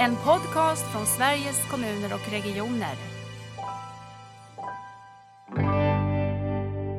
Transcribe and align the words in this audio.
En 0.00 0.16
podcast 0.16 0.92
från 0.92 1.06
Sveriges 1.06 1.70
kommuner 1.70 2.14
och 2.14 2.32
regioner. 2.32 2.94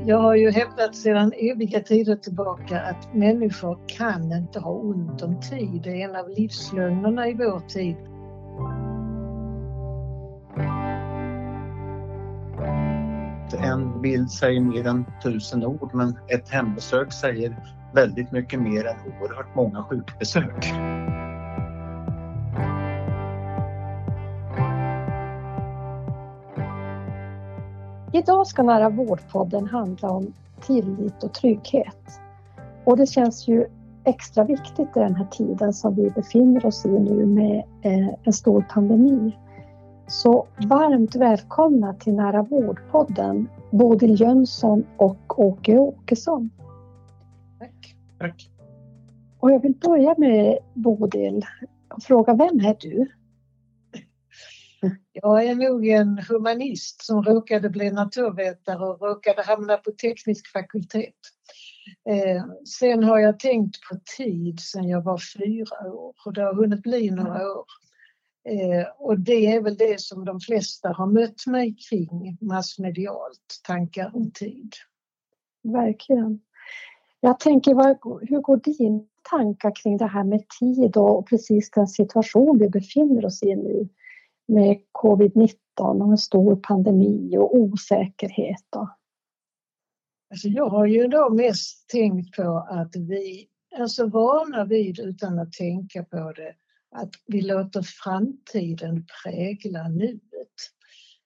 Jag 0.05 0.17
har 0.17 0.35
ju 0.35 0.51
hävdat 0.51 0.95
sedan 0.95 1.33
eviga 1.37 1.79
tider 1.79 2.15
tillbaka 2.15 2.81
att 2.81 3.13
människor 3.13 3.79
kan 3.87 4.31
inte 4.31 4.59
ha 4.59 4.71
ont 4.71 5.21
om 5.21 5.41
tid. 5.41 5.81
Det 5.83 5.89
är 5.89 6.09
en 6.09 6.15
av 6.15 6.29
livslögnerna 6.29 7.27
i 7.27 7.33
vår 7.33 7.59
tid. 7.59 7.97
En 13.63 14.01
bild 14.01 14.31
säger 14.31 14.61
mer 14.61 14.87
än 14.87 15.05
tusen 15.23 15.65
ord 15.65 15.89
men 15.93 16.17
ett 16.27 16.49
hembesök 16.49 17.13
säger 17.13 17.55
väldigt 17.93 18.31
mycket 18.31 18.61
mer 18.61 18.85
än 18.85 18.95
oerhört 19.21 19.55
många 19.55 19.83
sjukbesök. 19.83 20.73
Idag 28.21 28.47
ska 28.47 28.63
Nära 28.63 28.89
vårdpodden 28.89 29.67
handla 29.67 30.09
om 30.09 30.33
tillit 30.61 31.23
och 31.23 31.33
trygghet. 31.33 32.19
Och 32.83 32.97
det 32.97 33.05
känns 33.05 33.47
ju 33.47 33.65
extra 34.03 34.43
viktigt 34.43 34.97
i 34.97 34.99
den 34.99 35.15
här 35.15 35.25
tiden 35.25 35.73
som 35.73 35.95
vi 35.95 36.09
befinner 36.09 36.65
oss 36.65 36.85
i 36.85 36.89
nu 36.89 37.25
med 37.25 37.63
eh, 37.81 38.13
en 38.23 38.33
stor 38.33 38.65
pandemi. 38.69 39.37
Så 40.07 40.47
varmt 40.57 41.15
välkomna 41.15 41.93
till 41.93 42.13
Nära 42.13 42.43
vårdpodden 42.43 43.49
Bodil 43.71 44.21
Jönsson 44.21 44.83
och 44.97 45.39
Åke 45.39 45.77
Åkesson. 45.77 46.49
Tack. 47.59 47.95
Tack. 48.19 48.49
Och 49.39 49.51
jag 49.51 49.59
vill 49.59 49.75
börja 49.85 50.15
med 50.17 50.57
Bodil 50.73 51.45
och 51.95 52.03
fråga 52.03 52.33
vem 52.33 52.59
är 52.59 52.75
du? 52.79 53.07
Jag 55.11 55.43
är 55.45 55.55
nog 55.55 55.87
en 55.87 56.17
humanist 56.29 57.05
som 57.05 57.23
råkade 57.23 57.69
bli 57.69 57.91
naturvetare 57.91 58.85
och 58.85 59.01
råkade 59.01 59.41
hamna 59.41 59.77
på 59.77 59.91
teknisk 59.91 60.51
fakultet. 60.51 61.15
Eh, 62.09 62.45
sen 62.79 63.03
har 63.03 63.19
jag 63.19 63.39
tänkt 63.39 63.77
på 63.89 63.99
tid 64.17 64.59
sedan 64.59 64.87
jag 64.87 65.01
var 65.01 65.21
fyra 65.37 65.93
år 65.93 66.15
och 66.25 66.33
det 66.33 66.41
har 66.41 66.53
hunnit 66.53 66.83
bli 66.83 67.11
några 67.11 67.51
år. 67.51 67.65
Eh, 68.49 68.87
och 68.97 69.19
det 69.19 69.45
är 69.45 69.61
väl 69.61 69.77
det 69.77 70.01
som 70.01 70.25
de 70.25 70.39
flesta 70.39 70.89
har 70.89 71.07
mött 71.07 71.47
mig 71.47 71.75
kring 71.89 72.37
massmedialt, 72.41 73.61
tankar 73.67 74.11
om 74.15 74.31
tid. 74.31 74.73
Verkligen. 75.63 76.41
Jag 77.19 77.39
tänker, 77.39 77.75
hur 78.29 78.41
går 78.41 78.57
dina 78.57 79.03
tankar 79.29 79.75
kring 79.75 79.97
det 79.97 80.07
här 80.07 80.23
med 80.23 80.43
tid 80.59 80.97
och 80.97 81.27
precis 81.27 81.71
den 81.71 81.87
situation 81.87 82.59
vi 82.59 82.69
befinner 82.69 83.25
oss 83.25 83.43
i 83.43 83.55
nu 83.55 83.89
med 84.51 84.77
covid-19 84.91 85.55
och 85.77 86.11
en 86.11 86.17
stor 86.17 86.55
pandemi 86.55 87.37
och 87.37 87.55
osäkerhet? 87.55 88.65
Då? 88.69 88.89
Alltså 90.31 90.47
jag 90.47 90.69
har 90.69 90.85
ju 90.85 91.07
då 91.07 91.29
mest 91.29 91.89
tänkt 91.89 92.35
på 92.35 92.67
att 92.69 92.95
vi 92.95 93.47
alltså, 93.75 94.03
är 94.03 94.05
så 94.05 94.11
vana 94.11 94.65
vid, 94.65 94.99
utan 94.99 95.39
att 95.39 95.53
tänka 95.53 96.03
på 96.03 96.31
det, 96.31 96.55
att 96.95 97.09
vi 97.27 97.41
låter 97.41 97.81
framtiden 97.81 99.05
prägla 99.23 99.87
nuet. 99.87 100.55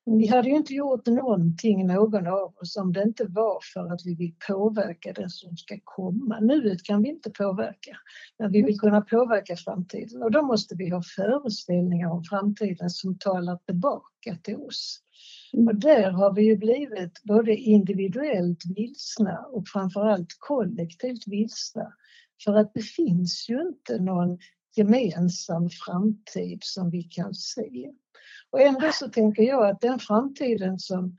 Vi 0.07 0.27
hade 0.27 0.49
ju 0.49 0.55
inte 0.55 0.73
gjort 0.73 1.05
någonting, 1.05 1.87
någon 1.87 2.27
av 2.27 2.53
oss, 2.57 2.77
om 2.77 2.93
det 2.93 3.03
inte 3.03 3.25
var 3.25 3.59
för 3.73 3.93
att 3.93 4.05
vi 4.05 4.15
vill 4.15 4.35
påverka 4.47 5.13
det 5.13 5.29
som 5.29 5.57
ska 5.57 5.79
komma. 5.83 6.39
Nuet 6.39 6.83
kan 6.83 7.01
vi 7.01 7.09
inte 7.09 7.29
påverka, 7.29 7.97
men 8.39 8.51
vi 8.51 8.61
vill 8.61 8.79
kunna 8.79 9.01
påverka 9.01 9.55
framtiden 9.55 10.23
och 10.23 10.31
då 10.31 10.41
måste 10.41 10.75
vi 10.75 10.89
ha 10.89 11.01
föreställningar 11.15 12.09
om 12.09 12.23
framtiden 12.23 12.89
som 12.89 13.17
talar 13.17 13.57
tillbaka 13.57 14.37
till 14.43 14.55
oss. 14.55 15.01
Och 15.67 15.75
där 15.75 16.11
har 16.11 16.33
vi 16.33 16.43
ju 16.43 16.57
blivit 16.57 17.23
både 17.23 17.55
individuellt 17.55 18.63
vilsna 18.75 19.45
och 19.51 19.67
framförallt 19.67 20.35
kollektivt 20.39 21.27
vilsna. 21.27 21.93
För 22.43 22.53
att 22.53 22.73
det 22.73 22.83
finns 22.83 23.49
ju 23.49 23.61
inte 23.61 23.99
någon 23.99 24.37
gemensam 24.75 25.69
framtid 25.69 26.59
som 26.61 26.89
vi 26.89 27.03
kan 27.03 27.33
se. 27.33 27.91
Och 28.55 28.61
ändå 28.61 28.91
så 28.93 29.09
tänker 29.09 29.43
jag 29.43 29.69
att 29.69 29.81
den 29.81 29.99
framtiden 29.99 30.79
som 30.79 31.17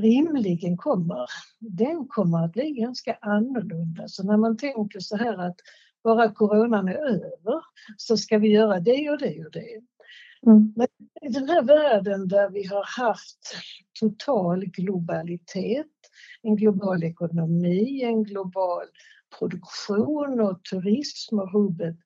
rimligen 0.00 0.76
kommer, 0.76 1.26
den 1.58 2.08
kommer 2.08 2.44
att 2.44 2.52
bli 2.52 2.70
ganska 2.70 3.18
annorlunda. 3.20 4.08
Så 4.08 4.26
när 4.26 4.36
man 4.36 4.56
tänker 4.56 5.00
så 5.00 5.16
här 5.16 5.38
att 5.38 5.56
bara 6.04 6.32
coronan 6.32 6.88
är 6.88 6.94
över 6.94 7.62
så 7.96 8.16
ska 8.16 8.38
vi 8.38 8.48
göra 8.48 8.80
det 8.80 9.10
och 9.10 9.18
det 9.18 9.44
och 9.44 9.52
det. 9.52 9.80
Mm. 10.46 10.72
Men 10.76 10.86
i 11.22 11.28
den 11.28 11.48
här 11.48 11.62
världen 11.62 12.28
där 12.28 12.50
vi 12.50 12.66
har 12.66 13.02
haft 13.02 13.56
total 14.00 14.64
globalitet, 14.64 15.86
en 16.42 16.56
global 16.56 17.04
ekonomi, 17.04 18.02
en 18.02 18.24
global 18.24 18.86
produktion 19.38 20.40
och 20.40 20.64
turism 20.64 21.38
och 21.38 21.50
hubbet 21.50 21.96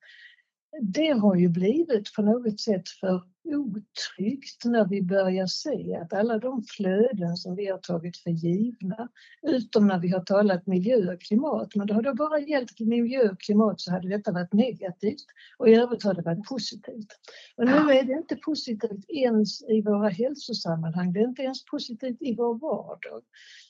det 0.81 1.09
har 1.09 1.35
ju 1.35 1.49
blivit 1.49 2.13
på 2.15 2.21
något 2.21 2.59
sätt 2.59 2.89
för 2.89 3.23
otryggt 3.43 4.65
när 4.65 4.85
vi 4.85 5.01
börjar 5.01 5.47
se 5.47 5.95
att 5.95 6.13
alla 6.13 6.37
de 6.37 6.63
flöden 6.63 7.37
som 7.37 7.55
vi 7.55 7.67
har 7.67 7.77
tagit 7.77 8.17
för 8.17 8.29
givna, 8.29 9.09
utom 9.41 9.87
när 9.87 9.99
vi 9.99 10.09
har 10.09 10.19
talat 10.19 10.67
miljö 10.67 11.13
och 11.13 11.21
klimat, 11.21 11.75
men 11.75 11.87
det 11.87 11.93
har 11.93 12.01
då 12.01 12.13
bara 12.13 12.39
gällt 12.39 12.79
miljö 12.79 13.29
och 13.29 13.41
klimat 13.41 13.81
så 13.81 13.91
hade 13.91 14.09
detta 14.09 14.31
varit 14.31 14.53
negativt 14.53 15.25
och 15.57 15.69
i 15.69 15.75
övrigt 15.75 16.03
har 16.03 16.13
det 16.13 16.21
varit 16.21 16.45
positivt. 16.49 17.07
Och 17.55 17.65
nu 17.65 17.71
är 17.71 18.03
det 18.03 18.13
inte 18.13 18.35
positivt 18.35 19.09
ens 19.09 19.63
i 19.63 19.81
våra 19.81 20.09
hälsosammanhang, 20.09 21.13
det 21.13 21.19
är 21.19 21.27
inte 21.27 21.41
ens 21.41 21.65
positivt 21.65 22.21
i 22.21 22.35
vår 22.35 22.59
vardag. 22.59 23.21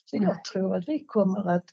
Så 0.04 0.16
jag 0.16 0.44
tror 0.44 0.76
att 0.76 0.88
vi 0.88 1.04
kommer 1.04 1.50
att 1.50 1.66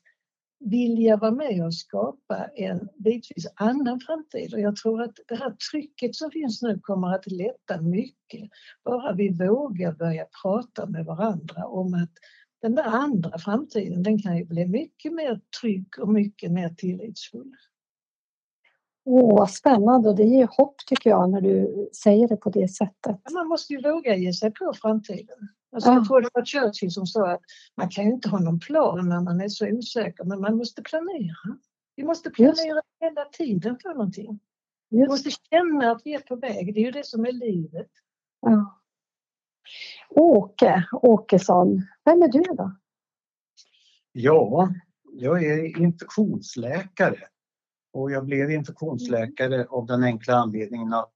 vilja 0.60 1.18
vara 1.18 1.32
med 1.32 1.66
och 1.66 1.76
skapa 1.76 2.46
en 2.56 2.90
bitvis 2.98 3.48
annan 3.56 4.00
framtid. 4.00 4.54
Och 4.54 4.60
jag 4.60 4.76
tror 4.76 5.02
att 5.02 5.16
det 5.28 5.36
här 5.36 5.56
trycket 5.72 6.16
som 6.16 6.32
finns 6.32 6.62
nu 6.62 6.80
kommer 6.80 7.16
att 7.16 7.32
lätta 7.32 7.82
mycket. 7.82 8.50
Bara 8.86 9.14
vi 9.14 9.30
vågar 9.30 9.92
börja 9.92 10.26
prata 10.42 10.86
med 10.86 11.06
varandra 11.06 11.66
om 11.66 11.94
att 11.94 12.12
den 12.62 12.76
där 12.76 12.84
andra 12.84 13.38
framtiden 13.38 14.04
den 14.04 14.22
kan 14.22 14.38
ju 14.38 14.46
bli 14.46 14.68
mycket 14.68 15.14
mer 15.14 15.42
trygg 15.62 15.88
och 16.00 16.10
mycket 16.10 16.52
mer 16.52 16.70
tillitsfull. 16.70 17.56
Åh, 19.06 19.38
vad 19.38 19.52
spännande 19.52 20.10
och 20.10 20.16
det 20.16 20.24
ger 20.24 20.48
hopp 20.52 20.76
tycker 20.88 21.10
jag 21.10 21.30
när 21.30 21.42
du 21.42 21.90
säger 22.04 22.28
det 22.28 22.38
på 22.38 22.50
det 22.50 22.68
sättet. 22.68 23.18
Man 23.34 23.48
måste 23.48 23.74
ju 23.74 23.82
våga 23.82 24.16
ge 24.16 24.34
sig 24.34 24.52
på 24.52 24.74
framtiden. 24.76 25.50
Alltså, 25.72 25.90
Jag 25.90 26.06
tror 26.06 26.22
det 26.22 26.30
var 26.34 26.46
Churchill 26.46 26.92
som 26.92 27.08
sa 27.08 27.32
att 27.32 27.42
man 27.78 27.90
kan 27.90 28.06
ju 28.06 28.12
inte 28.12 28.30
ha 28.30 28.40
någon 28.40 28.60
plan 28.60 29.10
när 29.10 29.22
man 29.22 29.42
är 29.42 29.50
så 29.50 29.68
osäker, 29.68 30.24
men 30.24 30.42
man 30.42 30.58
måste 30.58 30.82
planera. 30.82 31.58
Vi 31.96 32.04
måste 32.04 32.30
planera 32.30 32.56
Just. 32.56 32.88
hela 33.00 33.26
tiden 33.26 33.78
för 33.82 33.90
någonting. 33.90 34.40
Vi 34.90 35.08
måste 35.08 35.30
känna 35.32 35.92
att 35.92 36.02
vi 36.06 36.14
är 36.14 36.20
på 36.20 36.36
väg, 36.36 36.74
det 36.74 36.80
är 36.80 36.86
ju 36.86 36.92
det 36.92 37.06
som 37.06 37.26
är 37.26 37.32
livet. 37.32 37.90
Ja. 38.42 38.80
Åke 40.10 40.86
Åkesson, 40.92 41.82
vem 42.06 42.22
är 42.22 42.28
du 42.28 42.42
då? 42.42 42.76
Ja, 44.12 44.70
jag 45.14 45.44
är 45.44 45.82
infektionsläkare 45.82 47.20
och 47.94 48.12
jag 48.12 48.26
blev 48.26 48.52
infektionsläkare 48.52 49.66
av 49.66 49.86
den 49.86 50.04
enkla 50.04 50.34
anledningen 50.34 50.94
att 50.94 51.14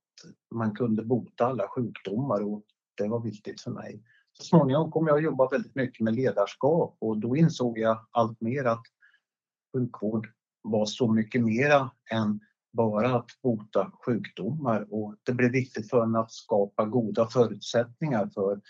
man 0.55 0.75
kunde 0.75 1.03
bota 1.03 1.45
alla 1.45 1.67
sjukdomar 1.67 2.41
och 2.41 2.63
det 2.97 3.07
var 3.07 3.19
viktigt 3.19 3.61
för 3.61 3.71
mig. 3.71 4.03
Så 4.33 4.43
småningom 4.43 4.91
kom 4.91 5.07
jag 5.07 5.17
att 5.17 5.23
jobba 5.23 5.49
väldigt 5.49 5.75
mycket 5.75 5.99
med 6.03 6.15
ledarskap 6.15 6.97
och 6.99 7.17
då 7.17 7.35
insåg 7.35 7.77
jag 7.77 8.07
allt 8.11 8.41
mer 8.41 8.65
att 8.65 8.83
sjukvård 9.73 10.27
var 10.61 10.85
så 10.85 11.11
mycket 11.11 11.41
mera 11.43 11.91
än 12.11 12.39
bara 12.73 13.15
att 13.15 13.29
bota 13.43 13.91
sjukdomar 14.05 14.93
och 14.93 15.15
det 15.23 15.31
blev 15.31 15.51
viktigt 15.51 15.89
för 15.89 16.05
mig 16.05 16.19
att 16.19 16.31
skapa 16.31 16.85
goda 16.85 17.27
förutsättningar 17.27 18.29
för 18.33 18.61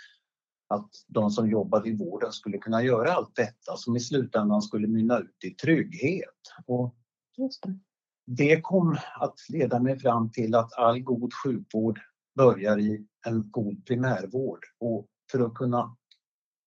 att 0.67 0.89
de 1.07 1.31
som 1.31 1.49
jobbade 1.49 1.89
i 1.89 1.97
vården 1.97 2.31
skulle 2.31 2.57
kunna 2.57 2.83
göra 2.83 3.13
allt 3.13 3.35
detta 3.35 3.77
som 3.77 3.95
i 3.95 3.99
slutändan 3.99 4.61
skulle 4.61 4.87
mynna 4.87 5.19
ut 5.19 5.43
i 5.43 5.49
trygghet. 5.49 6.41
Och 6.65 6.95
det. 7.37 7.79
det 8.25 8.61
kom 8.61 8.97
att 9.19 9.35
leda 9.49 9.79
mig 9.79 9.99
fram 9.99 10.31
till 10.31 10.55
att 10.55 10.73
all 10.73 10.99
god 10.99 11.31
sjukvård 11.43 11.99
börjar 12.35 12.79
i 12.79 13.07
en 13.25 13.51
god 13.51 13.85
primärvård 13.85 14.59
och 14.79 15.07
för 15.31 15.39
att 15.39 15.53
kunna 15.53 15.95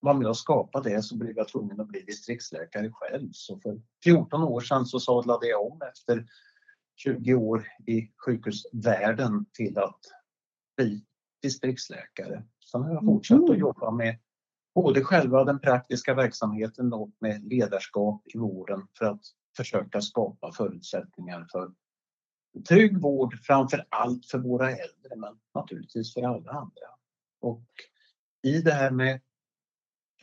vara 0.00 0.14
med 0.14 0.29
och 0.29 0.37
skapa 0.37 0.81
det 0.81 1.03
så 1.03 1.17
blev 1.17 1.37
jag 1.37 1.49
tvungen 1.49 1.81
att 1.81 1.88
bli 1.88 2.00
distriktsläkare 2.00 2.91
själv. 2.93 3.29
Så 3.32 3.58
för 3.61 3.81
14 4.05 4.43
år 4.43 4.61
sedan 4.61 4.87
så 4.87 5.00
sadlade 5.00 5.47
jag 5.47 5.73
om 5.73 5.82
efter 5.82 6.26
20 6.97 7.35
år 7.35 7.67
i 7.87 8.11
sjukhusvärlden 8.26 9.47
till 9.53 9.79
att 9.79 10.00
bli 10.76 11.05
distriktsläkare. 11.43 12.44
Sen 12.70 12.82
har 12.82 12.93
jag 12.93 13.05
fortsatt 13.05 13.38
mm. 13.38 13.50
att 13.50 13.58
jobba 13.58 13.91
med 13.91 14.19
både 14.75 15.05
själva 15.05 15.44
den 15.44 15.61
praktiska 15.61 16.14
verksamheten 16.14 16.93
och 16.93 17.11
med 17.20 17.44
ledarskap 17.44 18.23
i 18.35 18.38
vården 18.38 18.87
för 18.99 19.05
att 19.05 19.20
försöka 19.56 20.00
skapa 20.00 20.52
förutsättningar 20.52 21.47
för 21.52 21.73
trygg 22.69 23.00
vård 23.00 23.38
framför 23.43 23.87
allt 23.88 24.26
för 24.26 24.38
våra 24.38 24.70
äldre 24.70 25.17
men 25.17 25.38
naturligtvis 25.55 26.14
för 26.14 26.23
alla 26.23 26.50
andra. 26.50 26.87
Och 27.41 27.64
i 28.47 28.63
det 28.63 28.73
här 28.73 28.91
med 28.91 29.21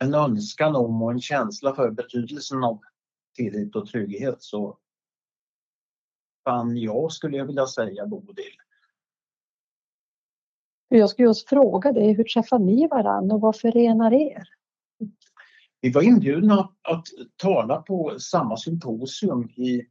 en 0.00 0.14
önskan 0.14 0.76
om 0.76 1.02
och 1.02 1.10
en 1.12 1.20
känsla 1.20 1.74
för 1.74 1.90
betydelsen 1.90 2.64
av 2.64 2.80
tillit 3.36 3.76
och 3.76 3.86
trygghet 3.86 4.42
så 4.42 4.78
fann 6.44 6.76
jag, 6.76 7.12
skulle 7.12 7.36
jag 7.36 7.46
vilja 7.46 7.66
säga, 7.66 8.06
Bodil. 8.06 8.56
Jag 10.88 11.10
skulle 11.10 11.28
just 11.28 11.48
fråga 11.48 11.92
dig, 11.92 12.12
hur 12.12 12.24
träffar 12.24 12.58
ni 12.58 12.88
varandra 12.88 13.34
och 13.34 13.40
vad 13.40 13.56
förenar 13.56 14.12
er? 14.12 14.48
Vi 15.80 15.90
var 15.90 16.02
inbjudna 16.02 16.70
att 16.82 17.06
tala 17.36 17.82
på 17.82 18.18
samma 18.18 18.56
symposium 18.56 19.48
i 19.48 19.86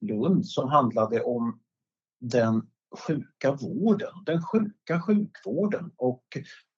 Lund 0.00 0.46
som 0.46 0.68
handlade 0.68 1.22
om 1.22 1.60
den 2.20 2.70
sjuka 2.98 3.52
vården, 3.52 4.12
den 4.26 4.42
sjuka 4.42 5.00
sjukvården 5.00 5.90
och 5.96 6.24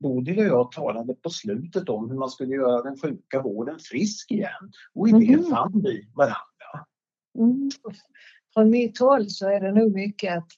Bodil 0.00 0.38
och 0.38 0.44
jag 0.44 0.72
talade 0.72 1.14
på 1.14 1.30
slutet 1.30 1.88
om 1.88 2.10
hur 2.10 2.18
man 2.18 2.30
skulle 2.30 2.54
göra 2.54 2.82
den 2.82 2.98
sjuka 2.98 3.42
vården 3.42 3.78
frisk 3.78 4.30
igen 4.30 4.72
och 4.94 5.08
i 5.08 5.12
det 5.12 5.32
mm. 5.32 5.50
fann 5.50 5.82
vi 5.84 6.08
varandra. 6.14 6.86
Mm. 7.38 7.70
Från 8.54 8.70
mitt 8.70 8.98
håll 8.98 9.30
så 9.30 9.48
är 9.48 9.60
det 9.60 9.72
nog 9.72 9.94
mycket 9.94 10.38
att 10.38 10.48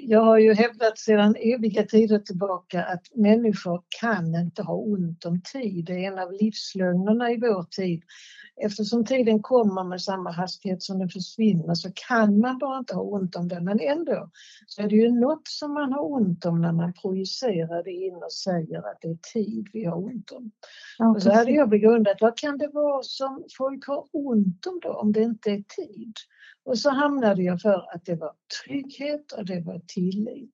jag 0.00 0.20
har 0.20 0.38
ju 0.38 0.54
hävdat 0.54 0.98
sedan 0.98 1.36
eviga 1.36 1.82
tider 1.82 2.18
tillbaka 2.18 2.84
att 2.84 3.02
människor 3.14 3.82
kan 4.00 4.34
inte 4.34 4.62
ha 4.62 4.74
ont 4.74 5.24
om 5.24 5.40
tid. 5.52 5.84
Det 5.84 5.92
är 5.92 6.12
en 6.12 6.18
av 6.18 6.32
livslögnerna 6.32 7.32
i 7.32 7.36
vår 7.36 7.62
tid. 7.62 8.02
Eftersom 8.56 9.04
tiden 9.04 9.42
kommer 9.42 9.84
med 9.84 10.00
samma 10.00 10.30
hastighet 10.30 10.82
som 10.82 10.98
den 10.98 11.08
försvinner 11.08 11.74
så 11.74 11.90
kan 12.08 12.38
man 12.38 12.58
bara 12.58 12.78
inte 12.78 12.94
ha 12.94 13.02
ont 13.02 13.36
om 13.36 13.48
den. 13.48 13.64
Men 13.64 13.80
ändå 13.80 14.30
så 14.66 14.82
är 14.82 14.88
det 14.88 14.96
ju 14.96 15.10
något 15.10 15.48
som 15.48 15.74
man 15.74 15.92
har 15.92 16.12
ont 16.12 16.44
om 16.44 16.60
när 16.60 16.72
man 16.72 16.92
projicerar 16.92 17.84
det 17.84 17.92
in 17.92 18.14
och 18.14 18.32
säger 18.32 18.78
att 18.78 18.98
det 19.00 19.08
är 19.08 19.18
tid 19.32 19.68
vi 19.72 19.84
har 19.84 19.96
ont 19.96 20.30
om. 20.30 20.50
Och 21.14 21.22
så 21.22 21.32
hade 21.32 21.50
jag 21.50 21.68
begrundat, 21.68 22.20
vad 22.20 22.38
kan 22.38 22.58
det 22.58 22.68
vara 22.68 23.02
som 23.02 23.44
folk 23.58 23.86
har 23.86 24.04
ont 24.12 24.66
om 24.66 24.80
då 24.82 24.92
om 24.92 25.12
det 25.12 25.22
inte 25.22 25.50
är 25.50 25.62
tid? 25.76 26.14
Och 26.64 26.78
så 26.78 26.90
hamnade 26.90 27.42
jag 27.42 27.60
för 27.60 27.94
att 27.94 28.04
det 28.04 28.14
var 28.14 28.32
trygghet 28.64 29.32
och 29.32 29.44
det 29.44 29.60
var 29.60 29.80
tillit. 29.86 30.50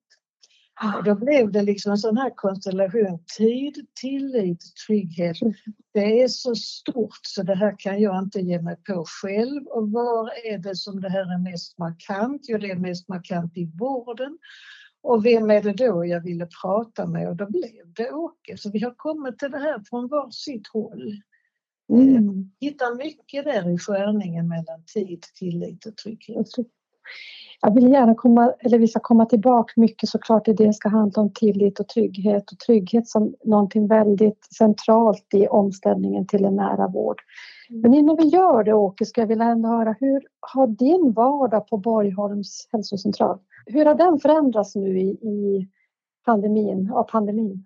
Och 0.97 1.03
då 1.03 1.15
blev 1.15 1.51
det 1.51 1.61
liksom 1.61 1.91
en 1.91 1.97
sån 1.97 2.17
här 2.17 2.31
konstellation. 2.35 3.23
Tid, 3.37 3.87
tillit, 4.01 4.63
trygghet. 4.87 5.37
Det 5.93 6.21
är 6.21 6.27
så 6.27 6.55
stort 6.55 7.19
så 7.21 7.43
det 7.43 7.55
här 7.55 7.75
kan 7.77 8.01
jag 8.01 8.23
inte 8.23 8.39
ge 8.39 8.61
mig 8.61 8.75
på 8.75 9.05
själv. 9.07 9.67
Och 9.67 9.91
var 9.91 10.29
är 10.45 10.57
det 10.57 10.75
som 10.75 11.01
det 11.01 11.09
här 11.09 11.33
är 11.33 11.51
mest 11.51 11.77
markant? 11.77 12.41
Jo, 12.47 12.57
det 12.57 12.71
är 12.71 12.75
mest 12.75 13.07
markant 13.09 13.57
i 13.57 13.71
vården. 13.79 14.37
Och 15.03 15.25
vem 15.25 15.49
är 15.49 15.63
det 15.63 15.73
då 15.73 16.05
jag 16.05 16.21
ville 16.21 16.47
prata 16.61 17.07
med? 17.07 17.29
Och 17.29 17.35
då 17.35 17.45
blev 17.45 17.93
det 17.95 18.11
Åke. 18.11 18.57
Så 18.57 18.71
vi 18.71 18.79
har 18.79 18.93
kommit 18.97 19.39
till 19.39 19.51
det 19.51 19.59
här 19.59 19.83
från 19.89 20.07
var 20.07 20.29
sitt 20.31 20.67
håll. 20.67 21.21
Mm. 21.91 22.51
Hittar 22.59 22.97
mycket 22.97 23.45
där 23.45 23.69
i 23.69 23.77
skärningen 23.77 24.47
mellan 24.47 24.83
tid, 24.93 25.25
tillit 25.39 25.85
och 25.85 25.97
trygghet. 25.97 26.47
Jag 27.61 27.75
vill 27.75 27.91
gärna 27.91 28.15
komma, 28.15 28.53
eller 28.59 28.79
vi 28.79 28.87
ska 28.87 28.99
komma 28.99 29.25
tillbaka 29.25 29.73
mycket 29.75 30.09
såklart 30.09 30.47
i 30.47 30.53
det 30.53 30.73
ska 30.73 30.89
handla 30.89 31.21
om 31.21 31.33
tillit 31.33 31.79
och 31.79 31.87
trygghet 31.87 32.51
och 32.51 32.59
trygghet 32.59 33.07
som 33.07 33.35
någonting 33.43 33.87
väldigt 33.87 34.47
centralt 34.57 35.33
i 35.33 35.47
omställningen 35.47 36.27
till 36.27 36.45
en 36.45 36.55
nära 36.55 36.87
vård. 36.87 37.21
Mm. 37.69 37.81
Men 37.81 37.93
innan 37.93 38.15
vi 38.15 38.23
gör 38.23 38.63
det 38.63 38.73
Åke, 38.73 39.05
ska 39.05 39.21
jag 39.21 39.27
vilja 39.27 39.45
ändå 39.45 39.69
höra 39.69 39.95
hur 39.99 40.21
har 40.39 40.67
din 40.67 41.13
vardag 41.13 41.67
på 41.67 41.77
Borgholms 41.77 42.67
hälsocentral, 42.71 43.39
hur 43.65 43.85
har 43.85 43.95
den 43.95 44.19
förändrats 44.19 44.75
nu 44.75 44.99
i, 44.99 45.09
i 45.09 45.67
pandemin, 46.25 46.91
av 46.91 47.03
pandemin? 47.03 47.65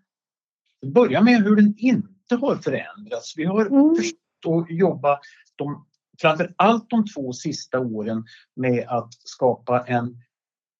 Börja 0.86 1.22
med 1.22 1.44
hur 1.44 1.56
den 1.56 1.74
inte 1.78 2.15
inte 2.32 2.46
har 2.46 2.56
förändrats. 2.56 3.34
Vi 3.38 3.46
har 3.46 3.66
mm. 3.66 3.96
försökt 3.96 4.18
att 4.48 4.78
jobba 4.78 5.20
de, 5.56 5.86
framför 6.22 6.54
allt 6.56 6.90
de 6.90 7.06
två 7.06 7.34
sista 7.34 7.80
åren 7.80 8.26
med 8.56 8.88
att 8.88 9.14
skapa 9.14 9.86
en 9.88 10.18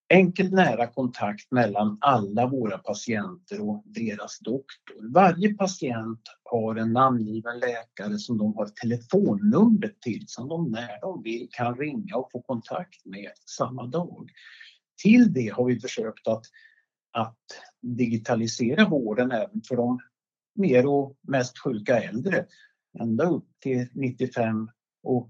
enkel 0.10 0.52
nära 0.52 0.88
kontakt 0.88 1.52
mellan 1.52 1.98
alla 2.02 2.48
våra 2.48 2.78
patienter 2.78 3.70
och 3.70 3.84
deras 3.86 4.40
doktor. 4.40 5.14
Varje 5.14 5.54
patient 5.54 6.22
har 6.44 6.76
en 6.76 6.94
namngiven 6.94 7.60
läkare 7.60 8.18
som 8.18 8.38
de 8.38 8.56
har 8.56 8.66
telefonnummer 8.66 9.94
till 10.02 10.24
som 10.28 10.48
de 10.48 10.72
när 10.72 11.02
de 11.02 11.24
vill 11.24 11.48
kan 11.52 11.78
ringa 11.78 12.16
och 12.16 12.32
få 12.32 12.42
kontakt 12.42 13.06
med 13.06 13.32
samma 13.46 13.88
dag. 13.88 14.30
Till 15.04 15.34
det 15.34 15.54
har 15.54 15.66
vi 15.66 15.80
försökt 15.80 16.28
att, 16.28 16.46
att 17.12 17.44
digitalisera 17.82 18.90
vården 18.90 19.32
även 19.32 19.62
för 19.68 19.76
de 19.76 20.00
mer 20.56 20.88
och 20.88 21.18
mest 21.22 21.60
sjuka 21.60 22.04
äldre. 22.04 22.46
Ända 23.00 23.30
upp 23.30 23.48
till 23.62 23.88
95 23.94 24.70
och 25.04 25.30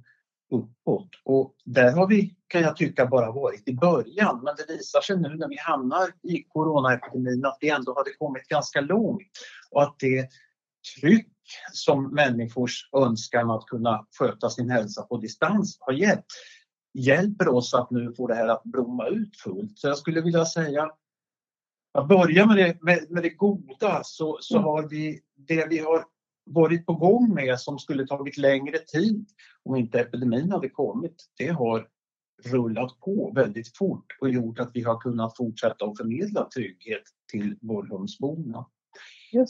uppåt. 0.52 1.10
Och 1.24 1.56
där 1.66 1.92
har 1.92 2.08
vi, 2.08 2.36
kan 2.48 2.62
jag 2.62 2.78
tycka, 2.78 3.06
bara 3.06 3.32
varit 3.32 3.68
i 3.68 3.74
början. 3.74 4.42
Men 4.44 4.56
det 4.58 4.74
visar 4.74 5.02
sig 5.02 5.18
nu 5.18 5.36
när 5.36 5.48
vi 5.48 5.58
hamnar 5.58 6.08
i 6.24 6.44
coronaepidemin 6.44 7.46
att 7.46 7.58
vi 7.62 7.70
ändå 7.70 7.94
hade 7.98 8.14
kommit 8.14 8.48
ganska 8.48 8.82
långt 8.82 9.32
och 9.72 9.84
att 9.84 9.96
det 10.00 10.30
tryck 11.00 11.32
som 11.74 12.14
människors 12.14 12.90
önskan 12.94 13.52
att 13.52 13.66
kunna 13.66 14.06
sköta 14.20 14.50
sin 14.50 14.70
hälsa 14.70 15.02
på 15.02 15.18
distans 15.18 15.78
har 15.80 15.94
gett 15.94 16.26
hjälper 16.94 17.48
oss 17.48 17.74
att 17.74 17.92
nu 17.92 18.14
få 18.18 18.28
det 18.28 18.36
här 18.36 18.48
att 18.48 18.64
blomma 18.64 19.08
ut 19.08 19.38
fullt. 19.38 19.80
Så 19.80 19.88
jag 19.88 19.98
skulle 19.98 20.22
vilja 20.22 20.46
säga 20.46 20.92
jag 21.96 22.08
börjar 22.08 22.46
med 22.46 22.58
det, 22.58 22.82
med, 22.82 23.12
med 23.12 23.24
det 23.24 23.30
goda 23.30 24.02
så, 24.04 24.38
så 24.42 24.56
mm. 24.56 24.66
har 24.66 24.90
vi 24.90 25.22
det 25.36 25.68
vi 25.70 25.78
har 25.80 26.06
varit 26.46 26.86
på 26.86 26.94
gång 26.94 27.34
med 27.34 27.60
som 27.60 27.80
skulle 27.80 28.08
tagit 28.08 28.38
längre 28.38 28.78
tid 28.78 29.26
om 29.64 29.76
inte 29.76 30.00
epidemin 30.00 30.52
hade 30.52 30.70
kommit. 30.70 31.16
Det 31.38 31.48
har 31.48 31.88
rullat 32.46 33.00
på 33.00 33.32
väldigt 33.36 33.78
fort 33.78 34.06
och 34.22 34.30
gjort 34.30 34.60
att 34.60 34.72
vi 34.74 34.82
har 34.82 35.00
kunnat 35.00 35.38
fortsätta 35.38 35.86
att 35.86 35.98
förmedla 35.98 36.50
trygghet 36.50 37.04
till 37.32 37.58
Borgholmsborna. 37.62 38.66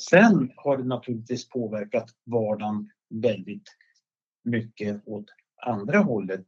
Sen 0.10 0.52
har 0.56 0.78
det 0.78 0.84
naturligtvis 0.84 1.50
påverkat 1.50 2.10
vardagen 2.26 2.90
väldigt 3.10 3.70
mycket 4.44 5.08
åt 5.08 5.26
andra 5.66 6.00
hållet. 6.00 6.46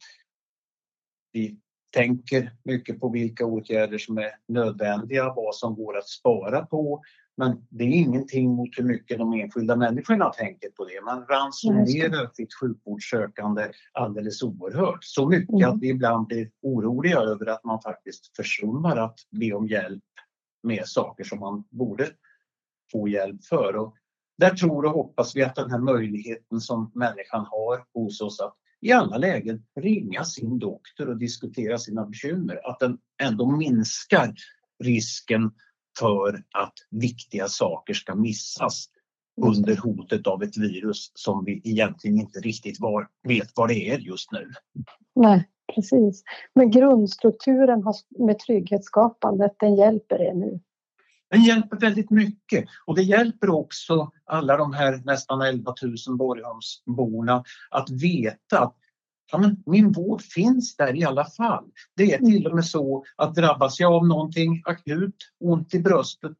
Vi 1.31 1.59
tänker 1.97 2.51
mycket 2.63 2.99
på 2.99 3.09
vilka 3.09 3.45
åtgärder 3.45 3.97
som 3.97 4.17
är 4.17 4.31
nödvändiga, 4.47 5.33
vad 5.35 5.55
som 5.55 5.75
går 5.75 5.97
att 5.97 6.07
spara 6.07 6.65
på. 6.65 7.01
Men 7.37 7.67
det 7.69 7.83
är 7.83 7.87
ingenting 7.87 8.49
mot 8.49 8.69
hur 8.77 8.83
mycket 8.83 9.17
de 9.17 9.33
enskilda 9.33 9.75
människorna 9.75 10.29
tänker 10.29 10.69
på 10.69 10.85
det. 10.85 11.01
Man 11.01 11.25
ransonerar 11.25 12.29
sitt 12.33 12.53
sjukvårdssökande 12.53 13.71
alldeles 13.93 14.43
oerhört. 14.43 15.03
Så 15.03 15.29
mycket 15.29 15.55
mm. 15.55 15.69
att 15.69 15.81
vi 15.81 15.89
ibland 15.89 16.27
blir 16.27 16.49
oroliga 16.61 17.17
över 17.17 17.45
att 17.45 17.63
man 17.63 17.81
faktiskt 17.81 18.35
försummar 18.35 18.97
att 18.97 19.19
be 19.31 19.53
om 19.53 19.67
hjälp 19.67 20.03
med 20.63 20.87
saker 20.87 21.23
som 21.23 21.39
man 21.39 21.63
borde 21.69 22.09
få 22.91 23.07
hjälp 23.07 23.45
för. 23.45 23.75
Och 23.75 23.95
där 24.37 24.49
tror 24.49 24.85
och 24.85 24.91
hoppas 24.91 25.35
vi 25.35 25.43
att 25.43 25.55
den 25.55 25.71
här 25.71 25.79
möjligheten 25.79 26.61
som 26.61 26.91
människan 26.95 27.45
har 27.45 27.85
hos 27.93 28.21
oss 28.21 28.41
att 28.41 28.55
i 28.81 28.91
alla 28.91 29.17
lägen 29.17 29.63
ringa 29.75 30.23
sin 30.23 30.59
doktor 30.59 31.09
och 31.09 31.17
diskutera 31.17 31.77
sina 31.77 32.05
bekymmer. 32.05 32.69
Att 32.69 32.79
den 32.79 32.97
ändå 33.23 33.51
minskar 33.51 34.33
risken 34.83 35.51
för 35.99 36.43
att 36.51 36.73
viktiga 36.89 37.47
saker 37.47 37.93
ska 37.93 38.15
missas 38.15 38.85
under 39.41 39.75
hotet 39.75 40.27
av 40.27 40.43
ett 40.43 40.57
virus 40.57 41.11
som 41.13 41.45
vi 41.45 41.61
egentligen 41.63 42.19
inte 42.19 42.39
riktigt 42.39 42.79
var, 42.79 43.07
vet 43.27 43.47
vad 43.55 43.69
det 43.69 43.89
är 43.89 43.97
just 43.97 44.31
nu. 44.31 44.51
Nej, 45.15 45.49
precis. 45.75 46.23
Men 46.55 46.71
grundstrukturen 46.71 47.83
med 48.19 48.39
trygghetsskapandet, 48.39 49.55
den 49.59 49.75
hjälper 49.75 50.21
er 50.21 50.33
nu? 50.33 50.59
Den 51.31 51.43
hjälper 51.43 51.77
väldigt 51.77 52.09
mycket 52.09 52.65
och 52.85 52.95
det 52.95 53.03
hjälper 53.03 53.49
också 53.49 54.11
alla 54.25 54.57
de 54.57 54.73
här 54.73 55.01
nästan 55.05 55.41
11 55.41 55.73
000 56.07 56.17
Borgholmsborna 56.17 57.43
att 57.69 57.89
veta 57.89 58.59
att 58.59 58.75
ja, 59.31 59.37
men 59.37 59.63
min 59.65 59.91
vård 59.91 60.21
finns 60.21 60.75
där 60.75 60.95
i 60.95 61.03
alla 61.03 61.25
fall. 61.25 61.65
Det 61.95 62.13
är 62.13 62.17
till 62.17 62.47
och 62.47 62.55
med 62.55 62.65
så 62.65 63.03
att 63.15 63.35
drabbas 63.35 63.79
jag 63.79 63.93
av 63.93 64.07
någonting 64.07 64.61
akut, 64.65 65.15
ont 65.39 65.73
i 65.73 65.79
bröstet, 65.79 66.37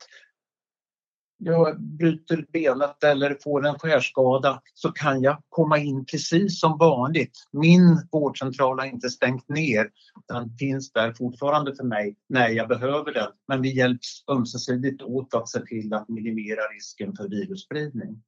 jag 1.37 1.81
bryter 1.81 2.45
benet 2.53 3.03
eller 3.03 3.37
får 3.43 3.67
en 3.67 3.79
skärskada 3.79 4.61
så 4.73 4.91
kan 4.91 5.21
jag 5.21 5.41
komma 5.49 5.77
in 5.77 6.05
precis 6.05 6.59
som 6.59 6.77
vanligt. 6.77 7.31
Min 7.51 8.07
vårdcentral 8.11 8.79
har 8.79 8.85
inte 8.85 9.09
stängt 9.09 9.49
ner. 9.49 9.89
Den 10.27 10.57
finns 10.57 10.91
där 10.91 11.13
fortfarande 11.13 11.75
för 11.75 11.83
mig 11.83 12.15
när 12.29 12.49
jag 12.49 12.67
behöver 12.67 13.13
den. 13.13 13.31
Men 13.47 13.61
vi 13.61 13.75
hjälps 13.75 14.23
ömsesidigt 14.27 15.01
åt 15.01 15.33
att 15.33 15.49
se 15.49 15.59
till 15.59 15.93
att 15.93 16.09
minimera 16.09 16.61
risken 16.61 17.15
för 17.15 17.29
virusspridning. 17.29 18.23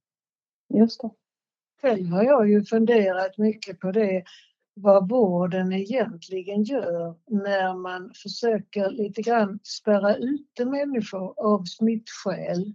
Just 0.74 1.02
det. 1.02 1.10
Själv 1.82 2.08
har 2.08 2.24
jag 2.24 2.50
ju 2.50 2.66
funderat 2.66 3.38
mycket 3.38 3.80
på 3.80 3.92
det 3.92 4.24
vad 4.82 5.10
vården 5.10 5.74
egentligen 5.74 6.64
gör 6.64 7.16
när 7.28 7.74
man 7.74 8.12
försöker 8.24 8.90
lite 8.90 9.22
grann 9.22 9.60
spärra 9.64 10.16
ute 10.16 10.66
människor 10.66 11.34
av 11.38 11.64
smittskäl. 11.64 12.74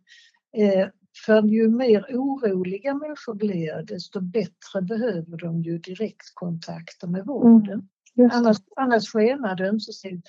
Eh, 0.57 0.89
för 1.27 1.43
ju 1.43 1.69
mer 1.69 2.07
oroliga 2.11 2.95
människor 2.95 3.35
blir 3.35 3.83
desto 3.83 4.21
bättre 4.21 4.83
behöver 4.83 5.37
de 5.37 5.63
ju 5.63 5.79
direktkontakter 5.79 7.07
med 7.07 7.27
vården. 7.27 7.89
Mm, 8.17 8.31
annars, 8.33 8.57
annars 8.77 9.09
skenar 9.09 9.57
det 9.57 9.69
ömsesidigt. 9.69 10.29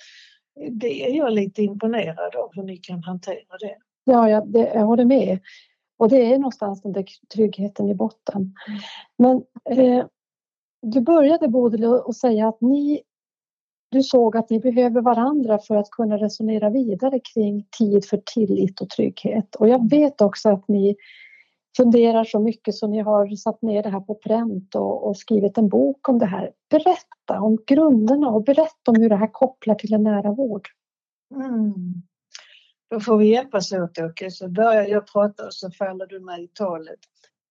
Det 0.70 1.10
är 1.10 1.16
jag 1.16 1.32
lite 1.32 1.62
imponerad 1.62 2.36
av 2.36 2.50
hur 2.52 2.62
ni 2.62 2.76
kan 2.76 3.02
hantera 3.02 3.58
det. 3.60 3.76
Ja, 4.04 4.30
jag, 4.30 4.48
det, 4.48 4.72
jag 4.74 4.86
håller 4.86 5.04
med. 5.04 5.38
Och 5.98 6.08
det 6.08 6.32
är 6.32 6.38
någonstans 6.38 6.82
den 6.82 6.92
där 6.92 7.04
tryggheten 7.34 7.88
i 7.88 7.94
botten. 7.94 8.54
Mm. 8.68 8.80
Men 9.18 9.42
eh, 9.78 10.06
du 10.90 11.00
började 11.00 11.48
Bodil 11.48 11.84
att 11.84 12.16
säga 12.16 12.48
att 12.48 12.60
ni 12.60 13.02
du 13.88 14.02
såg 14.02 14.36
att 14.36 14.50
ni 14.50 14.60
behöver 14.60 15.00
varandra 15.00 15.58
för 15.58 15.76
att 15.76 15.90
kunna 15.90 16.16
resonera 16.16 16.70
vidare 16.70 17.20
kring 17.34 17.66
tid 17.78 18.04
för 18.04 18.22
tillit 18.34 18.80
och 18.80 18.90
trygghet. 18.90 19.54
Och 19.54 19.68
jag 19.68 19.90
vet 19.90 20.20
också 20.20 20.48
att 20.48 20.68
ni 20.68 20.96
funderar 21.76 22.24
så 22.24 22.38
mycket 22.38 22.74
så 22.74 22.86
ni 22.86 22.98
har 22.98 23.36
satt 23.36 23.62
ner 23.62 23.82
det 23.82 23.88
här 23.88 24.00
på 24.00 24.14
pränt 24.14 24.74
och, 24.74 25.08
och, 25.08 25.16
skrivit 25.16 25.58
en 25.58 25.68
bok 25.68 26.08
om 26.08 26.18
det 26.18 26.26
här. 26.26 26.50
Berätta 26.70 27.40
om 27.40 27.58
grunderna 27.66 28.28
och 28.28 28.44
berätta 28.44 28.90
om 28.90 28.96
hur 28.96 29.08
det 29.08 29.16
här 29.16 29.32
kopplar 29.32 29.74
till 29.74 29.94
en 29.94 30.02
nära 30.02 30.32
vård. 30.32 30.68
Mm. 31.34 31.74
Då 32.90 33.00
får 33.00 33.16
vi 33.16 33.26
hjälpas 33.26 33.72
åt 33.72 33.98
Åke, 33.98 34.30
så 34.30 34.48
börjar 34.48 34.86
jag 34.86 35.06
prata 35.06 35.46
och 35.46 35.54
så 35.54 35.70
faller 35.70 36.06
du 36.06 36.20
med 36.20 36.40
i 36.40 36.48
talet. 36.48 36.98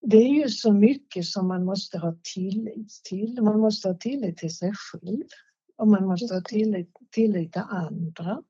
Det 0.07 0.17
är 0.17 0.43
ju 0.43 0.49
så 0.49 0.73
mycket 0.73 1.25
som 1.25 1.47
man 1.47 1.65
måste 1.65 1.97
ha 1.97 2.17
tillit 2.33 3.01
till. 3.03 3.41
Man 3.41 3.59
måste 3.59 3.87
ha 3.87 3.95
tillit 3.95 4.37
till 4.37 4.55
sig 4.55 4.71
själv 4.73 5.23
och 5.77 5.87
man 5.87 6.05
måste 6.05 6.33
ha 6.33 6.41
tillit, 6.41 6.89
tillit 7.11 7.53
till 7.53 7.61
andra. 7.61 8.43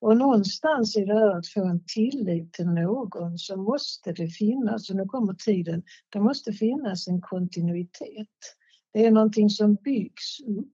Och 0.00 0.16
någonstans 0.16 0.96
i 0.96 1.04
det 1.04 1.14
här 1.14 1.38
att 1.38 1.48
få 1.48 1.64
en 1.64 1.84
tillit 1.94 2.52
till 2.52 2.66
någon 2.66 3.38
så 3.38 3.56
måste 3.56 4.12
det 4.12 4.28
finnas, 4.28 4.90
och 4.90 4.96
nu 4.96 5.04
kommer 5.04 5.34
tiden, 5.34 5.82
det 6.08 6.20
måste 6.20 6.52
finnas 6.52 7.08
en 7.08 7.20
kontinuitet. 7.20 8.38
Det 8.92 9.06
är 9.06 9.10
någonting 9.10 9.50
som 9.50 9.74
byggs 9.74 10.40
upp. 10.40 10.68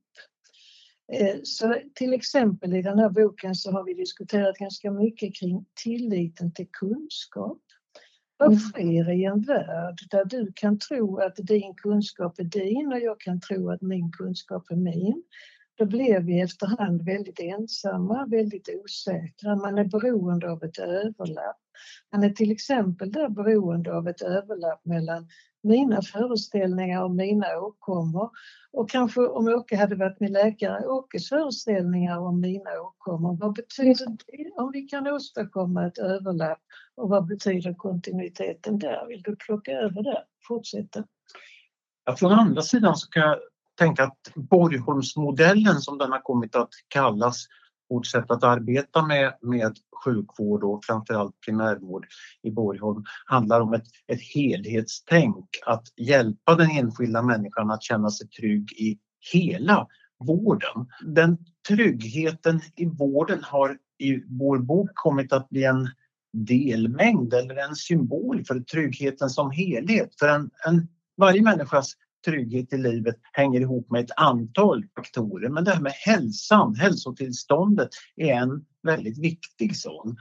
Eh, 1.12 1.36
så 1.42 1.76
till 1.94 2.12
exempel 2.12 2.74
i 2.74 2.82
den 2.82 2.98
här 2.98 3.10
boken 3.10 3.54
så 3.54 3.70
har 3.70 3.84
vi 3.84 3.94
diskuterat 3.94 4.58
ganska 4.58 4.90
mycket 4.90 5.34
kring 5.34 5.64
tilliten 5.82 6.52
till 6.52 6.68
kunskap. 6.72 7.62
Mm. 8.40 8.52
Vad 8.52 8.60
sker 8.60 9.10
i 9.10 9.24
en 9.24 9.40
värld 9.40 9.98
där 10.10 10.24
du 10.24 10.52
kan 10.54 10.78
tro 10.78 11.18
att 11.18 11.36
din 11.36 11.74
kunskap 11.74 12.38
är 12.38 12.44
din 12.44 12.92
och 12.92 13.00
jag 13.00 13.20
kan 13.20 13.40
tro 13.40 13.70
att 13.70 13.82
min 13.82 14.12
kunskap 14.12 14.70
är 14.70 14.76
min? 14.76 15.22
Då 15.78 15.86
blev 15.86 16.22
vi 16.22 16.40
efterhand 16.40 17.04
väldigt 17.04 17.40
ensamma, 17.40 18.26
väldigt 18.26 18.68
osäkra. 18.84 19.56
Man 19.56 19.78
är 19.78 19.84
beroende 19.84 20.50
av 20.50 20.64
ett 20.64 20.78
överlapp. 20.78 21.56
Man 22.12 22.24
är 22.24 22.30
till 22.30 22.50
exempel 22.50 23.12
där 23.12 23.28
beroende 23.28 23.94
av 23.94 24.08
ett 24.08 24.22
överlapp 24.22 24.84
mellan 24.84 25.28
mina 25.62 26.02
föreställningar 26.02 27.04
och 27.04 27.10
mina 27.10 27.46
åkommor 27.58 28.30
och 28.72 28.90
kanske 28.90 29.20
om 29.20 29.48
Åke 29.48 29.76
hade 29.76 29.96
varit 29.96 30.20
min 30.20 30.32
läkare, 30.32 30.86
Åkes 30.86 31.28
föreställningar 31.28 32.18
om 32.18 32.40
mina 32.40 32.70
åkommor. 32.80 33.36
Vad 33.40 33.54
betyder 33.54 34.06
det 34.06 34.50
om 34.56 34.70
vi 34.72 34.82
kan 34.82 35.06
åstadkomma 35.06 35.86
ett 35.86 35.98
överlapp 35.98 36.60
och 36.94 37.08
vad 37.08 37.26
betyder 37.26 37.74
kontinuiteten 37.74 38.78
där? 38.78 39.06
Vill 39.06 39.22
du 39.22 39.36
plocka 39.36 39.72
över 39.72 40.02
det? 40.02 40.24
Fortsätta. 40.48 41.04
Ja, 42.04 42.16
från 42.16 42.32
andra 42.32 42.62
sidan 42.62 42.96
så 42.96 43.08
kan 43.08 43.22
jag 43.22 43.38
tänka 43.78 44.04
att 44.04 44.34
Borgholmsmodellen 44.34 45.80
som 45.80 45.98
den 45.98 46.12
har 46.12 46.20
kommit 46.20 46.56
att 46.56 46.70
kallas, 46.88 47.46
vårt 47.90 48.06
sätt 48.06 48.30
att 48.30 48.44
arbeta 48.44 49.06
med, 49.06 49.32
med 49.42 49.76
sjukvård 50.04 50.64
och 50.64 50.84
framförallt 50.84 51.40
primärvård 51.40 52.06
i 52.42 52.50
Borgholm 52.50 53.04
handlar 53.26 53.60
om 53.60 53.74
ett, 53.74 53.86
ett 54.06 54.20
helhetstänk, 54.34 55.46
att 55.66 55.84
hjälpa 55.96 56.54
den 56.54 56.70
enskilda 56.70 57.22
människan 57.22 57.70
att 57.70 57.82
känna 57.82 58.10
sig 58.10 58.28
trygg 58.28 58.72
i 58.72 58.98
hela 59.32 59.86
vården. 60.18 60.86
Den 61.06 61.38
tryggheten 61.68 62.60
i 62.76 62.86
vården 62.86 63.38
har 63.42 63.78
i 63.98 64.22
vår 64.28 64.58
bok 64.58 64.90
kommit 64.94 65.32
att 65.32 65.48
bli 65.48 65.64
en 65.64 65.88
delmängd 66.32 67.34
eller 67.34 67.56
en 67.56 67.76
symbol 67.76 68.44
för 68.44 68.60
tryggheten 68.60 69.30
som 69.30 69.50
helhet. 69.50 70.10
För 70.18 70.28
en, 70.28 70.50
en 70.66 70.88
varje 71.16 71.42
människas 71.42 71.94
trygghet 72.24 72.72
i 72.72 72.78
livet 72.78 73.16
hänger 73.32 73.60
ihop 73.60 73.90
med 73.90 74.04
ett 74.04 74.10
antal 74.16 74.84
faktorer. 74.96 75.48
Men 75.48 75.64
det 75.64 75.70
här 75.70 75.80
med 75.80 75.92
hälsan, 75.92 76.74
hälsotillståndet 76.74 77.88
är 78.16 78.34
en 78.34 78.64
väldigt 78.82 79.18
viktig 79.18 79.76
sån. 79.76 80.16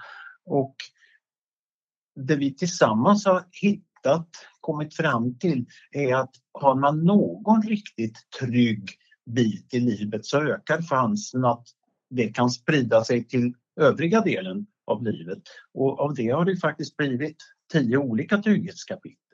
Och 0.46 0.76
det 2.16 2.36
vi 2.36 2.56
tillsammans 2.56 3.26
har 3.26 3.44
hittat, 3.52 4.30
kommit 4.60 4.96
fram 4.96 5.38
till 5.40 5.66
är 5.92 6.16
att 6.16 6.32
har 6.54 6.76
man 6.76 7.04
någon 7.04 7.62
riktigt 7.62 8.18
trygg 8.40 8.90
bit 9.26 9.74
i 9.74 9.80
livet 9.80 10.26
så 10.26 10.42
ökar 10.42 10.82
chansen 10.82 11.46
att 11.46 11.68
det 12.10 12.28
kan 12.28 12.50
sprida 12.50 13.04
sig 13.04 13.28
till 13.28 13.54
övriga 13.80 14.22
delen 14.22 14.66
av 14.88 15.04
livet. 15.04 15.42
Och 15.74 16.00
av 16.00 16.14
det 16.14 16.30
har 16.30 16.46
det 16.46 16.58
faktiskt 16.58 16.98
blivit 16.98 17.38
tio 17.72 17.98
olika 17.98 18.38
trygghetskapitel. 18.38 19.29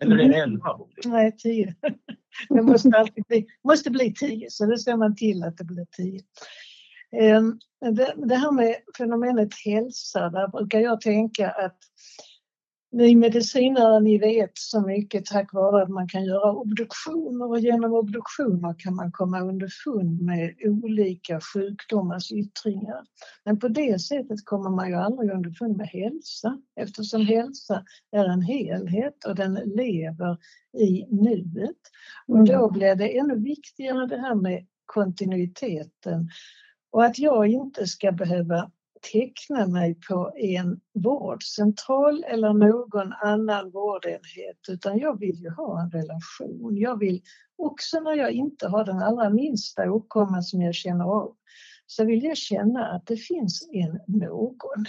Eller 0.00 0.14
är 0.14 0.18
det 0.18 0.24
mm. 0.24 0.42
elva? 0.42 0.78
Nej, 1.04 1.36
tio. 1.36 1.74
Det 2.48 2.62
måste, 2.62 2.88
alltid 2.88 3.24
bli, 3.28 3.46
måste 3.64 3.90
bli 3.90 4.14
tio, 4.14 4.50
så 4.50 4.66
det 4.66 4.78
ser 4.78 4.96
man 4.96 5.16
till 5.16 5.42
att 5.42 5.56
det 5.56 5.64
blir 5.64 5.86
tio. 5.96 6.20
Ehm, 7.16 7.58
det 8.16 8.34
här 8.34 8.52
med 8.52 8.76
fenomenet 8.98 9.48
hälsa, 9.64 10.30
där 10.30 10.48
brukar 10.48 10.80
jag 10.80 11.00
tänka 11.00 11.50
att 11.50 11.78
ni 12.92 13.16
medicinare 13.16 14.00
ni 14.00 14.18
vet 14.18 14.50
så 14.54 14.80
mycket 14.80 15.26
tack 15.26 15.52
vare 15.52 15.82
att 15.82 15.88
man 15.88 16.08
kan 16.08 16.24
göra 16.24 16.52
obduktioner 16.52 17.48
och 17.48 17.58
genom 17.58 17.92
obduktioner 17.92 18.74
kan 18.78 18.94
man 18.94 19.12
komma 19.12 19.40
underfund 19.40 20.22
med 20.22 20.54
olika 20.64 21.40
sjukdomars 21.40 22.32
yttringar. 22.32 23.04
Men 23.44 23.58
på 23.58 23.68
det 23.68 23.98
sättet 23.98 24.44
kommer 24.44 24.70
man 24.70 24.88
ju 24.88 24.94
aldrig 24.94 25.30
underfund 25.30 25.76
med 25.76 25.88
hälsa 25.88 26.58
eftersom 26.76 27.26
hälsa 27.26 27.84
är 28.12 28.24
en 28.24 28.42
helhet 28.42 29.24
och 29.24 29.34
den 29.34 29.54
lever 29.54 30.36
i 30.78 31.06
nuet. 31.10 31.80
Och 32.26 32.44
då 32.44 32.64
mm. 32.64 32.72
blir 32.72 32.94
det 32.94 33.18
ännu 33.18 33.34
viktigare 33.34 34.06
det 34.06 34.18
här 34.18 34.34
med 34.34 34.66
kontinuiteten 34.86 36.28
och 36.90 37.04
att 37.04 37.18
jag 37.18 37.46
inte 37.46 37.86
ska 37.86 38.12
behöva 38.12 38.70
teckna 39.12 39.66
mig 39.66 39.94
på 40.08 40.32
en 40.36 40.80
vårdcentral 40.94 42.24
eller 42.24 42.52
någon 42.52 43.12
annan 43.12 43.70
vårdenhet 43.70 44.58
utan 44.68 44.98
jag 44.98 45.20
vill 45.20 45.36
ju 45.36 45.50
ha 45.50 45.82
en 45.82 45.90
relation. 45.90 46.76
Jag 46.76 46.98
vill 46.98 47.22
också 47.56 48.00
när 48.00 48.14
jag 48.14 48.32
inte 48.32 48.68
har 48.68 48.84
den 48.84 49.02
allra 49.02 49.30
minsta 49.30 49.92
åkomma 49.92 50.42
som 50.42 50.62
jag 50.62 50.74
känner 50.74 51.04
av 51.04 51.36
så 51.86 52.04
vill 52.04 52.24
jag 52.24 52.36
känna 52.36 52.86
att 52.86 53.06
det 53.06 53.16
finns 53.16 53.68
en 53.72 54.00
någon 54.06 54.84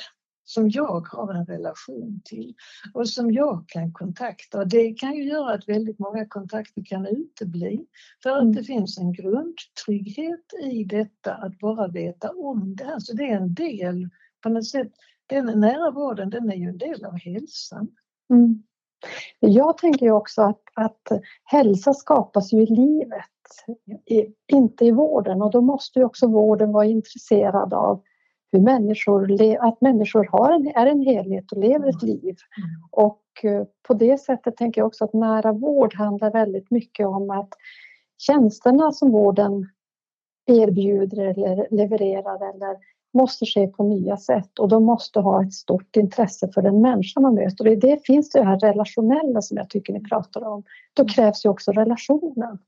som 0.48 0.70
jag 0.70 1.08
har 1.08 1.34
en 1.34 1.46
relation 1.46 2.22
till 2.25 2.56
och 2.94 3.10
som 3.10 3.32
jag 3.32 3.63
kan 3.68 3.94
kontakta. 3.94 4.66
Det 4.66 4.94
kan 4.94 5.13
ju 5.13 5.24
göra 5.24 5.54
att 5.54 5.70
väldigt 5.70 6.00
många 6.00 6.25
kontakter 6.25 6.84
kan 6.86 7.06
utebli 7.06 7.86
för 8.24 8.30
att 8.30 8.42
mm. 8.42 8.56
det 8.56 8.63
finns 8.63 8.98
en 8.98 9.13
grundtrygghet 9.13 10.54
i 10.63 10.84
detta 10.84 11.34
att 11.34 11.60
bara 11.60 11.88
veta 11.88 12.30
om 12.30 12.75
det 12.75 12.84
här. 12.84 13.00
Så 13.00 13.13
det 13.13 13.24
är 13.24 13.38
en 13.38 13.54
del, 13.54 14.10
på 14.44 14.50
något 14.50 14.68
sätt, 14.68 14.92
den 15.27 15.60
nära 15.60 15.92
vården 15.92 16.30
den 16.30 16.50
är 16.51 16.56
ju 16.56 16.70
en 16.70 16.77
del 16.77 17.06
av 17.06 17.20
hälsan. 17.20 17.88
Mm. 18.30 18.63
Jag 19.39 19.77
tänker 19.77 20.06
ju 20.06 20.12
också 20.12 20.42
att, 20.42 20.62
att 20.74 21.22
hälsa 21.44 21.94
skapas 21.94 22.54
ju 22.54 22.62
i 22.62 22.66
livet, 22.66 23.25
i, 24.06 24.34
inte 24.56 24.86
i 24.86 24.92
vården 24.92 25.42
och 25.42 25.51
då 25.51 25.62
måste 25.62 26.00
ju 26.00 26.06
också 26.06 26.27
vården 26.27 26.72
vara 26.72 26.86
intresserad 26.86 27.74
av 27.74 28.04
hur 28.51 28.60
människor, 28.60 29.32
att 29.60 29.82
människor 29.82 30.27
har 30.32 30.51
en, 30.51 30.68
är 30.68 30.86
en 30.86 31.01
helhet 31.01 31.51
och 31.51 31.58
lever 31.58 31.89
ett 31.89 32.04
liv. 32.04 32.36
Mm. 32.58 32.70
Och 32.92 33.22
eh, 33.44 33.63
på 33.88 33.94
det 33.94 34.18
sättet 34.18 34.58
tänker 34.58 34.82
jag 34.82 34.88
också 34.88 35.04
att 35.04 35.13
nära 35.13 35.51
vård 35.51 35.96
handlar 35.96 36.32
väldigt 36.32 36.72
mycket 36.72 37.08
om 37.08 37.30
att 37.30 37.50
tjänsterna 38.18 38.92
som 38.92 39.12
vården 39.12 39.70
erbjuder 40.46 41.25
eller 41.25 41.68
levererar 41.72 42.50
eller 42.54 42.77
måste 43.13 43.46
ske 43.46 43.68
på 43.68 43.84
nya 43.84 44.18
sätt 44.18 44.60
och 44.60 44.70
de 44.70 44.84
måste 44.84 45.20
ha 45.20 45.44
ett 45.44 45.54
stort 45.54 45.96
intresse 45.96 46.50
för 46.54 46.62
den 46.62 46.82
människa 46.82 47.20
man 47.20 47.36
möter. 47.36 47.66
Och 47.66 47.72
i 47.72 47.75
det 47.75 48.06
finns 48.06 48.30
det 48.30 48.44
här 48.44 48.60
relationella 48.60 49.42
som 49.42 49.58
jag 49.58 49.70
tycker 49.70 49.94
ni 49.94 50.04
pratar 50.04 50.44
om. 50.44 50.63
Då 50.94 51.04
mm. 51.04 51.10
krävs 51.10 51.46
ju 51.46 51.50
också 51.50 51.72
relationen. 51.72 52.60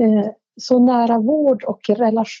Eh, 0.00 0.30
så 0.56 0.78
nära 0.78 1.18
vård 1.18 1.64
och 1.64 1.80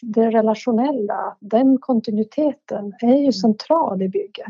det 0.02 0.30
relationella, 0.30 1.36
den 1.40 1.78
kontinuiteten 1.78 2.92
är 3.00 3.14
ju 3.14 3.18
mm. 3.18 3.32
central 3.32 4.02
i 4.02 4.08
bygget, 4.08 4.46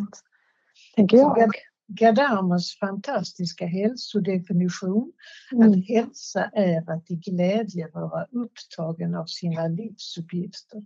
tänker 0.97 1.17
jag. 1.17 1.51
Gadamers 1.89 2.79
fantastiska 2.79 3.67
hälsodefinition, 3.67 5.13
Mm. 5.53 5.71
att 5.71 5.89
hälsa 5.89 6.45
är 6.45 6.91
att 6.91 7.11
i 7.11 7.15
glädje 7.15 7.89
vara 7.93 8.27
upptagen 8.31 9.15
av 9.15 9.27
sina 9.27 9.69
livsuppgifter. 9.69 10.83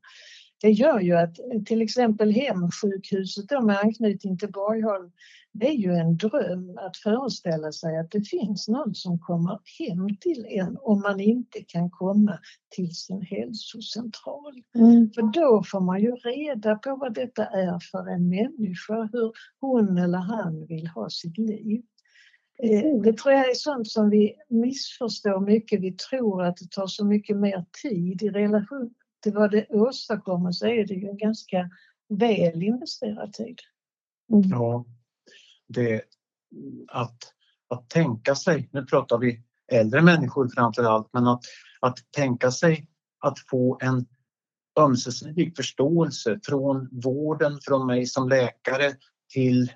Det 0.61 0.71
gör 0.71 1.01
ju 1.01 1.17
att 1.17 1.39
eh, 1.39 1.63
till 1.63 1.83
exempel 1.83 2.31
hemsjukhuset 2.31 3.49
då 3.49 3.61
med 3.61 3.79
anknytning 3.79 4.39
till 4.39 4.53
Borgholm, 4.53 5.13
det 5.53 5.69
är 5.69 5.75
ju 5.75 5.93
en 5.93 6.17
dröm 6.17 6.79
att 6.79 6.97
föreställa 6.97 7.73
sig 7.73 7.99
att 7.99 8.11
det 8.11 8.23
finns 8.23 8.69
någon 8.69 8.95
som 8.95 9.19
kommer 9.19 9.59
hem 9.79 10.17
till 10.17 10.47
en 10.49 10.77
om 10.81 11.01
man 11.01 11.21
inte 11.21 11.61
kan 11.67 11.91
komma 11.91 12.39
till 12.69 12.95
sin 12.95 13.23
hälsocentral. 13.23 14.63
Mm. 14.75 15.11
För 15.11 15.23
då 15.23 15.63
får 15.63 15.81
man 15.81 16.01
ju 16.01 16.11
reda 16.11 16.77
på 16.77 16.97
vad 16.97 17.15
detta 17.15 17.45
är 17.45 17.79
för 17.91 18.11
en 18.11 18.29
människa, 18.29 19.09
hur 19.13 19.33
hon 19.61 19.99
eller 19.99 20.19
han 20.19 20.67
vill 20.67 20.87
ha 20.87 21.11
sitt 21.11 21.39
liv. 21.39 21.83
Eh, 22.63 23.03
Det 23.03 23.13
tror 23.13 23.35
jag 23.35 23.51
är 23.51 23.55
sånt 23.55 23.89
som 23.89 24.11
vi 24.11 24.35
missförstår 24.49 25.41
mycket. 25.41 25.81
Vi 25.81 25.93
tror 25.93 26.45
att 26.45 26.57
det 26.57 26.71
tar 26.71 26.87
så 26.87 27.05
mycket 27.05 27.37
mer 27.37 27.65
tid 27.83 28.23
i 28.23 28.29
relation 28.29 28.95
till 29.21 29.35
vad 29.35 29.51
det 29.51 29.67
åstadkommer 29.69 30.53
så 30.53 30.67
är 30.67 30.87
det 30.87 30.95
ju 30.95 31.09
en 31.09 31.17
ganska 31.17 31.71
väl 32.09 32.63
investerad 32.63 33.33
tid. 33.33 33.59
Mm. 34.33 34.51
Ja, 34.51 34.85
det, 35.67 36.03
att, 36.89 37.19
att 37.69 37.89
tänka 37.89 38.35
sig, 38.35 38.69
nu 38.73 38.85
pratar 38.85 39.19
vi 39.19 39.43
äldre 39.73 40.03
människor 40.03 40.49
framför 40.49 40.83
allt, 40.83 41.09
men 41.13 41.27
att, 41.27 41.43
att 41.81 41.99
tänka 42.11 42.51
sig 42.51 42.89
att 43.19 43.39
få 43.51 43.79
en 43.83 44.07
ömsesidig 44.79 45.57
förståelse 45.57 46.41
från 46.43 46.89
vården, 46.93 47.59
från 47.63 47.87
mig 47.87 48.07
som 48.07 48.29
läkare 48.29 48.93
till 49.33 49.73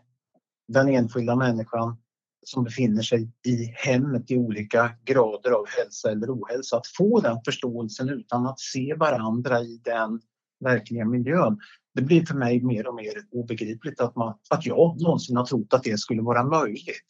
den 0.68 0.88
enskilda 0.88 1.36
människan 1.36 1.96
som 2.44 2.64
befinner 2.64 3.02
sig 3.02 3.28
i 3.46 3.64
hemmet 3.74 4.30
i 4.30 4.36
olika 4.36 4.90
grader 5.04 5.50
av 5.50 5.64
hälsa 5.78 6.10
eller 6.10 6.26
ohälsa. 6.26 6.76
Att 6.76 6.86
få 6.86 7.20
den 7.20 7.38
förståelsen 7.44 8.08
utan 8.08 8.46
att 8.46 8.60
se 8.60 8.94
varandra 8.94 9.60
i 9.60 9.80
den 9.84 10.20
verkliga 10.60 11.04
miljön. 11.04 11.58
Det 11.94 12.02
blir 12.02 12.26
för 12.26 12.34
mig 12.34 12.62
mer 12.62 12.86
och 12.86 12.94
mer 12.94 13.12
obegripligt 13.30 14.00
att, 14.00 14.16
man, 14.16 14.34
att 14.50 14.66
jag 14.66 15.02
någonsin 15.02 15.36
har 15.36 15.44
trott 15.44 15.74
att 15.74 15.82
det 15.82 15.98
skulle 15.98 16.22
vara 16.22 16.44
möjligt. 16.44 17.06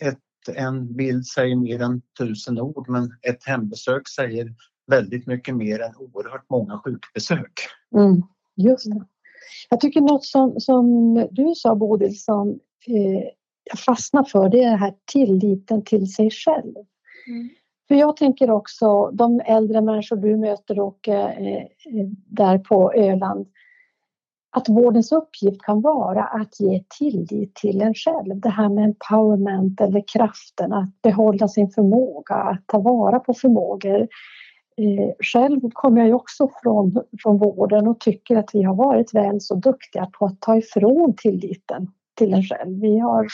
Ett, 0.00 0.56
en 0.56 0.96
bild 0.96 1.26
säger 1.26 1.56
mer 1.56 1.82
än 1.82 2.02
tusen 2.18 2.60
ord 2.60 2.88
men 2.88 3.10
ett 3.22 3.44
hembesök 3.44 4.08
säger 4.08 4.54
väldigt 4.86 5.26
mycket 5.26 5.56
mer 5.56 5.80
än 5.80 5.96
oerhört 5.96 6.50
många 6.50 6.80
sjukbesök. 6.84 7.52
Mm. 7.96 8.22
Just 8.56 8.90
det. 8.90 9.06
Jag 9.70 9.80
tycker 9.80 10.00
något 10.00 10.24
som, 10.24 10.60
som 10.60 11.14
du 11.30 11.52
sa 11.56 11.74
Bodil 11.74 12.20
som 12.20 12.48
eh, 12.86 13.28
jag 13.70 13.78
fastnar 13.78 14.24
för 14.24 14.48
det 14.48 14.62
är 14.62 14.70
den 14.70 14.78
här 14.78 14.94
tilliten 15.12 15.84
till 15.84 16.12
sig 16.12 16.30
själv. 16.30 16.74
Mm. 17.28 17.48
För 17.88 17.94
jag 17.94 18.16
tänker 18.16 18.50
också 18.50 19.10
de 19.10 19.40
äldre 19.40 19.80
människor 19.80 20.16
du 20.16 20.36
möter 20.36 20.80
och 20.80 21.08
eh, 21.08 21.64
där 22.26 22.58
på 22.58 22.92
Öland 22.92 23.46
att 24.56 24.68
vårdens 24.68 25.12
uppgift 25.12 25.62
kan 25.62 25.80
vara 25.80 26.24
att 26.24 26.60
ge 26.60 26.82
tillit 26.98 27.54
till 27.54 27.82
en 27.82 27.94
själv. 27.94 28.40
Det 28.40 28.48
här 28.48 28.68
med 28.68 28.84
empowerment 28.84 29.80
eller 29.80 30.04
kraften 30.12 30.72
att 30.72 31.02
behålla 31.02 31.48
sin 31.48 31.70
förmåga, 31.70 32.34
att 32.34 32.66
ta 32.66 32.78
vara 32.78 33.20
på 33.20 33.34
förmågor. 33.34 34.00
Eh, 34.76 35.14
själv 35.20 35.60
kommer 35.72 36.06
jag 36.06 36.16
också 36.16 36.48
från, 36.62 37.02
från 37.22 37.38
vården 37.38 37.88
och 37.88 38.00
tycker 38.00 38.36
att 38.36 38.50
vi 38.52 38.62
har 38.62 38.74
varit 38.74 39.14
väl 39.14 39.40
så 39.40 39.54
duktiga 39.54 40.06
på 40.18 40.26
att 40.26 40.40
ta 40.40 40.56
ifrån 40.56 41.14
tilliten 41.16 41.90
till 42.14 42.34
en 42.34 42.42
själv. 42.42 42.80
Vi 42.80 42.98
har 42.98 43.26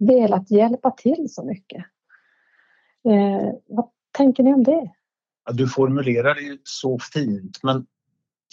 velat 0.00 0.50
hjälpa 0.50 0.90
till 0.90 1.26
så 1.28 1.44
mycket. 1.44 1.84
Eh, 3.04 3.52
vad 3.68 3.88
tänker 4.12 4.42
ni 4.42 4.54
om 4.54 4.64
det? 4.64 4.90
Ja, 5.44 5.52
Du 5.52 5.68
formulerar 5.68 6.34
det 6.34 6.40
ju 6.40 6.58
så 6.64 6.98
fint 7.12 7.58
men 7.62 7.86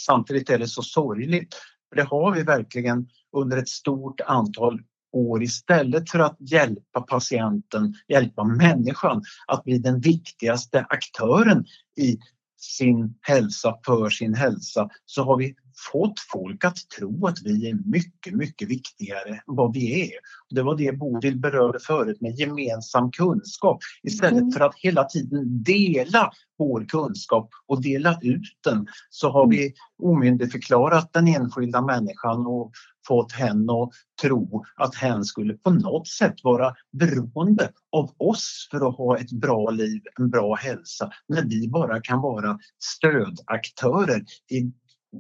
samtidigt 0.02 0.50
är 0.50 0.60
det 0.60 0.68
så 0.68 0.82
sorgligt. 0.82 1.56
Det 1.96 2.02
har 2.02 2.32
vi 2.32 2.44
verkligen 2.44 3.10
under 3.32 3.58
ett 3.58 3.70
stort 3.70 4.22
antal 4.22 4.82
år 5.12 5.44
istället 5.44 6.10
för 6.10 6.20
att 6.20 6.38
hjälpa 6.40 7.02
patienten, 7.02 7.94
hjälpa 8.08 8.44
människan 8.44 9.24
att 9.48 9.64
bli 9.64 9.78
den 9.78 10.00
viktigaste 10.00 10.86
aktören 10.90 11.66
i 12.00 12.18
sin 12.58 13.18
hälsa, 13.22 13.80
för 13.86 14.10
sin 14.10 14.34
hälsa, 14.34 14.90
så 15.06 15.24
har 15.24 15.38
vi 15.38 15.56
fått 15.92 16.20
folk 16.32 16.66
att 16.66 16.78
tro 16.98 17.28
att 17.28 17.38
vi 17.44 17.70
är 17.70 17.78
mycket, 17.86 18.34
mycket 18.34 18.70
viktigare 18.70 19.30
än 19.30 19.40
vad 19.46 19.74
vi 19.74 20.02
är. 20.02 20.20
Det 20.50 20.62
var 20.62 20.76
det 20.76 20.92
Bodil 20.92 21.40
berörde 21.40 21.80
förut 21.80 22.22
med 22.22 22.40
gemensam 22.40 23.12
kunskap. 23.12 23.80
Istället 24.04 24.38
Mm. 24.38 24.52
för 24.52 24.60
att 24.60 24.76
hela 24.76 25.04
tiden 25.04 25.64
dela 25.64 26.32
vår 26.58 26.86
kunskap 26.86 27.50
och 27.68 27.82
dela 27.82 28.20
ut 28.22 28.58
den 28.64 28.88
så 29.10 29.30
har 29.30 29.48
vi 29.48 29.74
omyndigförklarat 30.04 31.14
den 31.14 31.28
enskilda 31.28 31.82
människan 31.82 32.48
och 32.48 32.72
fått 33.08 33.32
henne 33.32 33.74
att 33.74 33.90
tro 34.22 34.64
att 34.76 34.96
hen 34.96 35.24
skulle 35.24 35.54
på 35.54 35.70
något 35.70 36.08
sätt 36.08 36.36
vara 36.44 36.76
beroende 36.92 37.72
av 37.92 38.12
oss 38.18 38.68
för 38.72 38.90
att 38.90 38.98
ha 38.98 39.18
ett 39.18 39.32
bra 39.32 39.70
liv, 39.70 40.02
en 40.20 40.30
bra 40.30 40.56
hälsa, 40.56 41.12
när 41.28 41.46
vi 41.46 41.70
bara 41.70 42.02
kan 42.02 42.22
vara 42.22 42.60
stödaktörer 42.80 44.24
i 44.52 44.72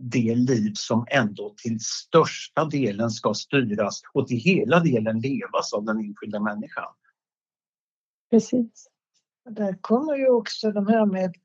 det 0.02 0.36
liv 0.36 0.72
som 0.76 1.06
ändå 1.10 1.54
till 1.58 1.80
största 1.80 2.66
delen 2.66 3.10
ska 3.10 3.34
styras 3.34 4.02
och 4.14 4.28
till 4.28 4.40
hela 4.40 4.80
delen 4.80 5.20
levas 5.20 5.74
av 5.74 5.86
den 5.86 5.98
enskilda 5.98 6.40
människan. 6.40 6.94
Precis. 8.32 8.88
Där 9.50 9.78
kommer 9.82 10.16
ju 10.16 10.30
också 10.30 10.72
de 10.72 10.88
här 10.88 11.06
med 11.06 11.36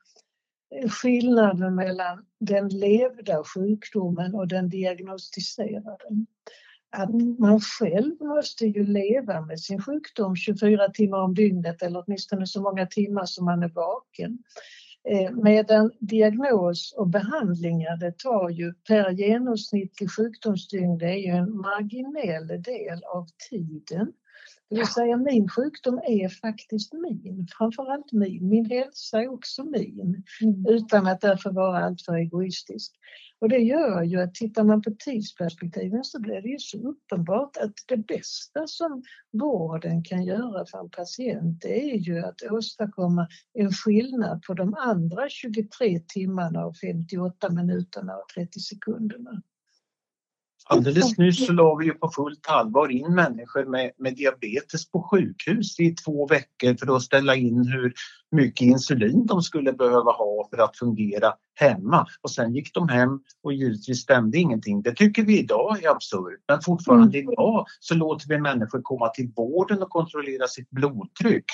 skillnaden 0.90 1.74
mellan 1.74 2.24
den 2.40 2.68
levda 2.68 3.44
sjukdomen 3.44 4.34
och 4.34 4.48
den 4.48 4.68
diagnostiserade. 4.68 6.24
Att 6.90 7.10
man 7.38 7.60
själv 7.60 8.20
måste 8.20 8.66
ju 8.66 8.86
leva 8.86 9.40
med 9.40 9.60
sin 9.60 9.82
sjukdom 9.82 10.36
24 10.36 10.88
timmar 10.88 11.18
om 11.18 11.34
dygnet 11.34 11.82
eller 11.82 12.04
åtminstone 12.06 12.46
så 12.46 12.62
många 12.62 12.86
timmar 12.86 13.24
som 13.24 13.44
man 13.44 13.62
är 13.62 13.68
vaken. 13.68 14.38
Eh, 15.04 15.30
Medan 15.32 15.90
diagnos 16.00 16.94
och 16.96 17.08
behandlingar 17.08 17.96
det 17.96 18.18
tar 18.18 18.50
ju 18.50 18.74
per 18.88 19.10
genomsnittlig 19.10 20.10
sjukdomsdygn 20.10 20.98
det 20.98 21.06
är 21.06 21.16
ju 21.16 21.30
en 21.30 21.56
marginell 21.56 22.62
del 22.62 23.04
av 23.04 23.26
tiden. 23.50 24.12
Det 24.72 24.78
vill 24.78 24.86
säga 24.86 25.16
min 25.16 25.48
sjukdom 25.48 25.98
är 25.98 26.28
faktiskt 26.28 26.92
min, 26.92 27.46
framförallt 27.58 28.12
min. 28.12 28.48
Min 28.48 28.66
hälsa 28.66 29.22
är 29.22 29.28
också 29.32 29.64
min 29.64 30.24
Mm. 30.42 30.66
utan 30.68 31.06
att 31.06 31.20
därför 31.20 31.52
vara 31.52 31.84
alltför 31.84 32.14
egoistisk. 32.14 32.92
Och 33.40 33.48
det 33.48 33.58
gör 33.58 34.02
ju 34.02 34.20
att 34.20 34.34
tittar 34.34 34.64
man 34.64 34.82
på 34.82 34.90
tidsperspektiven 34.98 36.04
så 36.04 36.20
blir 36.20 36.42
det 36.42 36.48
ju 36.48 36.58
så 36.58 36.78
uppenbart 36.78 37.56
att 37.56 37.74
det 37.88 37.96
bästa 37.96 38.66
som 38.66 39.02
vården 39.32 40.04
kan 40.04 40.24
göra 40.24 40.66
för 40.66 40.78
en 40.78 40.90
patient 40.90 41.62
det 41.62 41.90
är 41.90 41.96
ju 41.96 42.18
att 42.18 42.42
åstadkomma 42.50 43.28
en 43.52 43.72
skillnad 43.72 44.42
på 44.42 44.54
de 44.54 44.74
andra 44.74 45.28
23 45.28 46.00
timmarna 46.08 46.66
och 46.66 46.76
58 46.76 47.50
minuterna 47.50 48.16
och 48.16 48.28
30 48.34 48.60
sekunderna. 48.60 49.42
Alldeles 50.64 51.18
nyss 51.18 51.46
så 51.46 51.52
la 51.52 51.74
vi 51.74 51.84
ju 51.84 51.94
på 51.94 52.10
fullt 52.10 52.48
allvar 52.48 52.88
in 52.88 53.14
människor 53.14 53.64
med, 53.64 53.90
med 53.98 54.16
diabetes 54.16 54.90
på 54.90 55.02
sjukhus 55.02 55.80
i 55.80 55.94
två 55.94 56.26
veckor 56.26 56.74
för 56.74 56.96
att 56.96 57.02
ställa 57.02 57.34
in 57.34 57.66
hur 57.66 57.92
mycket 58.30 58.66
insulin 58.66 59.26
de 59.26 59.42
skulle 59.42 59.72
behöva 59.72 60.10
ha 60.12 60.48
för 60.50 60.62
att 60.62 60.78
fungera 60.78 61.34
hemma. 61.54 62.06
Och 62.20 62.30
sen 62.30 62.54
gick 62.54 62.74
de 62.74 62.88
hem 62.88 63.20
och 63.42 63.52
givetvis 63.52 64.00
stämde 64.02 64.38
ingenting. 64.38 64.82
Det 64.82 64.94
tycker 64.94 65.22
vi 65.22 65.38
idag 65.38 65.84
är 65.84 65.90
absurt. 65.90 66.40
Men 66.48 66.60
fortfarande 66.60 67.18
idag 67.18 67.66
så 67.80 67.94
låter 67.94 68.28
vi 68.28 68.38
människor 68.38 68.82
komma 68.82 69.08
till 69.08 69.32
vården 69.36 69.82
och 69.82 69.90
kontrollera 69.90 70.48
sitt 70.48 70.70
blodtryck 70.70 71.44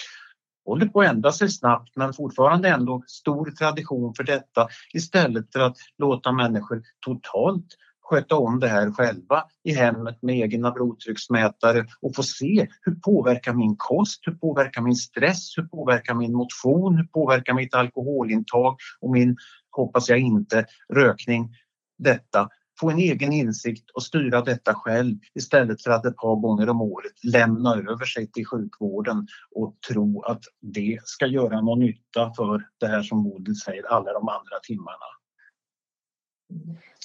håller 0.69 0.87
på 0.87 1.01
att 1.01 1.09
ändra 1.09 1.33
sig 1.33 1.49
snabbt 1.49 1.97
men 1.97 2.13
fortfarande 2.13 2.69
ändå 2.69 3.03
stor 3.07 3.51
tradition 3.51 4.15
för 4.15 4.25
detta 4.25 4.69
istället 4.95 5.53
för 5.53 5.61
att 5.61 5.77
låta 5.99 6.33
människor 6.33 6.83
totalt 7.07 7.67
sköta 8.09 8.37
om 8.37 8.61
det 8.61 8.69
här 8.69 8.91
själva 8.91 9.45
i 9.65 9.73
hemmet 9.73 10.23
med 10.23 10.39
egna 10.39 10.71
blodtrycksmätare 10.71 11.87
och 12.01 12.15
få 12.17 12.23
se 12.23 12.67
hur 12.81 12.95
påverkar 12.95 13.55
min 13.55 13.77
kost, 13.77 14.21
hur 14.27 14.35
påverkar 14.35 14.83
min 14.83 14.97
stress, 14.97 15.59
hur 15.59 15.63
påverkar 15.63 16.15
min 16.15 16.33
motion, 16.33 16.97
hur 16.97 17.05
påverkar 17.05 17.55
mitt 17.55 17.75
alkoholintag 17.75 18.77
och 19.01 19.11
min, 19.11 19.37
hoppas 19.71 20.09
jag 20.09 20.19
inte, 20.19 20.67
rökning. 20.95 21.55
Detta 21.99 22.49
få 22.81 22.91
en 22.91 22.99
egen 22.99 23.33
insikt 23.33 23.91
och 23.91 24.03
styra 24.03 24.43
detta 24.43 24.75
själv 24.75 25.17
istället 25.35 25.83
för 25.83 25.91
att 25.91 26.05
ett 26.05 26.17
par 26.17 26.37
gånger 26.37 26.69
om 26.69 26.83
året 26.83 27.25
lämna 27.25 27.75
över 27.75 28.05
sig 28.05 28.31
till 28.31 28.47
sjukvården 28.47 29.27
och 29.55 29.77
tro 29.89 30.23
att 30.23 30.43
det 30.61 30.99
ska 31.05 31.27
göra 31.27 31.61
någon 31.61 31.81
nytta 31.81 32.33
för 32.37 32.63
det 32.81 32.87
här 32.87 33.03
som 33.03 33.25
Bodil 33.25 33.57
säger, 33.57 33.87
alla 33.87 34.13
de 34.13 34.29
andra 34.29 34.59
timmarna. 34.63 35.18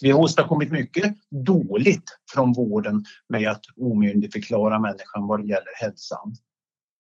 Vi 0.01 0.11
har 0.11 0.19
åstadkommit 0.19 0.71
mycket 0.71 1.15
dåligt 1.29 2.17
från 2.33 2.53
vården 2.53 3.03
med 3.27 3.51
att 3.51 3.61
omyndigförklara 3.77 4.79
människan 4.79 5.27
vad 5.27 5.39
det 5.39 5.47
gäller 5.47 5.81
hälsan. 5.81 6.35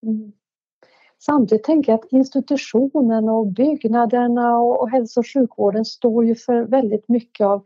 Mm. 0.05 0.31
Samtidigt 1.25 1.63
tänker 1.63 1.91
jag 1.91 1.99
att 1.99 2.11
institutionen 2.11 3.29
och 3.29 3.47
byggnaderna 3.47 4.57
och 4.57 4.89
hälso 4.89 5.19
och 5.19 5.27
sjukvården 5.27 5.85
står 5.85 6.25
ju 6.25 6.35
för 6.35 6.61
väldigt 6.63 7.09
mycket 7.09 7.45
av 7.45 7.63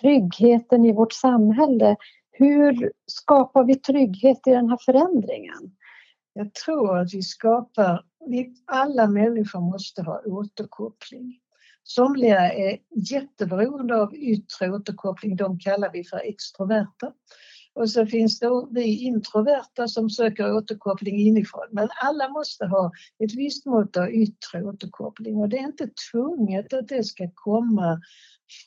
tryggheten 0.00 0.84
i 0.84 0.92
vårt 0.92 1.12
samhälle. 1.12 1.96
Hur 2.30 2.92
skapar 3.06 3.64
vi 3.64 3.74
trygghet 3.74 4.46
i 4.46 4.50
den 4.50 4.68
här 4.68 4.78
förändringen? 4.84 5.76
Jag 6.32 6.54
tror 6.54 6.98
att 6.98 7.14
vi 7.14 7.22
skapar, 7.22 8.04
alla 8.64 9.06
människor 9.06 9.60
måste 9.60 10.02
ha 10.02 10.22
återkoppling. 10.24 11.40
Somliga 11.84 12.52
är 12.52 12.78
jätteberoende 13.10 13.96
av 13.96 14.14
yttre 14.14 14.70
återkoppling, 14.70 15.36
de 15.36 15.58
kallar 15.58 15.90
vi 15.92 16.04
för 16.04 16.20
extroverta. 16.24 17.12
Och 17.74 17.90
så 17.90 18.06
finns 18.06 18.38
det 18.38 18.48
vi 18.70 19.04
introverta 19.04 19.88
som 19.88 20.10
söker 20.10 20.54
återkoppling 20.56 21.20
inifrån. 21.20 21.66
Men 21.70 21.88
alla 22.02 22.28
måste 22.28 22.66
ha 22.66 22.92
ett 23.24 23.34
visst 23.34 23.66
mått 23.66 23.96
av 23.96 24.10
yttre 24.10 24.64
återkoppling 24.64 25.36
och 25.36 25.48
det 25.48 25.58
är 25.58 25.66
inte 25.66 25.90
tvunget 26.12 26.72
att 26.72 26.88
det 26.88 27.04
ska 27.04 27.30
komma 27.34 28.00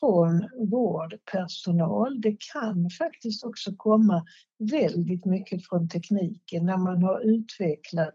från 0.00 0.48
vårdpersonal. 0.70 2.20
Det 2.20 2.36
kan 2.52 2.90
faktiskt 2.90 3.44
också 3.44 3.72
komma 3.76 4.24
väldigt 4.58 5.24
mycket 5.24 5.66
från 5.66 5.88
tekniken 5.88 6.66
när 6.66 6.76
man 6.76 7.02
har 7.02 7.20
utvecklat 7.20 8.14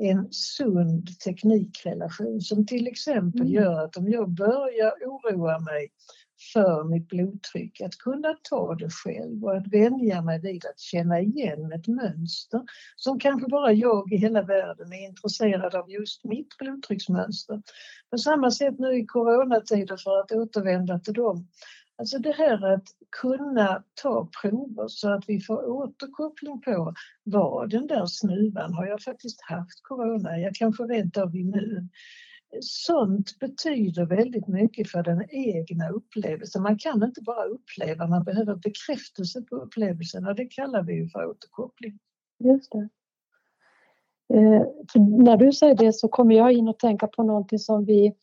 en 0.00 0.32
sund 0.32 1.18
teknikrelation 1.24 2.40
som 2.40 2.66
till 2.66 2.86
exempel 2.86 3.40
mm. 3.40 3.52
gör 3.52 3.84
att 3.84 3.96
om 3.96 4.08
jag 4.08 4.30
börjar 4.30 4.92
oroa 5.06 5.58
mig 5.58 5.88
för 6.52 6.84
mitt 6.84 7.08
blodtryck, 7.08 7.80
att 7.80 7.98
kunna 7.98 8.34
ta 8.42 8.74
det 8.74 8.90
själv 8.90 9.44
och 9.44 9.56
att 9.56 9.66
vänja 9.72 10.22
mig 10.22 10.40
vid 10.40 10.66
att 10.66 10.80
känna 10.80 11.20
igen 11.20 11.72
ett 11.72 11.86
mönster 11.86 12.62
som 12.96 13.18
kanske 13.18 13.48
bara 13.48 13.72
jag 13.72 14.12
i 14.12 14.16
hela 14.16 14.42
världen 14.42 14.92
är 14.92 15.08
intresserad 15.08 15.74
av 15.74 15.90
just 15.90 16.24
mitt 16.24 16.56
blodtrycksmönster. 16.58 17.62
På 18.10 18.18
samma 18.18 18.50
sätt 18.50 18.78
nu 18.78 18.98
i 18.98 19.06
coronatider 19.06 19.96
för 19.96 20.20
att 20.20 20.32
återvända 20.32 20.98
till 20.98 21.14
dem. 21.14 21.48
Alltså 22.00 22.18
det 22.18 22.32
här 22.32 22.74
att 22.74 22.84
kunna 23.20 23.84
ta 24.02 24.28
prover 24.42 24.88
så 24.88 25.12
att 25.12 25.24
vi 25.28 25.40
får 25.40 25.70
återkoppling 25.70 26.60
på 26.60 26.94
vad 27.24 27.70
den 27.70 27.86
där 27.86 28.06
snuvan, 28.06 28.74
har 28.74 28.86
jag 28.86 29.02
faktiskt 29.02 29.40
haft 29.42 29.82
corona? 29.82 30.38
Jag 30.38 30.54
kanske 30.54 30.82
rent 30.82 31.16
av 31.16 31.36
immun 31.36 31.88
sånt 32.60 33.38
betyder 33.38 34.06
väldigt 34.06 34.48
mycket 34.48 34.90
för 34.90 35.02
den 35.02 35.24
egna 35.30 35.88
upplevelsen. 35.88 36.62
Man 36.62 36.78
kan 36.78 37.02
inte 37.02 37.20
bara 37.22 37.44
uppleva, 37.44 38.06
man 38.06 38.24
behöver 38.24 38.54
bekräftelse 38.54 39.42
på 39.42 39.56
upplevelsen 39.56 40.26
och 40.26 40.34
det 40.34 40.46
kallar 40.46 40.82
vi 40.82 41.08
för 41.08 41.26
återkoppling. 41.26 41.98
Just 42.38 42.72
det. 42.72 42.88
Eh, 44.34 44.62
när 45.00 45.36
du 45.36 45.52
säger 45.52 45.74
det 45.74 45.92
så 45.92 46.08
kommer 46.08 46.34
jag 46.34 46.52
in 46.52 46.68
och 46.68 46.78
tänka 46.78 47.06
på 47.06 47.22
någonting 47.22 47.58
som 47.58 47.84
vi 47.84 48.14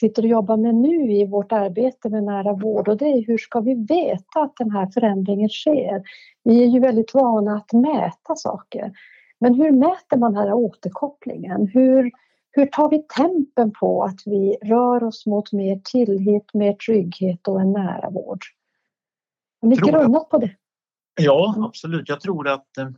sitter 0.00 0.22
och 0.22 0.28
jobbar 0.28 0.56
med 0.56 0.74
nu 0.74 1.12
i 1.12 1.26
vårt 1.26 1.52
arbete 1.52 2.08
med 2.08 2.24
nära 2.24 2.52
vård 2.52 2.88
och 2.88 2.96
det 2.96 3.04
är 3.04 3.26
hur 3.26 3.38
ska 3.38 3.60
vi 3.60 3.74
veta 3.74 4.40
att 4.40 4.56
den 4.56 4.70
här 4.70 4.86
förändringen 4.94 5.48
sker? 5.48 6.02
Vi 6.44 6.62
är 6.62 6.66
ju 6.66 6.80
väldigt 6.80 7.14
vana 7.14 7.56
att 7.56 7.72
mäta 7.72 8.36
saker. 8.36 8.92
Men 9.40 9.54
hur 9.54 9.70
mäter 9.70 10.16
man 10.16 10.32
den 10.32 10.42
här 10.42 10.52
återkopplingen? 10.52 11.66
Hur, 11.66 12.10
hur 12.50 12.66
tar 12.66 12.90
vi 12.90 13.02
tempen 13.16 13.72
på 13.80 14.04
att 14.04 14.20
vi 14.26 14.56
rör 14.62 15.04
oss 15.04 15.26
mot 15.26 15.52
mer 15.52 15.80
tillit, 15.84 16.54
mer 16.54 16.72
trygghet 16.72 17.48
och 17.48 17.60
en 17.60 17.72
nära 17.72 18.10
vård? 18.10 18.40
Har 19.60 19.68
ni 19.68 19.76
grunnat 19.76 20.28
på 20.28 20.38
det? 20.38 20.50
Ja, 21.20 21.54
absolut. 21.58 22.08
Jag 22.08 22.20
tror 22.20 22.48
att, 22.48 22.78
eh, 22.78 22.88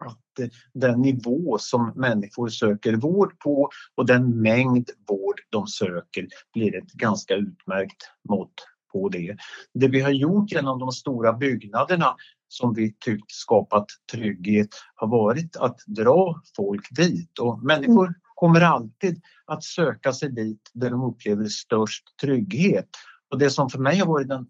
att 0.00 0.38
eh, 0.38 0.48
den 0.74 1.00
nivå 1.00 1.58
som 1.58 1.92
människor 1.96 2.48
söker 2.48 2.96
vård 2.96 3.38
på 3.38 3.70
och 3.94 4.06
den 4.06 4.40
mängd 4.42 4.90
vård 5.08 5.40
de 5.50 5.66
söker 5.66 6.28
blir 6.52 6.76
ett 6.76 6.92
ganska 6.92 7.34
utmärkt 7.34 8.02
mått 8.28 8.54
på 8.92 9.08
det. 9.08 9.36
Det 9.74 9.88
vi 9.88 10.00
har 10.00 10.10
gjort 10.10 10.52
genom 10.52 10.78
de 10.78 10.92
stora 10.92 11.32
byggnaderna 11.32 12.16
som 12.48 12.74
vi 12.74 12.96
tyckt 13.04 13.30
skapat 13.30 13.86
trygghet 14.12 14.68
har 14.94 15.08
varit 15.08 15.56
att 15.56 15.78
dra 15.86 16.42
folk 16.56 16.88
dit 16.90 17.38
och 17.38 17.64
människor 17.64 18.06
mm 18.06 18.14
kommer 18.40 18.60
alltid 18.60 19.22
att 19.46 19.64
söka 19.64 20.12
sig 20.12 20.30
dit 20.30 20.70
där 20.72 20.90
de 20.90 21.02
upplever 21.02 21.44
störst 21.44 22.04
trygghet. 22.20 22.88
Och 23.30 23.38
det 23.38 23.50
som 23.50 23.70
för 23.70 23.78
mig 23.78 23.98
har 23.98 24.06
varit 24.06 24.30
en, 24.30 24.46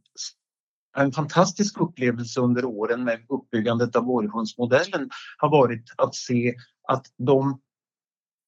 en 0.96 1.12
fantastisk 1.12 1.80
upplevelse 1.80 2.40
under 2.40 2.64
åren 2.64 3.04
med 3.04 3.18
uppbyggandet 3.28 3.96
av 3.96 4.04
Borgholmsmodellen 4.04 5.10
har 5.38 5.50
varit 5.50 5.84
att 5.96 6.14
se 6.14 6.54
att 6.88 7.06
de 7.18 7.60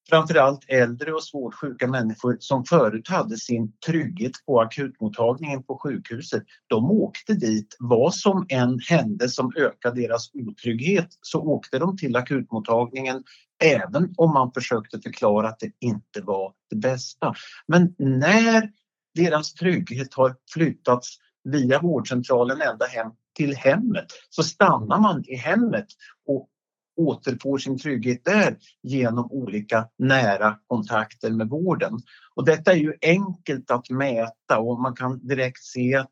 framförallt 0.09 0.64
äldre 0.68 1.12
och 1.12 1.24
svårt 1.24 1.55
sjuka 1.55 1.87
människor 1.87 2.37
som 2.40 2.64
förut 2.64 3.09
hade 3.09 3.37
sin 3.37 3.72
trygghet 3.87 4.33
på 4.46 4.61
akutmottagningen 4.61 5.62
på 5.62 5.78
sjukhuset, 5.78 6.42
de 6.66 6.90
åkte 6.90 7.35
dit. 7.35 7.76
Vad 7.78 8.14
som 8.14 8.46
än 8.48 8.81
hände 8.88 9.28
som 9.28 9.52
ökade 9.57 10.00
deras 10.00 10.31
otrygghet 10.35 11.09
så 11.20 11.40
åkte 11.40 11.78
de 11.78 11.96
till 11.96 12.16
akutmottagningen 12.16 13.22
även 13.64 14.14
om 14.16 14.33
man 14.33 14.52
försökte 14.52 15.00
förklara 15.00 15.48
att 15.48 15.61
det 15.61 15.72
inte 15.81 16.20
var 16.20 16.52
det 16.70 16.76
bästa. 16.76 17.35
Men 17.66 17.94
när 17.98 18.70
deras 19.14 19.55
trygghet 19.55 20.14
har 20.14 20.37
flyttats 20.55 21.18
via 21.44 21.81
vårdcentralen 21.81 22.61
ända 22.61 22.87
hem 22.87 23.11
till 23.37 23.57
hemmet. 23.57 24.07
Så 24.31 24.42
stannar 24.42 25.00
man 25.00 25.24
i 25.26 25.37
hemmet 25.37 25.87
och 26.26 26.48
återfår 26.96 27.59
sin 27.59 27.78
trygghet 27.78 28.24
där 28.24 28.57
genom 28.83 29.33
olika 29.33 29.88
nära 29.98 30.59
kontakter 30.66 31.31
med 31.31 31.48
vården. 31.48 31.98
Och 32.35 32.44
detta 32.44 32.72
är 32.72 32.76
ju 32.76 32.94
enkelt 33.02 33.70
att 33.70 33.90
mäta 33.90 34.59
och 34.59 34.81
man 34.81 34.96
kan 34.96 35.26
direkt 35.26 35.62
se 35.62 35.94
att 35.94 36.11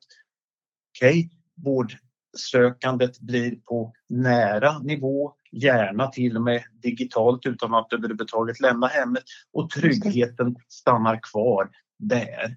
okej, 0.96 1.10
okay, 1.10 1.28
vårdsökandet 1.64 3.20
blir 3.20 3.56
på 3.56 3.92
nära 4.08 4.78
nivå, 4.78 5.32
gärna 5.52 6.06
till 6.06 6.36
och 6.36 6.42
med 6.42 6.62
digitalt 6.82 7.46
utan 7.46 7.74
att 7.74 7.92
överhuvudtaget 7.92 8.60
lämna 8.60 8.86
hemmet 8.86 9.24
och 9.52 9.70
tryggheten 9.70 10.56
stannar 10.68 11.20
kvar 11.22 11.70
där 11.98 12.56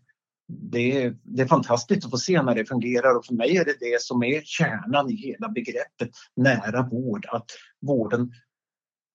det 0.61 1.03
är, 1.03 1.17
det 1.23 1.41
är 1.41 1.47
fantastiskt 1.47 2.05
att 2.05 2.11
få 2.11 2.17
se 2.17 2.41
när 2.41 2.55
det 2.55 2.65
fungerar 2.65 3.17
och 3.17 3.25
för 3.25 3.33
mig 3.33 3.57
är 3.57 3.65
det 3.65 3.75
det 3.79 4.01
som 4.01 4.23
är 4.23 4.41
kärnan 4.41 5.09
i 5.09 5.15
hela 5.15 5.49
begreppet 5.49 6.09
nära 6.35 6.89
vård. 6.91 7.25
Att 7.31 7.45
vården 7.81 8.31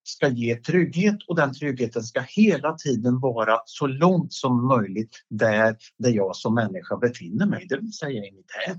ska 0.09 0.29
ge 0.29 0.57
trygghet 0.57 1.16
och 1.29 1.37
den 1.37 1.55
tryggheten 1.55 2.03
ska 2.03 2.20
hela 2.20 2.74
tiden 2.74 3.20
vara 3.20 3.59
så 3.64 3.87
långt 3.87 4.33
som 4.33 4.66
möjligt 4.66 5.24
där, 5.29 5.77
där 5.98 6.11
jag 6.11 6.37
som 6.37 6.55
människa 6.55 6.96
befinner 6.96 7.46
mig, 7.46 7.66
det 7.68 7.77
vill 7.77 7.92
säga 7.92 8.24
i 8.24 8.33
mitt 8.33 8.51
hem. 8.66 8.79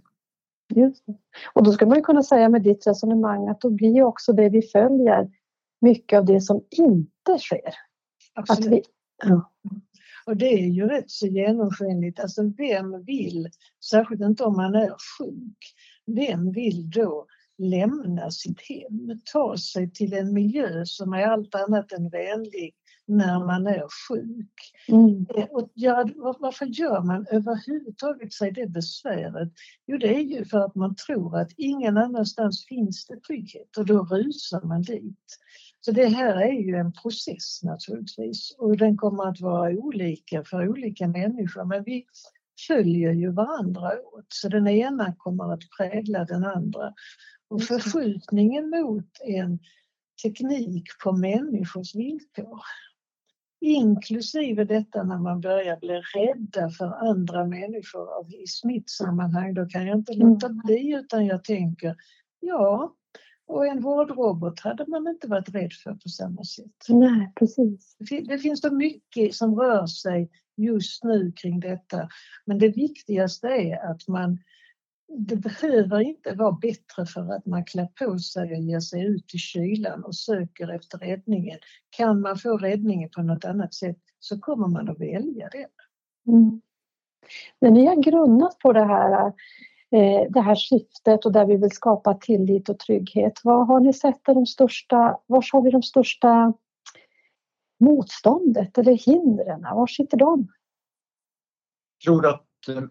Just 0.75 1.05
det. 1.05 1.17
Och 1.53 1.63
då 1.63 1.71
ska 1.71 1.85
man 1.85 1.97
ju 1.97 2.03
kunna 2.03 2.23
säga 2.23 2.49
med 2.49 2.63
ditt 2.63 2.87
resonemang 2.87 3.47
att 3.47 3.61
då 3.61 3.69
blir 3.69 4.03
också 4.03 4.33
det 4.33 4.49
vi 4.49 4.61
följer 4.61 5.29
mycket 5.81 6.19
av 6.19 6.25
det 6.25 6.41
som 6.41 6.63
inte 6.69 7.39
sker. 7.39 7.73
Absolut. 8.33 8.67
Att 8.67 8.73
vi, 8.73 8.83
ja. 9.23 9.51
Och 10.29 10.37
det 10.37 10.53
är 10.53 10.67
ju 10.67 10.87
rätt 10.87 11.11
så 11.11 11.27
genomskinligt. 11.27 12.19
Alltså 12.19 12.41
vem 12.57 13.03
vill, 13.03 13.49
särskilt 13.89 14.21
inte 14.21 14.43
om 14.43 14.55
man 14.55 14.75
är 14.75 14.89
sjuk, 14.89 15.57
vem 16.05 16.51
vill 16.51 16.89
då 16.89 17.25
lämna 17.57 18.31
sitt 18.31 18.61
hem, 18.61 19.19
ta 19.33 19.57
sig 19.57 19.91
till 19.91 20.13
en 20.13 20.33
miljö 20.33 20.85
som 20.85 21.13
är 21.13 21.27
allt 21.27 21.55
annat 21.55 21.91
än 21.91 22.09
vänlig 22.09 22.73
när 23.05 23.45
man 23.45 23.67
är 23.67 23.87
sjuk. 24.07 24.53
Mm. 24.87 25.25
Eh, 25.35 25.43
och 25.43 25.71
gör, 25.75 26.13
varför 26.41 26.65
gör 26.65 27.01
man 27.01 27.25
överhuvudtaget 27.31 28.33
sig 28.33 28.51
det 28.51 28.67
besväret? 28.67 29.53
Jo, 29.87 29.97
det 29.97 30.15
är 30.15 30.21
ju 30.21 30.45
för 30.45 30.59
att 30.59 30.75
man 30.75 30.95
tror 30.95 31.37
att 31.37 31.51
ingen 31.57 31.97
annanstans 31.97 32.65
finns 32.65 33.05
det 33.05 33.19
trygghet 33.19 33.77
och 33.77 33.85
då 33.85 34.03
rusar 34.03 34.61
man 34.61 34.81
dit. 34.81 35.37
Så 35.81 35.91
det 35.91 36.07
här 36.07 36.35
är 36.35 36.51
ju 36.51 36.75
en 36.75 36.93
process 36.93 37.63
naturligtvis 37.63 38.55
och 38.57 38.77
den 38.77 38.97
kommer 38.97 39.29
att 39.29 39.41
vara 39.41 39.71
olika 39.71 40.43
för 40.43 40.69
olika 40.69 41.07
människor 41.07 41.65
men 41.65 41.83
vi 41.83 42.05
följer 42.67 43.11
ju 43.11 43.31
varandra 43.31 43.91
åt 44.13 44.25
så 44.27 44.49
den 44.49 44.67
ena 44.67 45.15
kommer 45.17 45.53
att 45.53 45.63
prägla 45.77 46.25
den 46.25 46.43
andra. 46.43 46.93
Och 47.49 47.63
förskjutningen 47.63 48.69
mot 48.69 49.07
en 49.25 49.59
teknik 50.23 50.85
på 51.03 51.11
människors 51.11 51.95
villkor 51.95 52.59
inklusive 53.61 54.65
detta 54.65 55.03
när 55.03 55.17
man 55.17 55.41
börjar 55.41 55.77
bli 55.77 56.01
rädda 56.15 56.69
för 56.69 57.09
andra 57.09 57.45
människor 57.45 58.33
i 58.43 58.47
smittsammanhang, 58.47 59.53
då 59.53 59.65
kan 59.65 59.87
jag 59.87 59.97
inte 59.97 60.13
låta 60.13 60.47
mm. 60.47 60.61
bli 60.65 60.95
utan 60.95 61.25
jag 61.25 61.43
tänker 61.43 61.95
ja, 62.39 62.95
Och 63.49 63.67
en 63.67 63.81
vårdrobot 63.81 64.59
hade 64.59 64.85
man 64.87 65.07
inte 65.07 65.27
varit 65.27 65.55
rädd 65.55 65.73
för 65.73 65.93
på 65.93 66.09
samma 66.09 66.43
sätt. 66.43 66.85
Nej, 66.89 67.33
precis. 67.35 67.97
Det 68.27 68.37
finns 68.37 68.61
så 68.61 68.73
mycket 68.73 69.35
som 69.35 69.55
rör 69.55 69.87
sig 69.87 70.29
just 70.57 71.03
nu 71.03 71.31
kring 71.31 71.59
detta. 71.59 72.09
Men 72.45 72.59
det 72.59 72.69
viktigaste 72.69 73.47
är 73.47 73.91
att 73.91 74.07
man 74.07 74.39
det 75.17 75.35
behöver 75.35 75.99
inte 76.01 76.35
vara 76.35 76.51
bättre 76.51 77.05
för 77.05 77.33
att 77.33 77.45
man 77.45 77.65
klär 77.65 77.85
på 77.85 78.19
sig 78.19 78.51
och 78.51 78.61
ger 78.61 78.79
sig 78.79 79.05
ut 79.05 79.35
i 79.35 79.37
kylan 79.37 80.03
och 80.03 80.15
söker 80.15 80.75
efter 80.75 80.97
räddningen. 80.97 81.59
Kan 81.89 82.21
man 82.21 82.37
få 82.37 82.57
räddningen 82.57 83.09
på 83.15 83.21
något 83.21 83.45
annat 83.45 83.73
sätt 83.73 83.99
så 84.19 84.39
kommer 84.39 84.67
man 84.67 84.89
att 84.89 84.99
välja 84.99 85.49
det. 85.51 85.67
Mm. 86.31 86.61
När 87.61 87.71
ni 87.71 87.85
har 87.85 87.95
grunnat 87.95 88.59
på 88.59 88.73
det 88.73 88.85
här, 88.85 89.33
Eh, 89.91 90.31
det 90.31 90.41
här 90.41 90.55
syftet 90.55 91.25
och 91.25 91.31
där 91.31 91.45
vi 91.45 91.57
vill 91.57 91.71
skapa 91.71 92.13
tillit 92.13 92.69
och 92.69 92.79
trygghet, 92.79 93.33
vad 93.43 93.67
har 93.67 93.79
ni 93.79 93.93
sett 93.93 94.27
är 94.27 94.33
de 94.33 94.45
största, 94.45 95.19
var 95.25 95.45
har 95.53 95.61
vi 95.61 95.71
de 95.71 95.83
största 95.83 96.53
motståndet 97.79 98.77
eller 98.77 98.93
hindren? 98.93 99.61
Var 99.61 99.87
sitter 99.87 100.17
de? 100.17 100.47
Jag 101.97 102.13
tror 102.13 102.27
att 102.27 102.67
eh, 102.67 102.83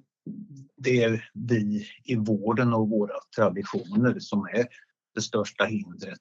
det 0.76 1.04
är 1.04 1.30
vi 1.34 1.87
i 2.04 2.16
vården 2.16 2.74
och 2.74 2.88
våra 2.88 3.14
traditioner 3.37 4.18
som 4.18 4.44
är 4.44 4.66
det 5.14 5.20
största 5.20 5.64
hindret. 5.64 6.20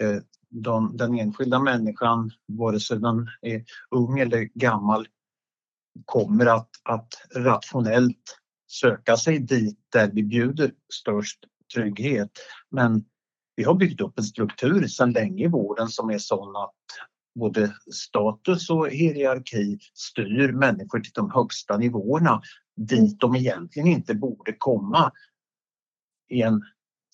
Eh, 0.00 0.22
de, 0.48 0.96
den 0.96 1.18
enskilda 1.18 1.58
människan, 1.58 2.30
vare 2.46 2.80
sig 2.80 2.98
den 2.98 3.28
är 3.40 3.64
ung 3.90 4.18
eller 4.18 4.48
gammal, 4.54 5.06
kommer 6.04 6.46
att, 6.46 6.70
att 6.82 7.14
rationellt 7.34 8.41
söka 8.72 9.16
sig 9.16 9.38
dit 9.38 9.78
där 9.92 10.10
vi 10.12 10.22
bjuder 10.22 10.72
störst 10.92 11.38
trygghet. 11.74 12.30
Men 12.70 13.04
vi 13.56 13.64
har 13.64 13.74
byggt 13.74 14.00
upp 14.00 14.18
en 14.18 14.24
struktur 14.24 14.86
sedan 14.86 15.12
länge 15.12 15.44
i 15.44 15.48
vården 15.48 15.88
som 15.88 16.10
är 16.10 16.18
sån 16.18 16.56
att 16.56 16.74
både 17.34 17.74
status 17.92 18.70
och 18.70 18.88
hierarki 18.88 19.78
styr 19.94 20.52
människor 20.52 21.00
till 21.00 21.12
de 21.14 21.30
högsta 21.30 21.76
nivåerna 21.76 22.42
dit 22.76 23.20
de 23.20 23.36
egentligen 23.36 23.88
inte 23.88 24.14
borde 24.14 24.52
komma 24.58 25.12
i 26.30 26.42
en 26.42 26.62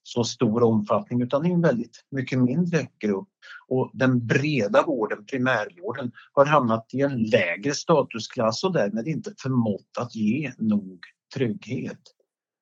så 0.02 0.24
stor 0.24 0.62
omfattning 0.62 1.22
utan 1.22 1.46
i 1.46 1.50
en 1.50 1.60
väldigt 1.60 2.04
mycket 2.10 2.38
mindre 2.38 2.88
grupp. 2.98 3.28
Och 3.68 3.90
den 3.92 4.26
breda 4.26 4.82
vården, 4.86 5.26
primärvården, 5.26 6.12
har 6.32 6.46
hamnat 6.46 6.86
i 6.92 7.00
en 7.00 7.22
lägre 7.22 7.74
statusklass 7.74 8.64
och 8.64 8.72
därmed 8.72 9.08
inte 9.08 9.34
förmått 9.42 9.98
att 9.98 10.14
ge 10.14 10.52
nog 10.58 11.00
trygghet. 11.34 12.00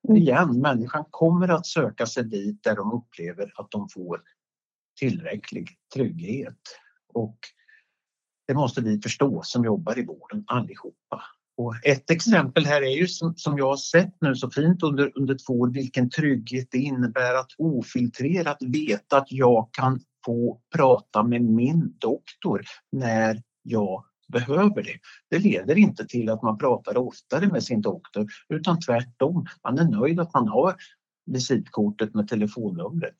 Mm. 0.09 0.23
Igen, 0.23 0.61
människan 0.61 1.05
kommer 1.11 1.49
att 1.49 1.67
söka 1.67 2.07
sig 2.07 2.25
dit 2.25 2.63
där 2.63 2.77
de 2.77 2.93
upplever 2.93 3.53
att 3.57 3.71
de 3.71 3.89
får 3.89 4.23
tillräcklig 4.99 5.71
trygghet. 5.95 6.61
Och 7.15 7.39
det 8.47 8.55
måste 8.55 8.81
vi 8.81 9.01
förstå 9.01 9.43
som 9.43 9.65
jobbar 9.65 9.99
i 9.99 10.05
vården 10.05 10.45
allihopa. 10.47 11.23
Och 11.57 11.87
ett 11.87 12.11
exempel 12.11 12.67
här 12.67 12.83
är 12.83 12.97
ju 12.97 13.07
som, 13.07 13.35
som 13.37 13.59
jag 13.59 13.67
har 13.67 13.77
sett 13.77 14.15
nu 14.21 14.35
så 14.35 14.51
fint 14.51 14.83
under, 14.83 15.13
under 15.15 15.37
två 15.47 15.61
år 15.61 15.69
vilken 15.69 16.11
trygghet 16.11 16.69
det 16.71 16.79
innebär 16.79 17.35
att 17.35 17.51
ofiltrerat 17.59 18.59
veta 18.61 19.19
att 19.19 19.33
jag 19.33 19.69
kan 19.73 20.01
få 20.27 20.61
prata 20.75 21.23
med 21.23 21.43
min 21.43 21.95
doktor 21.99 22.63
när 22.93 23.43
jag 23.63 24.05
behöver 24.27 24.83
det. 24.83 24.99
Det 25.31 25.39
leder 25.39 25.79
inte 25.79 26.07
till 26.07 26.31
att 26.31 26.43
man 26.43 26.59
pratar 26.59 26.97
oftare 26.97 27.47
med 27.47 27.63
sin 27.63 27.81
doktor 27.81 28.27
utan 28.49 28.81
tvärtom. 28.81 29.47
Man 29.65 29.79
är 29.79 29.85
nöjd 29.85 30.21
att 30.21 30.35
man 30.35 30.49
har 30.49 30.77
visitkortet 31.27 32.15
med 32.15 32.29
telefonnumret. 32.29 33.17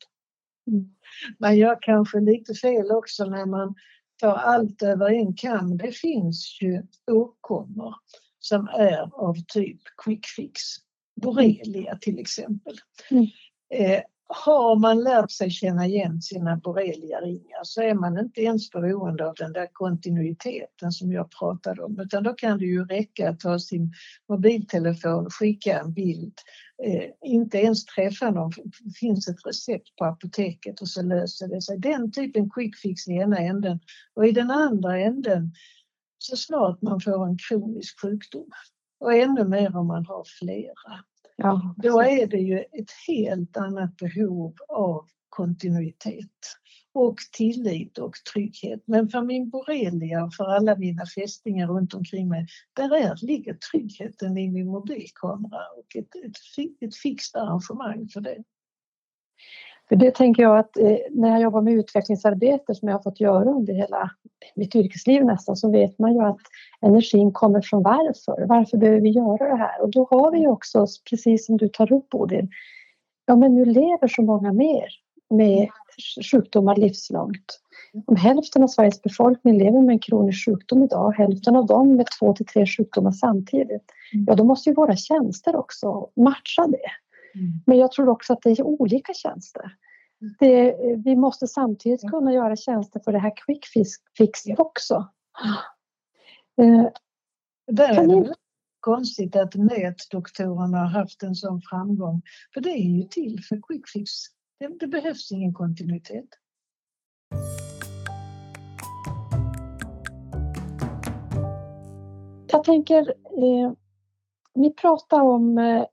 Mm. 0.71 0.95
Man 1.39 1.57
gör 1.57 1.77
kanske 1.81 2.19
lite 2.19 2.53
fel 2.53 2.91
också 2.91 3.25
när 3.25 3.45
man 3.45 3.75
tar 4.19 4.35
allt 4.35 4.81
över 4.81 5.09
en 5.09 5.33
kam. 5.33 5.77
Det 5.77 5.91
finns 5.91 6.61
ju 6.61 6.83
åkommor 7.11 7.95
som 8.39 8.67
är 8.67 9.09
av 9.13 9.35
typ 9.47 9.81
quick 10.03 10.25
fix. 10.25 10.61
Borrelia 11.21 11.97
till 12.01 12.19
exempel. 12.19 12.75
Mm. 13.11 13.27
Eh, 13.73 14.01
har 14.29 14.75
man 14.75 15.03
lärt 15.03 15.31
sig 15.31 15.49
känna 15.49 15.85
igen 15.85 16.21
sina 16.21 16.55
borrelia-ringar 16.57 17.63
så 17.63 17.81
är 17.81 17.93
man 17.93 18.19
inte 18.19 18.41
ens 18.41 18.71
beroende 18.71 19.27
av 19.27 19.35
den 19.35 19.53
där 19.53 19.67
kontinuiteten 19.73 20.91
som 20.91 21.11
jag 21.11 21.31
pratade 21.31 21.83
om 21.83 21.99
utan 21.99 22.23
då 22.23 22.33
kan 22.33 22.57
det 22.57 22.65
ju 22.65 22.85
räcka 22.85 23.29
att 23.29 23.39
ta 23.39 23.59
sin 23.59 23.93
mobiltelefon, 24.29 25.29
skicka 25.29 25.79
en 25.79 25.93
bild, 25.93 26.33
eh, 26.83 27.29
inte 27.31 27.57
ens 27.57 27.85
träffa 27.85 28.31
någon, 28.31 28.51
det 28.79 28.97
finns 28.99 29.27
ett 29.27 29.45
recept 29.45 29.95
på 29.95 30.05
apoteket 30.05 30.81
och 30.81 30.89
så 30.89 31.01
löser 31.01 31.47
det 31.47 31.61
sig. 31.61 31.77
Den 31.79 32.11
typen 32.11 32.49
quick 32.49 32.77
fix 32.77 33.07
i 33.07 33.11
ena 33.11 33.37
änden 33.37 33.79
och 34.13 34.27
i 34.27 34.31
den 34.31 34.51
andra 34.51 34.99
änden 34.99 35.51
så 36.17 36.35
snart 36.37 36.81
man 36.81 37.01
får 37.01 37.25
en 37.25 37.37
kronisk 37.37 38.01
sjukdom 38.01 38.49
och 38.99 39.13
ännu 39.13 39.43
mer 39.43 39.77
om 39.77 39.87
man 39.87 40.05
har 40.05 40.23
flera. 40.39 41.03
Ja. 41.37 41.75
Då 41.77 42.01
är 42.01 42.27
det 42.27 42.37
ju 42.37 42.59
ett 42.59 42.91
helt 43.07 43.57
annat 43.57 43.97
behov 43.97 44.55
av 44.69 45.07
kontinuitet 45.29 46.31
och 46.93 47.17
tillit 47.31 47.97
och 47.97 48.13
trygghet. 48.33 48.83
Men 48.85 49.09
för 49.09 49.21
min 49.21 49.49
borrelia 49.49 50.23
och 50.23 50.33
för 50.33 50.43
alla 50.43 50.75
mina 50.75 51.05
fästingar 51.05 51.67
runt 51.67 51.93
omkring 51.93 52.29
mig, 52.29 52.47
där 52.73 52.95
är, 52.95 53.25
ligger 53.25 53.57
tryggheten 53.71 54.37
i 54.37 54.51
min 54.51 54.67
mobilkamera 54.67 55.61
och 55.77 55.95
ett, 55.95 56.15
ett, 56.25 56.37
ett 56.81 56.95
fixt 56.95 57.35
arrangemang 57.35 58.09
för 58.09 58.21
det. 58.21 58.43
För 59.89 59.95
det 59.95 60.15
tänker 60.15 60.43
jag 60.43 60.57
att 60.57 60.77
eh, 60.77 60.97
när 61.11 61.29
jag 61.29 61.41
jobbar 61.41 61.61
med 61.61 61.73
utvecklingsarbete 61.73 62.75
som 62.75 62.87
jag 62.87 62.95
har 62.95 63.03
fått 63.03 63.19
göra 63.19 63.49
under 63.49 63.73
hela 63.73 64.11
mitt 64.55 64.75
yrkesliv 64.75 65.25
nästan 65.25 65.55
så 65.55 65.71
vet 65.71 65.99
man 65.99 66.13
ju 66.13 66.21
att 66.21 66.39
energin 66.81 67.31
kommer 67.31 67.61
från 67.61 67.83
varför. 67.83 68.45
Varför 68.47 68.77
behöver 68.77 69.01
vi 69.01 69.09
göra 69.09 69.49
det 69.49 69.55
här? 69.55 69.81
Och 69.81 69.91
då 69.91 70.07
har 70.11 70.31
vi 70.31 70.47
också, 70.47 70.85
precis 71.09 71.45
som 71.45 71.57
du 71.57 71.69
tar 71.69 71.93
upp 71.93 72.09
Bodil, 72.09 72.47
ja 73.25 73.35
men 73.35 73.55
nu 73.55 73.65
lever 73.65 74.07
så 74.07 74.21
många 74.21 74.53
mer 74.53 74.85
med 75.29 75.67
sjukdomar 76.31 76.75
livslångt. 76.75 77.59
Om 78.05 78.15
hälften 78.15 78.63
av 78.63 78.67
Sveriges 78.67 79.01
befolkning 79.01 79.57
lever 79.57 79.81
med 79.81 79.93
en 79.93 79.99
kronisk 79.99 80.45
sjukdom 80.45 80.83
idag, 80.83 81.11
hälften 81.11 81.55
av 81.55 81.65
dem 81.65 81.95
med 81.95 82.05
två 82.19 82.33
till 82.33 82.45
tre 82.45 82.65
sjukdomar 82.65 83.11
samtidigt, 83.11 83.85
mm. 84.13 84.25
ja 84.27 84.35
då 84.35 84.43
måste 84.43 84.69
ju 84.69 84.73
våra 84.73 84.95
tjänster 84.95 85.55
också 85.55 86.09
matcha 86.15 86.67
det. 86.67 86.91
Mm. 87.39 87.51
Men 87.65 87.77
jag 87.77 87.91
tror 87.91 88.09
också 88.09 88.33
att 88.33 88.41
det 88.41 88.49
är 88.49 88.63
olika 88.63 89.13
tjänster. 89.13 89.71
Mm. 90.21 90.33
Det, 90.39 90.75
vi 91.05 91.15
måste 91.15 91.47
samtidigt 91.47 92.09
kunna 92.11 92.33
göra 92.33 92.55
tjänster 92.55 92.99
för 92.99 93.11
det 93.11 93.19
här 93.19 93.33
quick 93.45 93.65
fix 94.17 94.39
också. 94.57 95.07
Eh, 96.61 96.87
det 97.71 97.83
är 97.83 98.07
ni... 98.07 98.33
konstigt 98.79 99.35
att 99.35 99.55
nätdoktorerna 99.55 100.77
har 100.77 100.87
haft 100.99 101.23
en 101.23 101.35
sån 101.35 101.61
framgång. 101.61 102.21
För 102.53 102.61
det 102.61 102.69
är 102.69 102.97
ju 102.97 103.03
till 103.03 103.43
för 103.49 103.61
quick 103.67 103.89
fix. 103.89 104.11
Det, 104.59 104.67
det 104.79 104.87
behövs 104.87 105.31
ingen 105.31 105.53
kontinuitet. 105.53 106.29
Jag 112.51 112.63
tänker, 112.63 113.09
eh, 113.09 113.71
ni 114.55 114.73
pratar 114.73 115.21
om 115.21 115.57
eh, 115.57 115.85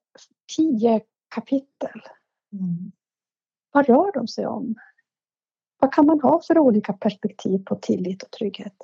tio 0.57 1.01
kapitel. 1.35 2.01
Mm. 2.53 2.93
Vad 3.73 3.87
rör 3.87 4.13
de 4.13 4.29
sig 4.29 4.47
om? 4.47 4.75
Vad 5.79 5.93
kan 5.93 6.07
man 6.07 6.21
ha 6.21 6.41
för 6.47 6.59
olika 6.59 6.93
perspektiv 6.93 7.59
på 7.59 7.77
tillit 7.77 8.23
och 8.23 8.31
trygghet? 8.31 8.77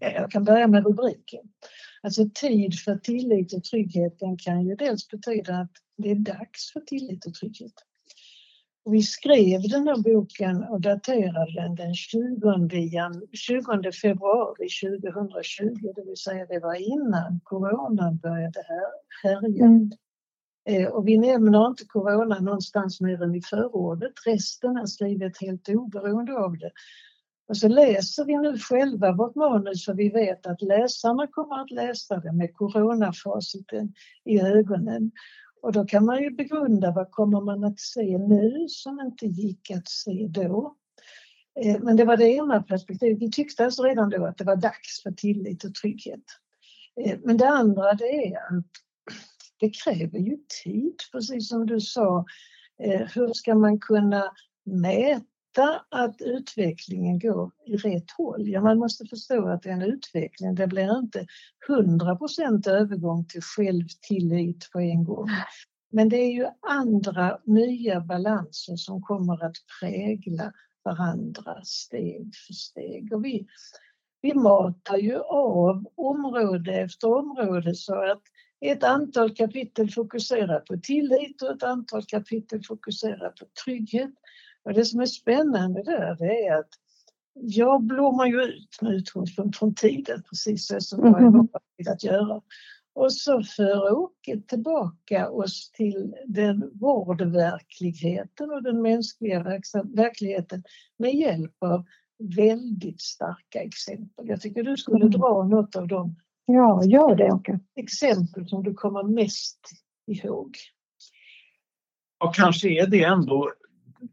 Jag 0.00 0.30
kan 0.30 0.44
börja 0.44 0.66
med 0.66 0.84
rubriken. 0.86 1.40
Alltså 2.02 2.22
tid 2.34 2.74
för 2.84 2.96
tillit 2.96 3.52
och 3.52 3.64
trygghet 3.64 4.18
den 4.18 4.38
kan 4.38 4.66
ju 4.66 4.74
dels 4.74 5.08
betyda 5.08 5.56
att 5.56 5.70
det 5.96 6.10
är 6.10 6.14
dags 6.14 6.72
för 6.72 6.80
tillit 6.80 7.26
och 7.26 7.34
trygghet. 7.34 7.72
Vi 8.84 9.02
skrev 9.02 9.60
den 9.62 9.88
här 9.88 10.02
boken 10.02 10.62
och 10.62 10.80
daterade 10.80 11.54
den 11.54 11.74
den 11.74 11.94
20, 11.94 12.68
20 13.32 13.92
februari 13.92 14.68
2020, 15.00 15.92
det 15.94 16.04
vill 16.04 16.16
säga 16.16 16.46
det 16.46 16.58
var 16.58 16.74
innan 16.74 17.40
coronan 17.44 18.16
började 18.16 18.62
härja. 19.22 19.64
Mm. 19.64 19.90
Eh, 20.64 20.86
och 20.86 21.08
vi 21.08 21.18
nämner 21.18 21.66
inte 21.66 21.84
corona 21.84 22.38
någonstans 22.38 23.00
mer 23.00 23.22
än 23.22 23.34
i 23.34 23.42
förordet. 23.42 24.12
Resten 24.26 24.76
är 24.76 24.86
skrivet 24.86 25.40
helt 25.40 25.68
oberoende 25.68 26.32
av 26.38 26.58
det. 26.58 26.70
Och 27.48 27.56
så 27.56 27.68
läser 27.68 28.24
vi 28.24 28.38
nu 28.38 28.58
själva 28.58 29.12
vårt 29.12 29.34
manus 29.34 29.84
för 29.84 29.94
vi 29.94 30.08
vet 30.08 30.46
att 30.46 30.62
läsarna 30.62 31.26
kommer 31.26 31.62
att 31.62 31.70
läsa 31.70 32.16
det 32.16 32.32
med 32.32 32.54
coronafaciten 32.54 33.94
i 34.24 34.40
ögonen. 34.40 35.10
Och 35.62 35.72
då 35.72 35.84
kan 35.84 36.04
man 36.04 36.22
ju 36.22 36.30
begrunda 36.30 36.92
vad 36.92 37.10
kommer 37.10 37.40
man 37.40 37.64
att 37.64 37.80
se 37.80 38.18
nu 38.18 38.66
som 38.68 39.00
inte 39.00 39.26
gick 39.26 39.70
att 39.70 39.88
se 39.88 40.26
då. 40.30 40.76
Eh, 41.60 41.80
men 41.80 41.96
det 41.96 42.04
var 42.04 42.16
det 42.16 42.28
ena 42.28 42.62
perspektivet. 42.62 43.22
Vi 43.22 43.30
tyckte 43.30 43.64
alltså 43.64 43.82
redan 43.82 44.10
då 44.10 44.26
att 44.26 44.38
det 44.38 44.44
var 44.44 44.56
dags 44.56 45.02
för 45.02 45.12
tillit 45.12 45.64
och 45.64 45.74
trygghet. 45.74 46.24
Eh, 47.00 47.18
men 47.24 47.36
det 47.36 47.48
andra 47.48 47.92
det 47.92 48.26
är 48.26 48.36
att 48.36 48.81
det 49.62 49.70
kräver 49.84 50.18
ju 50.18 50.36
tid, 50.64 50.96
precis 51.12 51.48
som 51.48 51.66
du 51.66 51.80
sa. 51.80 52.24
Eh, 52.82 53.00
hur 53.14 53.32
ska 53.32 53.54
man 53.54 53.78
kunna 53.78 54.32
mäta 54.64 55.84
att 55.88 56.20
utvecklingen 56.20 57.18
går 57.18 57.50
i 57.66 57.76
rätt 57.76 58.10
håll. 58.10 58.48
Ja, 58.48 58.60
man 58.60 58.78
måste 58.78 59.06
förstå 59.06 59.48
att 59.48 59.62
det 59.62 59.68
är 59.68 59.72
en 59.72 59.82
utveckling. 59.82 60.54
Det 60.54 60.66
blir 60.66 60.98
inte 60.98 61.26
100% 61.68 62.68
övergång 62.68 63.24
till 63.24 63.42
självtillit 63.42 64.70
på 64.72 64.80
en 64.80 65.04
gång. 65.04 65.28
Men 65.92 66.08
det 66.08 66.16
är 66.16 66.32
ju 66.32 66.46
andra 66.68 67.38
nya 67.44 68.00
balanser 68.00 68.76
som 68.76 69.02
kommer 69.02 69.44
att 69.44 69.56
prägla 69.80 70.52
varandra 70.84 71.60
steg 71.64 72.32
för 72.46 72.52
steg. 72.52 73.12
Och 73.12 73.24
vi, 73.24 73.46
vi 74.22 74.34
matar 74.34 74.96
ju 74.96 75.18
av 75.18 75.84
område 75.94 76.74
efter 76.74 77.14
område 77.14 77.74
så 77.74 78.10
att 78.10 78.22
ett 78.70 78.84
antal 78.84 79.34
kapitel 79.34 79.90
fokuserar 79.90 80.60
på 80.60 80.76
tillit 80.76 81.42
och 81.42 81.50
ett 81.50 81.62
antal 81.62 82.04
kapitel 82.04 82.62
fokuserar 82.64 83.28
på 83.30 83.44
trygghet. 83.64 84.10
Och 84.64 84.72
det 84.72 84.84
som 84.84 85.00
är 85.00 85.06
spännande 85.06 85.82
där 85.82 86.16
det 86.18 86.46
är 86.46 86.58
att 86.58 86.70
jag 87.34 87.82
blommar 87.82 88.26
ju 88.26 88.42
ut 88.42 88.82
med 88.82 88.92
utgångspunkt 88.94 89.58
från 89.58 89.74
tiden, 89.74 90.22
precis 90.30 90.66
så 90.66 90.80
som 90.80 91.04
jag 91.04 91.22
är 91.22 91.26
mm-hmm. 91.26 91.92
att 91.92 92.04
göra. 92.04 92.40
Och 92.94 93.12
så 93.12 93.42
för 93.42 93.92
Åke 93.92 94.40
tillbaka 94.46 95.30
oss 95.30 95.70
till 95.70 96.14
den 96.26 96.70
vårdverkligheten 96.74 98.50
och 98.50 98.62
den 98.62 98.82
mänskliga 98.82 99.42
verkligheten 99.84 100.62
med 100.96 101.14
hjälp 101.14 101.56
av 101.58 101.84
väldigt 102.18 103.00
starka 103.00 103.62
exempel. 103.62 104.28
Jag 104.28 104.40
tycker 104.40 104.62
du 104.62 104.76
skulle 104.76 105.06
mm. 105.06 105.10
dra 105.10 105.44
något 105.44 105.76
av 105.76 105.88
dem. 105.88 106.16
Ja, 106.54 106.84
gör 106.84 107.14
det 107.14 107.32
Åke. 107.32 107.60
Exempel 107.74 108.48
som 108.48 108.62
du 108.62 108.74
kommer 108.74 109.02
mest 109.02 109.58
ihåg. 110.06 110.56
Och 112.24 112.34
kanske 112.34 112.68
är 112.68 112.86
det 112.86 113.04
ändå 113.04 113.52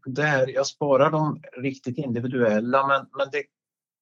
det 0.04 0.22
här, 0.22 0.48
jag 0.48 0.66
sparar 0.66 1.10
de 1.10 1.42
riktigt 1.62 1.98
individuella 1.98 2.86
men, 2.86 3.06
men 3.18 3.28
det, 3.32 3.42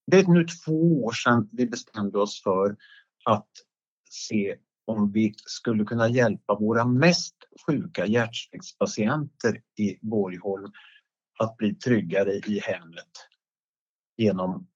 det 0.06 0.18
är 0.18 0.26
nu 0.26 0.44
två 0.44 1.04
år 1.04 1.12
sedan 1.12 1.48
vi 1.52 1.66
bestämde 1.66 2.18
oss 2.18 2.42
för 2.42 2.76
att 3.24 3.50
se 4.10 4.56
om 4.84 5.12
vi 5.12 5.34
skulle 5.36 5.84
kunna 5.84 6.08
hjälpa 6.08 6.54
våra 6.54 6.84
mest 6.84 7.36
sjuka 7.66 8.06
hjärtsläktspatienter 8.06 9.62
i 9.78 9.98
Borgholm 10.00 10.72
att 11.38 11.56
bli 11.56 11.74
tryggare 11.74 12.32
i 12.32 12.60
hemmet 12.62 13.12
genom 14.16 14.68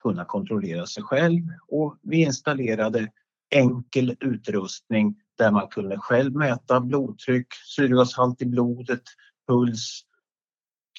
kunna 0.00 0.24
kontrollera 0.24 0.86
sig 0.86 1.02
själv 1.02 1.42
och 1.68 1.96
vi 2.02 2.22
installerade 2.22 3.12
enkel 3.50 4.16
utrustning 4.20 5.16
där 5.38 5.50
man 5.50 5.68
kunde 5.68 5.98
själv 5.98 6.36
mäta 6.36 6.80
blodtryck, 6.80 7.46
syrgashalt 7.76 8.42
i 8.42 8.46
blodet, 8.46 9.02
puls, 9.48 10.00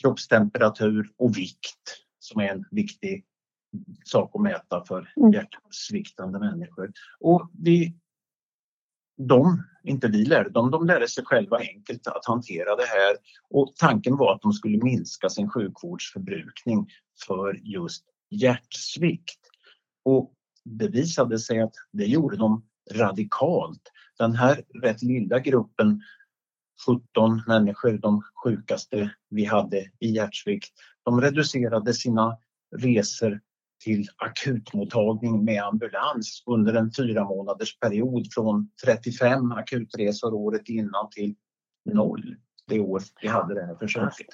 kroppstemperatur 0.01 1.11
och 1.17 1.37
vikt 1.37 1.97
som 2.19 2.41
är 2.41 2.47
en 2.47 2.65
viktig 2.71 3.25
sak 4.05 4.31
att 4.33 4.41
mäta 4.41 4.85
för 4.85 5.13
mm. 5.17 5.31
hjärtsviktande 5.31 6.39
människor. 6.39 6.91
Och 7.19 7.51
vi, 7.53 7.95
de, 9.17 9.63
inte 9.83 10.07
vi 10.07 10.25
lärde 10.25 10.49
dem, 10.49 10.71
de 10.71 10.85
lärde 10.85 11.07
sig 11.07 11.25
själva 11.25 11.57
enkelt 11.57 12.07
att 12.07 12.25
hantera 12.25 12.75
det 12.75 12.85
här 12.85 13.17
och 13.49 13.73
tanken 13.75 14.17
var 14.17 14.35
att 14.35 14.41
de 14.41 14.53
skulle 14.53 14.83
minska 14.83 15.29
sin 15.29 15.49
sjukvårdsförbrukning 15.49 16.87
för 17.27 17.59
just 17.63 18.05
hjärtsvikt. 18.31 19.39
Och 20.05 20.33
det 20.63 20.87
visade 20.87 21.39
sig 21.39 21.61
att 21.61 21.73
det 21.91 22.05
gjorde 22.05 22.37
de 22.37 22.65
radikalt. 22.91 23.81
Den 24.17 24.35
här 24.35 24.63
rätt 24.81 25.01
lilla 25.01 25.39
gruppen 25.39 26.01
17 26.87 27.41
människor, 27.47 27.97
de 27.97 28.21
sjukaste 28.43 29.11
vi 29.29 29.45
hade 29.45 29.91
i 29.99 30.11
hjärtsvikt, 30.11 30.73
de 31.03 31.21
reducerade 31.21 31.93
sina 31.93 32.37
resor 32.75 33.41
till 33.83 34.07
akutmottagning 34.17 35.45
med 35.45 35.63
ambulans 35.63 36.43
under 36.45 36.73
en 36.73 36.91
fyra 36.97 37.23
månaders 37.23 37.79
period 37.79 38.27
från 38.33 38.69
35 38.85 39.51
akutresor 39.51 40.33
året 40.33 40.69
innan 40.69 41.09
till 41.09 41.35
noll 41.85 42.35
det 42.67 42.79
år 42.79 43.01
vi 43.21 43.27
hade 43.27 43.53
det 43.53 43.65
här 43.65 43.75
försöket. 43.75 44.27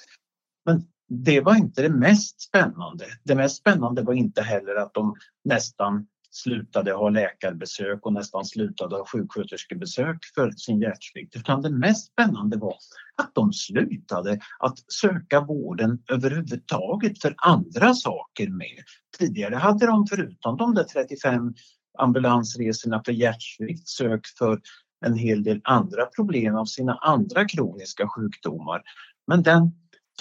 Men 0.64 0.86
det 1.08 1.40
var 1.40 1.56
inte 1.56 1.82
det 1.82 1.90
mest 1.90 2.40
spännande. 2.40 3.04
Det 3.24 3.34
mest 3.34 3.56
spännande 3.56 4.02
var 4.02 4.14
inte 4.14 4.42
heller 4.42 4.74
att 4.74 4.94
de 4.94 5.16
nästan 5.44 6.06
slutade 6.30 6.92
ha 6.92 7.08
läkarbesök 7.08 8.06
och 8.06 8.12
nästan 8.12 8.44
slutade 8.44 8.96
ha 8.96 9.06
sjuksköterskebesök 9.06 10.18
för 10.34 10.50
sin 10.50 10.80
hjärtsvikt. 10.80 11.36
Utan 11.36 11.62
det 11.62 11.70
mest 11.70 12.12
spännande 12.12 12.56
var 12.56 12.76
att 13.22 13.34
de 13.34 13.52
slutade 13.52 14.40
att 14.58 14.92
söka 14.92 15.40
vården 15.40 16.02
överhuvudtaget 16.10 17.22
för 17.22 17.34
andra 17.36 17.94
saker 17.94 18.48
med. 18.48 18.84
Tidigare 19.18 19.54
hade 19.54 19.86
de 19.86 20.06
förutom 20.06 20.56
de 20.56 20.74
där 20.74 20.84
35 20.84 21.54
ambulansresorna 21.98 23.02
för 23.04 23.12
hjärtsvikt 23.12 23.88
sökt 23.88 24.38
för 24.38 24.60
en 25.06 25.14
hel 25.14 25.42
del 25.42 25.60
andra 25.64 26.06
problem 26.06 26.54
av 26.54 26.64
sina 26.64 26.94
andra 26.94 27.44
kroniska 27.48 28.08
sjukdomar. 28.08 28.82
Men 29.26 29.42
den 29.42 29.72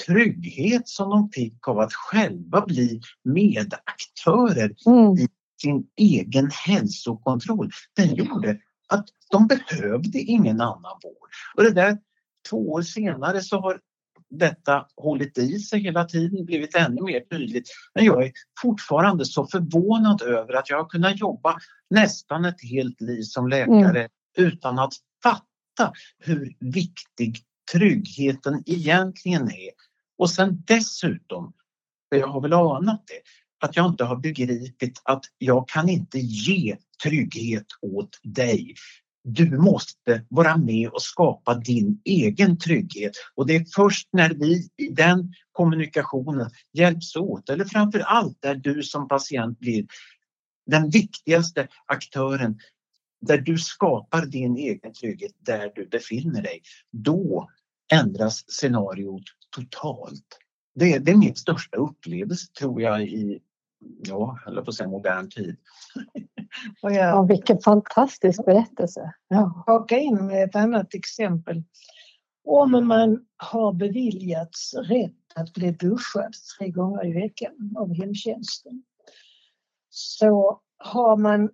trygghet 0.06 0.88
som 0.88 1.10
de 1.10 1.30
fick 1.30 1.68
av 1.68 1.80
att 1.80 1.94
själva 1.94 2.66
bli 2.66 3.02
medaktörer 3.24 4.76
mm. 4.86 5.14
i 5.18 5.28
sin 5.62 5.88
egen 5.96 6.50
hälsokontroll, 6.52 7.72
den 7.96 8.16
gjorde 8.16 8.60
att 8.88 9.06
de 9.32 9.48
behövde 9.48 10.20
ingen 10.20 10.62
annan 10.62 11.00
vård. 11.04 11.30
Och 11.56 11.64
det 11.64 11.74
där, 11.74 11.98
två 12.50 12.72
år 12.72 12.82
senare 12.82 13.42
så 13.42 13.60
har 13.60 13.80
detta 14.30 14.86
hållit 14.96 15.38
i 15.38 15.60
sig 15.60 15.80
hela 15.80 16.06
tiden, 16.06 16.46
blivit 16.46 16.76
ännu 16.76 17.02
mer 17.02 17.20
tydligt. 17.20 17.70
Men 17.96 18.06
jag 18.06 18.26
är 18.26 18.32
fortfarande 18.62 19.26
så 19.26 19.48
förvånad 19.48 20.22
över 20.22 20.54
att 20.54 20.70
jag 20.70 20.78
har 20.78 20.90
kunnat 20.90 21.20
jobba 21.20 21.58
nästan 21.90 22.46
ett 22.46 22.62
helt 22.72 23.02
liv 23.02 23.22
som 23.22 23.48
läkare 23.48 24.00
mm. 24.00 24.10
utan 24.38 24.80
att 24.80 24.94
fatta 25.24 25.94
hur 26.20 26.56
viktig 26.60 27.38
tryggheten 27.72 28.64
egentligen 28.66 29.42
är. 29.42 29.87
Och 30.18 30.30
sen 30.30 30.64
dessutom, 30.68 31.54
för 32.10 32.18
jag 32.18 32.28
har 32.28 32.42
väl 32.42 32.54
anat 32.54 33.04
det, 33.08 33.22
att 33.68 33.76
jag 33.76 33.88
inte 33.88 34.04
har 34.04 34.16
begripit 34.16 35.02
att 35.04 35.24
jag 35.38 35.68
kan 35.68 35.90
inte 35.90 36.20
ge 36.20 36.78
trygghet 37.04 37.66
åt 37.82 38.20
dig. 38.24 38.76
Du 39.24 39.58
måste 39.58 40.26
vara 40.30 40.58
med 40.58 40.90
och 40.90 41.02
skapa 41.02 41.56
din 41.56 42.02
egen 42.06 42.58
trygghet 42.58 43.12
och 43.36 43.48
det 43.48 43.56
är 43.56 43.66
först 43.76 44.10
när 44.12 44.34
vi 44.34 44.70
i 44.78 44.88
den 44.90 45.34
kommunikationen 45.52 46.50
hjälps 46.74 47.16
åt 47.16 47.50
eller 47.50 47.66
framför 47.66 48.00
allt 48.00 48.38
där 48.42 48.56
du 48.56 48.84
som 48.84 49.08
patient 49.08 49.60
blir 49.60 49.86
den 50.66 50.90
viktigaste 50.90 51.68
aktören 51.86 52.60
där 53.22 53.38
du 53.38 53.58
skapar 53.58 54.26
din 54.26 54.58
egen 54.58 54.94
trygghet 54.94 55.32
där 55.40 55.72
du 55.76 55.88
befinner 55.88 56.42
dig. 56.42 56.62
Då 56.92 57.50
ändras 57.92 58.44
scenariot 58.48 59.24
totalt. 59.62 60.40
Det, 60.76 61.00
det 61.00 61.12
är 61.12 61.16
min 61.16 61.36
största 61.36 61.78
upplevelse 61.78 62.54
tror 62.54 62.82
jag 62.82 63.04
i 63.04 63.40
ja, 64.04 64.40
eller 64.48 64.62
på 64.62 64.72
säga 64.72 64.90
modern 64.90 65.30
tid. 65.30 65.58
Och 66.82 66.92
jag, 66.92 67.10
ja, 67.10 67.22
vilken 67.22 67.60
fantastisk 67.60 68.46
berättelse. 68.46 69.14
Ja. 69.28 69.64
Haka 69.68 69.98
in 69.98 70.28
med 70.28 70.44
ett 70.44 70.56
annat 70.56 70.94
exempel. 70.94 71.64
Om 72.44 72.88
man 72.88 73.26
har 73.38 73.74
beviljats 73.74 74.74
rätt 74.74 75.14
att 75.36 75.54
bli 75.54 75.72
duschad 75.72 76.34
tre 76.58 76.70
gånger 76.70 77.06
i 77.06 77.14
veckan 77.14 77.76
av 77.78 77.94
hemtjänsten 77.94 78.84
så 79.90 80.62
har 80.78 81.18
man 81.18 81.50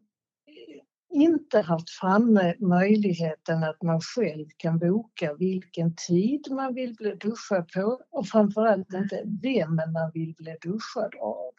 inte 1.14 1.60
haft 1.60 1.90
framme 1.90 2.56
möjligheten 2.60 3.64
att 3.64 3.82
man 3.82 4.02
själv 4.02 4.46
kan 4.58 4.80
boka 4.80 5.34
vilken 5.34 5.96
tid 6.08 6.48
man 6.52 6.74
vill 6.74 6.96
bli 6.96 7.16
duschad 7.16 7.68
på 7.74 8.02
och 8.10 8.28
framförallt 8.28 8.94
inte 8.94 9.24
vem 9.42 9.76
man 9.76 10.12
vill 10.14 10.34
bli 10.38 10.58
duschad 10.62 11.16
av. 11.22 11.52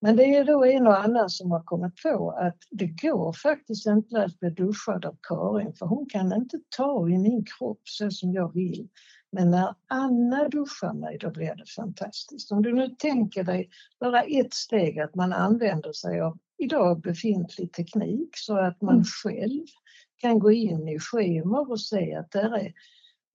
Men 0.00 0.16
det 0.16 0.24
är 0.24 0.44
då 0.44 0.64
en 0.64 0.86
och 0.86 1.04
annan 1.04 1.30
som 1.30 1.50
har 1.50 1.62
kommit 1.62 2.02
på 2.02 2.30
att 2.30 2.58
det 2.70 2.86
går 2.86 3.32
faktiskt 3.32 3.86
inte 3.86 4.24
att 4.24 4.38
bli 4.38 4.50
duschad 4.50 5.04
av 5.04 5.16
Karin 5.22 5.74
för 5.74 5.86
hon 5.86 6.06
kan 6.08 6.32
inte 6.32 6.58
ta 6.76 7.08
i 7.08 7.18
min 7.18 7.44
kropp 7.44 7.80
så 7.84 8.10
som 8.10 8.32
jag 8.32 8.54
vill. 8.54 8.88
Men 9.32 9.50
när 9.50 9.74
Anna 9.86 10.48
duschar 10.48 10.92
mig 10.92 11.18
då 11.18 11.30
blir 11.30 11.54
det 11.54 11.70
fantastiskt. 11.76 12.52
Om 12.52 12.62
du 12.62 12.74
nu 12.74 12.88
tänker 12.88 13.44
dig 13.44 13.70
bara 14.00 14.22
ett 14.22 14.54
steg 14.54 14.98
att 14.98 15.14
man 15.14 15.32
använder 15.32 15.92
sig 15.92 16.20
av 16.20 16.38
idag 16.58 17.00
befintlig 17.00 17.72
teknik 17.72 18.30
så 18.32 18.58
att 18.58 18.82
man 18.82 18.94
mm. 18.94 19.04
själv 19.04 19.66
kan 20.16 20.38
gå 20.38 20.52
in 20.52 20.88
i 20.88 20.98
scheman 20.98 21.70
och 21.70 21.80
se 21.80 22.14
att 22.14 22.30
där 22.30 22.56
är 22.56 22.72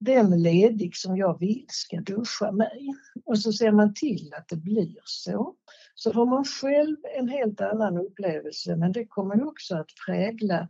den 0.00 0.42
ledig 0.42 0.96
som 0.96 1.16
jag 1.16 1.38
vill 1.38 1.64
ska 1.68 2.00
duscha 2.00 2.52
mig. 2.52 2.94
Och 3.24 3.38
så 3.38 3.52
ser 3.52 3.72
man 3.72 3.94
till 3.94 4.34
att 4.36 4.48
det 4.48 4.56
blir 4.56 4.96
så. 5.04 5.54
Så 5.94 6.12
får 6.12 6.26
man 6.26 6.44
själv 6.44 6.96
en 7.18 7.28
helt 7.28 7.60
annan 7.60 7.98
upplevelse 7.98 8.76
men 8.76 8.92
det 8.92 9.06
kommer 9.06 9.48
också 9.48 9.76
att 9.76 9.90
prägla 10.06 10.68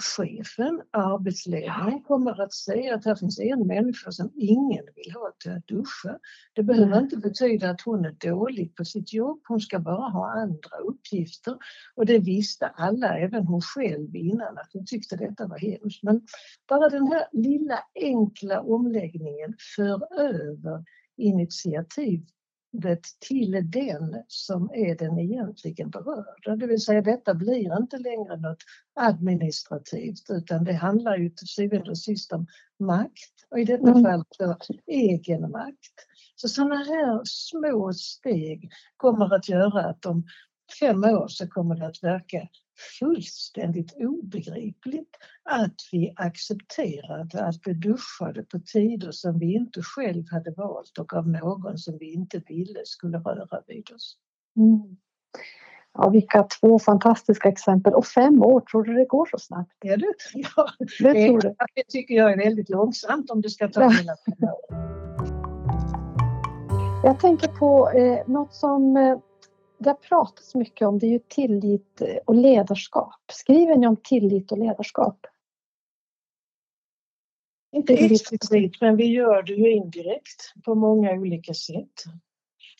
chefen, 0.00 0.82
arbetsledningen 0.90 2.02
kommer 2.02 2.42
att 2.42 2.52
säga 2.52 2.94
att 2.94 3.04
här 3.04 3.14
finns 3.14 3.40
en 3.40 3.66
människa 3.66 4.10
som 4.10 4.30
ingen 4.36 4.84
vill 4.94 5.12
ha 5.12 5.32
till 5.42 5.52
att 5.52 5.66
duscha. 5.66 6.18
Det 6.52 6.62
behöver 6.62 6.92
Mm. 6.92 7.04
inte 7.04 7.16
betyda 7.16 7.70
att 7.70 7.80
hon 7.80 8.04
är 8.04 8.12
dålig 8.12 8.76
på 8.76 8.84
sitt 8.84 9.12
jobb, 9.12 9.40
hon 9.48 9.60
ska 9.60 9.78
bara 9.78 10.08
ha 10.08 10.30
andra 10.30 10.76
uppgifter. 10.88 11.56
Och 11.94 12.06
det 12.06 12.18
visste 12.18 12.66
alla, 12.66 13.18
även 13.18 13.46
hon 13.46 13.60
själv 13.60 14.16
innan, 14.16 14.58
att 14.58 14.70
hon 14.72 14.86
tyckte 14.86 15.16
detta 15.16 15.46
var 15.46 15.58
hemskt. 15.58 16.02
Men 16.02 16.20
bara 16.68 16.88
den 16.88 17.06
här 17.06 17.26
lilla 17.32 17.78
enkla 18.02 18.60
omläggningen 18.60 19.54
för 19.76 20.20
över 20.20 20.84
initiativet 22.72 23.02
till 23.20 23.70
den 23.70 24.22
som 24.28 24.70
är 24.74 24.96
den 24.96 25.18
egentligen 25.18 25.90
berörda. 25.90 26.56
Det 26.56 26.66
vill 26.66 26.80
säga 26.80 27.02
detta 27.02 27.34
blir 27.34 27.78
inte 27.80 27.98
längre 27.98 28.36
något 28.36 28.62
administrativt 28.94 30.30
utan 30.30 30.64
det 30.64 30.72
handlar 30.72 31.16
ju 31.16 31.30
till 31.30 31.48
syvende 31.48 31.90
och 31.90 31.98
sist 31.98 32.32
om 32.32 32.46
makt 32.78 33.46
och 33.50 33.58
i 33.58 33.64
detta 33.64 33.90
Mm. 33.90 34.02
fall 34.02 34.24
då 34.38 34.56
egen 34.86 35.50
makt. 35.50 36.08
Så 36.36 36.48
sådana 36.48 36.76
här 36.76 37.20
små 37.24 37.92
steg 37.92 38.70
kommer 38.96 39.34
att 39.34 39.48
göra 39.48 39.84
att 39.90 40.06
om 40.06 40.24
fem 40.80 41.04
år 41.04 41.28
så 41.28 41.48
kommer 41.48 41.74
det 41.76 41.86
att 41.86 42.02
verka 42.02 42.48
fullständigt 42.98 43.96
obegripligt 43.96 45.16
att 45.42 45.74
vi 45.92 46.12
accepterade 46.16 47.44
att 47.44 47.60
bli 47.60 47.74
duschade 47.74 48.42
på 48.42 48.58
tider 48.58 49.12
som 49.12 49.38
vi 49.38 49.54
inte 49.54 49.82
själv 49.82 50.24
hade 50.30 50.50
valt 50.50 50.98
och 50.98 51.14
av 51.14 51.28
någon 51.28 51.78
som 51.78 51.98
vi 51.98 52.12
inte 52.12 52.42
ville 52.48 52.80
skulle 52.84 53.18
röra 53.18 53.62
vid 53.66 53.92
oss. 53.94 54.16
Mm. 54.56 54.96
Ja, 55.94 56.08
vilka 56.08 56.42
två 56.60 56.78
fantastiska 56.78 57.48
exempel. 57.48 57.94
Och 57.94 58.06
fem 58.06 58.42
år, 58.42 58.60
tror 58.60 58.82
du 58.82 58.94
det 58.94 59.04
går 59.04 59.28
så 59.30 59.38
snabbt? 59.38 59.72
Ja, 59.82 59.96
det, 59.96 60.14
ja, 60.34 60.66
Det 60.98 61.12
det, 61.12 61.26
tror 61.26 61.40
du? 61.40 61.54
det 61.74 61.82
tycker 61.88 62.14
jag 62.14 62.32
är 62.32 62.36
väldigt 62.36 62.68
långsamt 62.68 63.30
om 63.30 63.40
det 63.40 63.50
ska 63.50 63.68
ta 63.68 63.88
hela 63.88 64.16
fem 64.26 64.48
år. 64.48 64.92
Jag 67.04 67.20
tänker 67.20 67.48
på 67.48 67.90
eh, 67.90 68.28
något 68.28 68.54
som 68.54 68.96
eh, 68.96 69.18
det 69.82 69.90
har 69.90 69.94
pratats 69.94 70.54
mycket 70.54 70.88
om. 70.88 70.98
Det 70.98 71.06
är 71.06 71.10
ju 71.10 71.18
tillit 71.28 72.02
och 72.26 72.34
ledarskap. 72.34 73.20
Skriver 73.32 73.76
ni 73.76 73.86
om 73.86 73.96
tillit 73.96 74.52
och 74.52 74.58
ledarskap? 74.58 75.26
Inte 77.76 77.94
explicit, 77.94 78.80
men 78.80 78.96
vi 78.96 79.04
gör 79.06 79.42
det 79.42 79.52
ju 79.52 79.70
indirekt 79.72 80.54
på 80.64 80.74
många 80.74 81.12
olika 81.12 81.54
sätt. 81.54 81.92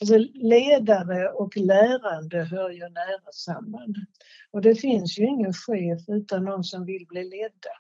Alltså 0.01 0.19
ledare 0.35 1.29
och 1.29 1.57
lärande 1.57 2.45
hör 2.45 2.71
ju 2.71 2.89
nära 2.89 3.33
samman. 3.33 3.95
Och 4.51 4.63
det 4.63 4.75
finns 4.75 5.19
ju 5.19 5.27
ingen 5.27 5.53
chef 5.53 6.01
utan 6.09 6.45
någon 6.45 6.65
som 6.65 6.85
vill 6.85 7.07
bli 7.07 7.25
ledda. 7.25 7.71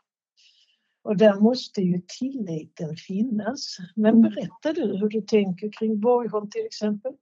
Och 1.05 1.17
där 1.17 1.41
måste 1.41 1.81
ju 1.81 2.03
tilliten 2.19 2.97
finnas. 2.97 3.77
Men 3.97 4.15
Mm. 4.15 4.23
berätta 4.23 4.73
du 4.73 4.97
hur 4.99 5.09
du 5.09 5.21
tänker 5.21 5.73
kring 5.73 6.01
Borgholm 6.01 6.51
till 6.51 6.67
exempel? 6.67 7.13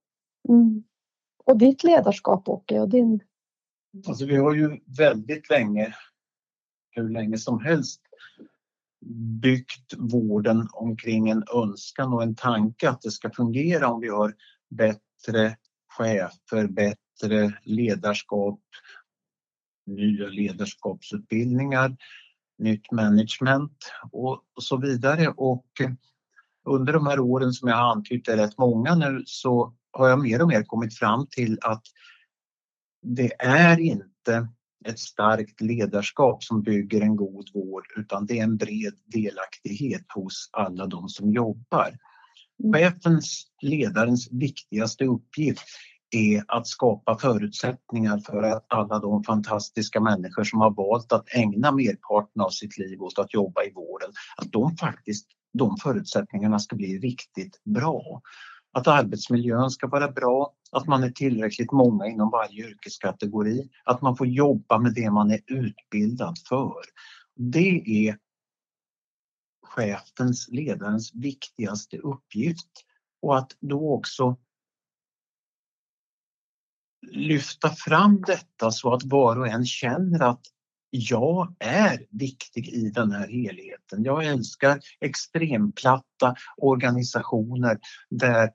Mm. 0.49 0.85
Och 1.51 1.59
ditt 1.59 1.85
ledarskap 1.85 2.49
Åke 2.49 2.81
och 2.81 2.89
din... 2.89 3.21
Alltså 4.07 4.27
vi 4.27 4.37
har 4.37 4.55
ju 4.55 4.81
väldigt 4.99 5.51
länge, 5.51 5.95
hur 6.91 7.09
länge 7.09 7.39
som 7.39 7.61
helst, 7.61 8.01
byggt 9.41 9.95
vården 9.99 10.69
omkring 10.73 11.29
en 11.29 11.45
önskan 11.55 12.13
och 12.13 12.23
en 12.23 12.35
tanke 12.35 12.89
att 12.89 13.01
det 13.01 13.11
ska 13.11 13.31
fungera 13.31 13.89
om 13.89 14.01
vi 14.01 14.09
har 14.09 14.35
bättre 14.71 15.57
chefer, 15.89 16.67
bättre 16.69 17.59
ledarskap, 17.63 18.61
nya 19.87 20.27
ledarskapsutbildningar, 20.27 21.97
nytt 22.59 22.93
management 22.93 23.93
och, 24.13 24.45
så 24.59 24.77
vidare. 24.77 25.29
Och 25.29 25.67
under 26.67 26.93
de 26.93 27.07
här 27.07 27.21
åren 27.21 27.53
som 27.53 27.69
jag 27.69 27.77
har 27.77 27.93
antytt 27.93 28.29
är 28.29 28.37
rätt 28.37 28.59
många 28.59 28.95
nu 28.95 29.23
så 29.27 29.75
har 29.93 30.09
jag 30.09 30.23
mer 30.23 30.43
och 30.43 30.49
mer 30.49 30.63
kommit 30.63 30.99
fram 30.99 31.27
till 31.31 31.59
att 31.63 31.83
det 33.03 33.33
är 33.39 33.81
inte 33.81 34.49
ett 34.87 34.99
starkt 34.99 35.61
ledarskap 35.61 36.45
som 36.45 36.63
bygger 36.63 37.01
en 37.01 37.17
god 37.17 37.51
vård 37.55 37.85
utan 37.97 38.27
det 38.27 38.39
är 38.39 38.45
en 38.45 38.57
bred 38.57 38.95
delaktighet 39.07 40.05
hos 40.15 40.51
alla 40.53 40.87
de 40.87 41.09
som 41.09 41.33
jobbar. 41.33 41.99
Mm. 42.65 42.73
Chefens, 42.73 43.47
ledarens 43.63 44.29
viktigaste 44.33 45.05
uppgift 45.05 45.65
är 46.11 46.45
att 46.49 46.67
skapa 46.67 47.19
förutsättningar 47.19 48.19
för 48.19 48.43
att 48.43 48.65
alla 48.69 48.99
de 48.99 49.25
fantastiska 49.25 50.01
människor 50.01 50.45
som 50.45 50.61
har 50.61 50.71
valt 50.71 51.13
att 51.13 51.35
ägna 51.35 51.73
merparten 51.73 52.43
av 52.43 52.51
sitt 52.51 52.79
liv 52.79 53.03
åt 53.03 53.19
att 53.19 53.35
jobba 53.35 53.63
i 53.65 53.73
vården, 53.73 54.11
att 54.37 54.53
de 54.53 54.77
faktiskt, 54.77 55.27
de 55.53 55.77
förutsättningarna 55.77 56.59
ska 56.59 56.77
bli 56.77 56.99
riktigt 56.99 57.61
bra. 57.65 58.23
Att 58.73 58.87
arbetsmiljön 58.87 59.71
ska 59.71 59.87
vara 59.87 60.13
bra, 60.13 60.55
att 60.73 60.87
man 60.87 61.05
är 61.05 61.11
tillräckligt 61.11 61.73
många 61.73 62.07
inom 62.07 62.31
varje 62.31 62.69
yrkeskategori, 62.69 63.69
att 63.85 64.03
man 64.03 64.17
får 64.17 64.27
jobba 64.27 64.79
med 64.79 64.95
det 64.95 65.11
man 65.11 65.31
är 65.31 65.41
utbildad 65.47 66.39
för. 66.49 66.83
Det 67.37 68.09
är 68.09 68.19
chefens, 69.63 70.49
ledarens 70.49 71.15
viktigaste 71.15 71.97
uppgift 71.99 72.71
och 73.23 73.39
att 73.39 73.57
då 73.61 73.95
också 73.95 74.37
lyfta 77.07 77.71
fram 77.71 78.23
detta 78.23 78.71
så 78.71 78.95
att 78.95 79.05
var 79.05 79.39
och 79.39 79.49
en 79.49 79.67
känner 79.67 80.23
att 80.23 80.41
jag 80.91 81.55
är 81.59 82.07
viktig 82.11 82.69
i 82.69 82.91
den 82.91 83.13
här 83.13 83.29
helheten. 83.29 84.05
Jag 84.05 84.25
älskar 84.25 84.81
extremplatta 85.01 86.35
organisationer 86.57 87.79
där 88.11 88.51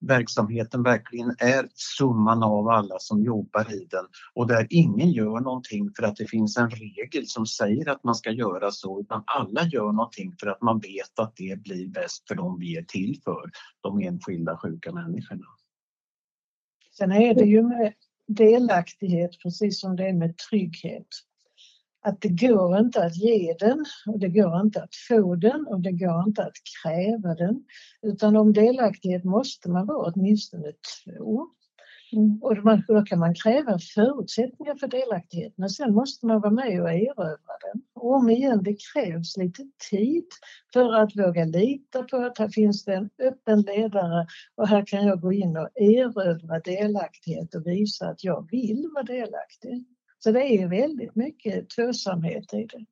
verksamheten 0.00 0.82
verkligen 0.82 1.34
är 1.38 1.68
summan 1.74 2.42
av 2.42 2.68
alla 2.68 2.98
som 2.98 3.24
jobbar 3.24 3.74
i 3.74 3.86
den 3.90 4.04
och 4.34 4.46
där 4.46 4.66
ingen 4.70 5.10
gör 5.10 5.40
någonting 5.40 5.90
för 5.96 6.02
att 6.02 6.16
det 6.16 6.26
finns 6.26 6.56
en 6.56 6.70
regel 6.70 7.26
som 7.26 7.46
säger 7.46 7.88
att 7.88 8.04
man 8.04 8.14
ska 8.14 8.30
göra 8.30 8.70
så 8.70 9.00
utan 9.00 9.22
alla 9.26 9.64
gör 9.64 9.92
någonting 9.92 10.34
för 10.40 10.46
att 10.46 10.62
man 10.62 10.78
vet 10.78 11.18
att 11.18 11.36
det 11.36 11.62
blir 11.62 11.88
bäst 11.88 12.28
för 12.28 12.34
dem 12.34 12.58
vi 12.60 12.76
är 12.76 12.82
till 12.82 13.20
för, 13.24 13.50
de 13.80 14.00
enskilda 14.00 14.58
sjuka 14.58 14.92
människorna. 14.92 15.46
Sen 16.98 17.12
är 17.12 17.34
det 17.34 17.44
ju 17.44 17.62
med 17.62 17.92
delaktighet 18.26 19.30
precis 19.42 19.80
som 19.80 19.96
det 19.96 20.08
är 20.08 20.12
med 20.12 20.34
trygghet. 20.38 21.06
Att 22.08 22.20
det 22.20 22.46
går 22.46 22.78
inte 22.78 23.04
att 23.04 23.16
ge 23.16 23.56
den 23.60 23.84
och 24.06 24.18
det 24.18 24.28
går 24.28 24.60
inte 24.60 24.82
att 24.82 24.94
få 25.08 25.34
den 25.34 25.66
och 25.66 25.80
det 25.80 25.92
går 25.92 26.24
inte 26.28 26.42
att 26.42 26.56
kräva 26.82 27.34
den. 27.34 27.64
Utan 28.02 28.36
om 28.36 28.52
delaktighet 28.52 29.24
måste 29.24 29.70
man 29.70 29.86
vara 29.86 30.12
åtminstone 30.12 30.72
två. 31.04 31.46
Mm. 32.12 32.38
Och 32.42 32.64
man, 32.64 32.82
då 32.88 33.02
kan 33.02 33.18
man 33.18 33.34
kräva 33.34 33.78
förutsättningar 33.94 34.74
för 34.74 34.88
delaktighet 34.88 35.52
men 35.56 35.68
sen 35.68 35.94
måste 35.94 36.26
man 36.26 36.40
vara 36.40 36.52
med 36.52 36.82
och 36.82 36.90
erövra 36.90 37.54
den. 37.72 37.82
Och 37.94 38.14
om 38.14 38.30
igen, 38.30 38.62
det 38.62 38.76
krävs 38.92 39.36
lite 39.36 39.62
tid 39.90 40.26
för 40.72 40.94
att 40.94 41.16
våga 41.16 41.44
lita 41.44 42.02
på 42.02 42.16
att 42.16 42.38
här 42.38 42.48
finns 42.48 42.84
det 42.84 42.94
en 42.94 43.10
öppen 43.18 43.60
ledare 43.60 44.26
och 44.54 44.68
här 44.68 44.84
kan 44.86 45.06
jag 45.06 45.20
gå 45.20 45.32
in 45.32 45.56
och 45.56 45.68
erövra 45.74 46.60
delaktighet 46.60 47.54
och 47.54 47.66
visa 47.66 48.08
att 48.08 48.24
jag 48.24 48.48
vill 48.50 48.90
vara 48.94 49.04
delaktig. 49.04 49.84
Så 50.18 50.32
det 50.32 50.62
är 50.62 50.68
väldigt 50.68 51.16
mycket 51.16 51.70
tvåsamhet 51.70 52.54
i 52.54 52.66
det. 52.66 52.84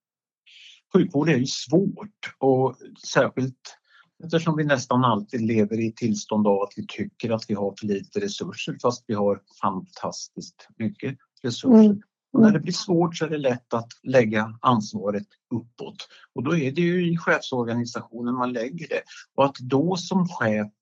Sjukvård 0.93 1.29
är 1.29 1.37
ju 1.37 1.47
svårt 1.47 2.35
och 2.39 2.77
särskilt 3.07 3.79
eftersom 4.25 4.57
vi 4.57 4.65
nästan 4.65 5.05
alltid 5.05 5.41
lever 5.41 5.81
i 5.81 5.93
tillstånd 5.93 6.47
av 6.47 6.63
att 6.63 6.73
vi 6.77 6.87
tycker 6.87 7.31
att 7.31 7.45
vi 7.49 7.55
har 7.55 7.75
för 7.81 7.87
lite 7.87 8.21
resurser 8.21 8.77
fast 8.83 9.05
vi 9.07 9.15
har 9.15 9.43
fantastiskt 9.61 10.69
mycket 10.79 11.19
resurser. 11.43 11.85
Mm. 11.85 12.01
Och 12.33 12.43
när 12.43 12.53
det 12.53 12.61
blir 12.61 12.73
svårt 12.73 13.17
så 13.17 13.25
är 13.25 13.29
det 13.29 13.39
lätt 13.39 13.75
att 13.75 13.89
lägga 14.03 14.59
ansvaret 14.61 15.27
uppåt 15.55 16.09
och 16.35 16.43
då 16.43 16.57
är 16.57 16.73
det 16.73 16.81
ju 16.81 17.13
i 17.13 17.17
chefsorganisationen 17.19 18.35
man 18.35 18.53
lägger 18.53 18.89
det. 18.89 19.03
Och 19.35 19.45
att 19.45 19.57
då 19.59 19.97
som 19.97 20.29
chef 20.29 20.73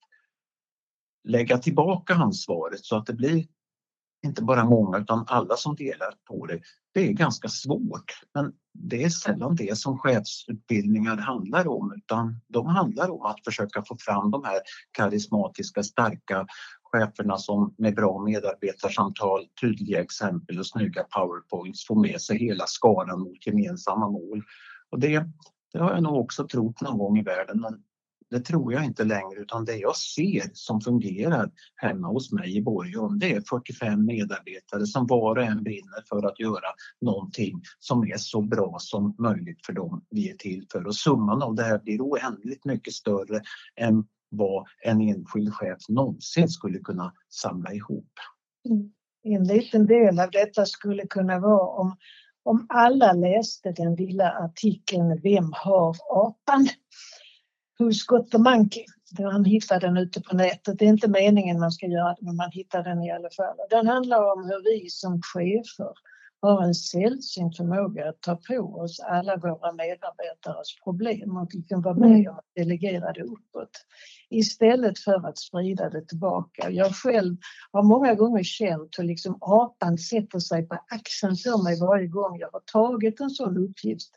lägga 1.29 1.59
tillbaka 1.59 2.15
ansvaret 2.15 2.85
så 2.85 2.97
att 2.97 3.07
det 3.07 3.13
blir 3.13 3.47
inte 4.25 4.43
bara 4.43 4.65
många 4.65 4.99
utan 4.99 5.25
alla 5.29 5.57
som 5.57 5.77
delar 5.77 6.15
på 6.29 6.47
det. 6.47 6.61
Det 6.95 7.09
är 7.09 7.13
ganska 7.13 7.49
svårt 7.49 8.21
men 8.35 8.53
det 8.73 9.05
är 9.05 9.09
sällan 9.09 9.57
det 9.57 9.79
som 9.79 9.99
chefsutbildningar 9.99 11.17
handlar 11.17 11.69
om 11.69 11.93
utan 11.97 12.41
de 12.49 12.67
handlar 12.67 13.11
om 13.11 13.23
att 13.23 13.45
försöka 13.45 13.83
få 13.89 13.97
fram 14.01 14.31
de 14.31 14.45
här 14.45 14.61
karismatiska 14.93 15.83
starka 15.83 16.47
cheferna 16.83 17.39
som 17.39 17.75
med 17.79 17.95
bra 17.95 18.19
medarbetarsamtal, 18.19 19.47
tydliga 19.61 20.01
exempel 20.01 20.59
och 20.59 20.67
snygga 20.67 21.05
powerpoints 21.05 21.87
får 21.87 21.97
med 21.97 22.21
sig 22.21 22.39
hela 22.39 22.67
skaran 22.67 23.21
mot 23.21 23.47
gemensamma 23.47 24.09
mål. 24.09 24.43
Och 24.91 24.99
det, 24.99 25.25
det 25.73 25.79
har 25.79 25.91
jag 25.91 26.03
nog 26.03 26.21
också 26.21 26.47
trott 26.47 26.81
någon 26.81 26.99
gång 26.99 27.19
i 27.19 27.23
världen 27.23 27.61
men 27.61 27.83
det 28.35 28.41
tror 28.41 28.73
jag 28.73 28.85
inte 28.85 29.05
längre 29.05 29.41
utan 29.41 29.65
det 29.65 29.77
jag 29.77 29.97
ser 29.97 30.51
som 30.53 30.81
fungerar 30.81 31.51
hemma 31.77 32.09
hos 32.09 32.33
mig 32.33 32.57
i 32.57 32.63
Borgholm 32.63 33.19
det 33.19 33.33
är 33.33 33.41
45 33.41 34.05
medarbetare 34.05 34.87
som 34.87 35.07
var 35.07 35.37
och 35.37 35.45
en 35.45 35.63
brinner 35.63 36.05
för 36.09 36.27
att 36.27 36.41
göra 36.41 36.69
någonting 37.01 37.63
som 37.79 38.05
är 38.05 38.17
så 38.17 38.43
bra 38.43 38.77
som 38.81 39.15
möjligt 39.19 39.67
för 39.67 39.73
dem 39.73 40.05
vi 40.11 40.31
är 40.31 40.37
till 40.37 40.67
för. 40.73 40.87
Och 40.87 40.97
summan 40.97 41.43
av 41.43 41.55
det 41.55 41.63
här 41.63 41.79
blir 41.79 42.01
oändligt 42.01 42.65
mycket 42.65 42.93
större 42.93 43.43
än 43.77 44.05
vad 44.31 44.67
en 44.83 45.01
enskild 45.01 45.55
chef 45.55 45.79
någonsin 45.89 46.49
skulle 46.49 46.79
kunna 46.79 47.13
samla 47.29 47.73
ihop. 47.73 48.13
Mm. 48.69 48.93
En 49.23 49.45
liten 49.45 49.87
del 49.87 50.21
av 50.21 50.31
detta 50.31 50.67
skulle 50.67 51.07
kunna 51.07 51.39
vara 51.39 51.69
om, 51.69 51.97
om 52.43 52.67
alla 52.69 53.13
läste 53.13 53.73
den 53.73 53.95
lilla 53.95 54.33
artikeln 54.33 55.21
Vem 55.23 55.53
har 55.53 55.97
apan? 56.11 56.69
Who's 57.79 58.07
got 58.07 58.31
the 58.31 58.39
monkey? 58.39 58.85
Han 59.19 59.45
hittar 59.45 59.81
den 59.81 59.97
ute 59.97 60.21
på 60.21 60.37
nätet. 60.37 60.79
Det 60.79 60.85
är 60.85 60.89
inte 60.89 61.09
meningen 61.09 61.61
man 61.61 61.73
ska 61.73 61.87
göra 61.87 62.15
det 62.15 62.27
men 62.27 62.37
man 62.37 62.51
hittar 62.53 62.83
den 62.83 63.03
i 63.03 63.13
alla 63.13 63.31
fall. 63.37 63.57
Den 63.71 63.87
handlar 63.87 64.33
om 64.33 64.45
hur 64.45 64.63
vi 64.65 64.91
som 64.91 65.21
chefer 65.23 65.93
har 66.45 66.63
en 66.63 66.75
sällsynt 66.75 67.57
förmåga 67.57 68.09
att 68.09 68.21
ta 68.21 68.37
på 68.37 68.81
oss 68.81 69.01
alla 69.01 69.37
våra 69.37 69.73
medarbetares 69.73 70.81
problem 70.85 71.37
och 71.37 71.49
vi 71.53 71.63
kan 71.63 71.83
vara 71.83 71.95
med 71.95 72.21
mm. 72.21 72.33
och 72.33 72.41
delegera 72.55 73.13
det 73.13 73.23
uppåt 73.23 73.71
istället 74.31 74.99
för 74.99 75.29
att 75.29 75.39
sprida 75.39 75.91
det 75.91 76.09
tillbaka. 76.09 76.71
Jag 76.71 76.95
själv 76.95 77.37
har 77.73 77.83
många 77.83 78.15
gånger 78.15 78.43
känt 78.43 78.99
hur 78.99 79.05
liksom 79.05 79.39
apan 79.41 79.99
sätter 79.99 80.39
sig 80.39 80.69
på 80.69 80.79
axeln 80.89 81.37
för 81.37 81.63
mig 81.63 81.81
varje 81.81 82.07
gång 82.07 82.39
jag 82.39 82.49
har 82.53 82.63
tagit 82.73 83.21
en 83.21 83.31
sån 83.31 83.59
uppgift 83.59 84.11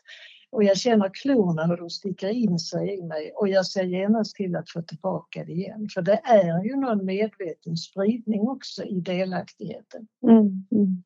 och 0.50 0.64
jag 0.64 0.76
känner 0.76 1.10
klorna 1.12 1.66
hur 1.66 1.76
de 1.76 1.90
sticker 1.90 2.28
in 2.28 2.58
sig 2.58 2.98
i 2.98 3.02
mig 3.02 3.32
och 3.34 3.48
jag 3.48 3.66
ser 3.66 3.84
genast 3.84 4.36
till 4.36 4.56
att 4.56 4.70
få 4.70 4.82
tillbaka 4.82 5.44
det 5.44 5.52
igen. 5.52 5.88
För 5.94 6.02
det 6.02 6.20
är 6.24 6.64
ju 6.64 6.76
någon 6.76 7.04
medveten 7.04 7.76
spridning 7.76 8.48
också 8.48 8.84
i 8.84 9.00
delaktigheten. 9.00 10.06
Mm. 10.22 10.66
Mm. 10.72 11.02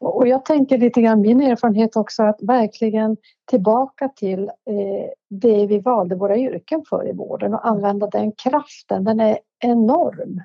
Och 0.00 0.28
jag 0.28 0.44
tänker 0.44 0.78
lite 0.78 1.02
grann 1.02 1.20
min 1.20 1.40
erfarenhet 1.40 1.96
också 1.96 2.22
att 2.22 2.42
verkligen 2.42 3.16
tillbaka 3.44 4.08
till 4.08 4.42
eh, 4.42 5.10
det 5.30 5.66
vi 5.66 5.78
valde 5.78 6.16
våra 6.16 6.36
yrken 6.36 6.82
för 6.88 7.08
i 7.08 7.12
vården 7.12 7.54
och 7.54 7.66
använda 7.66 8.06
den 8.06 8.32
kraften. 8.32 9.04
Den 9.04 9.20
är 9.20 9.38
enorm. 9.58 10.40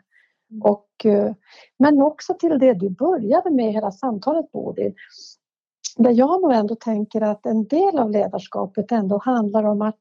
Mm. 0.51 0.61
Och, 0.61 1.05
eh, 1.05 1.33
men 1.79 2.01
också 2.01 2.33
till 2.33 2.59
det 2.59 2.73
du 2.73 2.89
började 2.89 3.51
med 3.51 3.73
hela 3.73 3.91
samtalet 3.91 4.51
Bodil. 4.51 4.93
Där 5.97 6.11
jag 6.11 6.41
nog 6.41 6.51
ändå 6.51 6.75
tänker 6.75 7.21
att 7.21 7.45
en 7.45 7.67
del 7.67 7.99
av 7.99 8.11
ledarskapet 8.11 8.91
ändå 8.91 9.17
handlar 9.17 9.63
om 9.63 9.81
att 9.81 9.97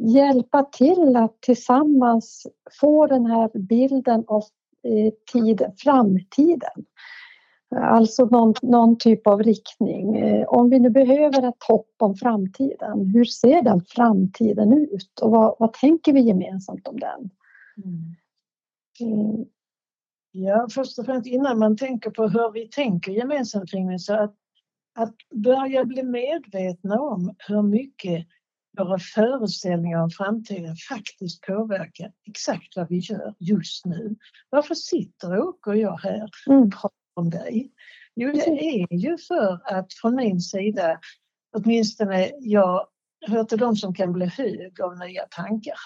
hjälpa 0.00 0.62
till 0.62 1.16
att 1.16 1.40
tillsammans 1.40 2.46
få 2.80 3.06
den 3.06 3.26
här 3.26 3.50
bilden 3.58 4.24
av 4.26 4.42
eh, 4.82 5.12
tid, 5.32 5.62
framtiden. 5.78 6.84
Alltså 7.76 8.24
någon, 8.24 8.54
någon, 8.62 8.98
typ 8.98 9.26
av 9.26 9.42
riktning. 9.42 10.16
Eh, 10.16 10.48
om 10.48 10.70
vi 10.70 10.78
nu 10.78 10.90
behöver 10.90 11.48
ett 11.48 11.62
hopp 11.68 11.94
om 11.98 12.14
framtiden, 12.14 13.06
hur 13.06 13.24
ser 13.24 13.62
den 13.62 13.80
framtiden 13.80 14.72
ut 14.72 15.20
och 15.22 15.30
vad, 15.30 15.56
vad 15.58 15.72
tänker 15.72 16.12
vi 16.12 16.20
gemensamt 16.20 16.88
om 16.88 17.00
den? 17.00 17.30
Mm. 17.84 18.14
Mm. 19.00 19.44
Ja, 20.32 20.68
först 20.74 20.98
och 20.98 21.04
främst 21.04 21.26
innan 21.26 21.58
man 21.58 21.76
tänker 21.76 22.10
på 22.10 22.28
hur 22.28 22.52
vi 22.52 22.68
tänker 22.68 23.12
gemensamt 23.12 23.70
kring 23.70 23.88
det, 23.88 23.98
så 23.98 24.14
att, 24.14 24.34
att 24.94 25.14
börja 25.34 25.84
bli 25.84 26.02
medvetna 26.02 27.00
om 27.00 27.34
hur 27.38 27.62
mycket 27.62 28.26
våra 28.78 28.98
föreställningar 28.98 30.02
om 30.02 30.10
framtiden 30.10 30.76
faktiskt 30.88 31.40
påverkar 31.40 32.12
exakt 32.26 32.76
vad 32.76 32.88
vi 32.88 32.98
gör 32.98 33.34
just 33.38 33.86
nu. 33.86 34.16
Varför 34.50 34.74
sitter 34.74 35.38
Åke 35.38 35.70
och 35.70 35.76
jag 35.76 35.96
här 35.96 36.30
och 36.46 36.52
mm. 36.52 36.70
pratar 36.70 36.90
om 37.14 37.30
dig? 37.30 37.70
Jo, 38.14 38.32
det 38.32 38.80
är 38.82 38.94
ju 38.94 39.18
för 39.18 39.60
att 39.64 39.92
från 39.92 40.14
min 40.14 40.40
sida, 40.40 41.00
åtminstone 41.56 42.30
jag 42.40 42.86
hör 43.26 43.44
till 43.44 43.58
de 43.58 43.76
som 43.76 43.94
kan 43.94 44.12
bli 44.12 44.26
hög 44.26 44.80
av 44.80 44.98
nya 44.98 45.26
tankar. 45.30 45.78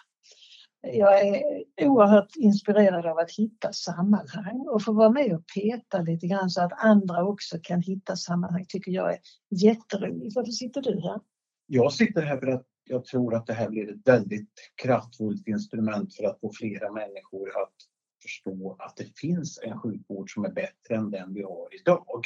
Jag 0.92 1.28
är 1.28 1.42
oerhört 1.80 2.36
inspirerad 2.36 3.06
av 3.06 3.18
att 3.18 3.30
hitta 3.30 3.72
sammanhang 3.72 4.66
och 4.68 4.82
få 4.82 4.92
vara 4.92 5.10
med 5.10 5.34
och 5.34 5.42
peta 5.54 6.00
lite 6.00 6.26
grann 6.26 6.50
så 6.50 6.62
att 6.62 6.84
andra 6.84 7.24
också 7.24 7.58
kan 7.62 7.82
hitta 7.82 8.16
sammanhang 8.16 8.64
tycker 8.68 8.92
jag 8.92 9.12
är 9.12 9.18
jätteroligt. 9.50 10.36
Varför 10.36 10.52
sitter 10.52 10.82
du 10.82 11.00
här? 11.00 11.20
Jag 11.66 11.92
sitter 11.92 12.22
här 12.22 12.36
för 12.36 12.46
att 12.46 12.66
jag 12.84 13.04
tror 13.04 13.34
att 13.34 13.46
det 13.46 13.52
här 13.52 13.70
blir 13.70 13.90
ett 13.90 14.08
väldigt 14.08 14.52
kraftfullt 14.82 15.48
instrument 15.48 16.14
för 16.14 16.24
att 16.24 16.40
få 16.40 16.52
flera 16.52 16.92
människor 16.92 17.48
att 17.48 17.74
förstå 18.22 18.76
att 18.78 18.96
det 18.96 19.18
finns 19.18 19.60
en 19.62 19.78
sjukvård 19.78 20.34
som 20.34 20.44
är 20.44 20.52
bättre 20.52 20.94
än 20.96 21.10
den 21.10 21.34
vi 21.34 21.42
har 21.42 21.68
idag. 21.80 22.22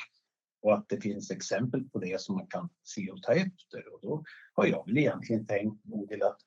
Och 0.62 0.74
att 0.74 0.88
det 0.88 1.00
finns 1.00 1.30
exempel 1.30 1.84
på 1.84 1.98
det 1.98 2.20
som 2.20 2.36
man 2.36 2.46
kan 2.46 2.68
se 2.82 3.10
och 3.10 3.22
ta 3.22 3.32
efter. 3.32 3.94
Och 3.94 3.98
då 4.02 4.24
har 4.54 4.66
jag 4.66 4.86
väl 4.86 4.98
egentligen 4.98 5.46
tänkt 5.46 5.84
Bodil 5.84 6.22
att 6.22 6.38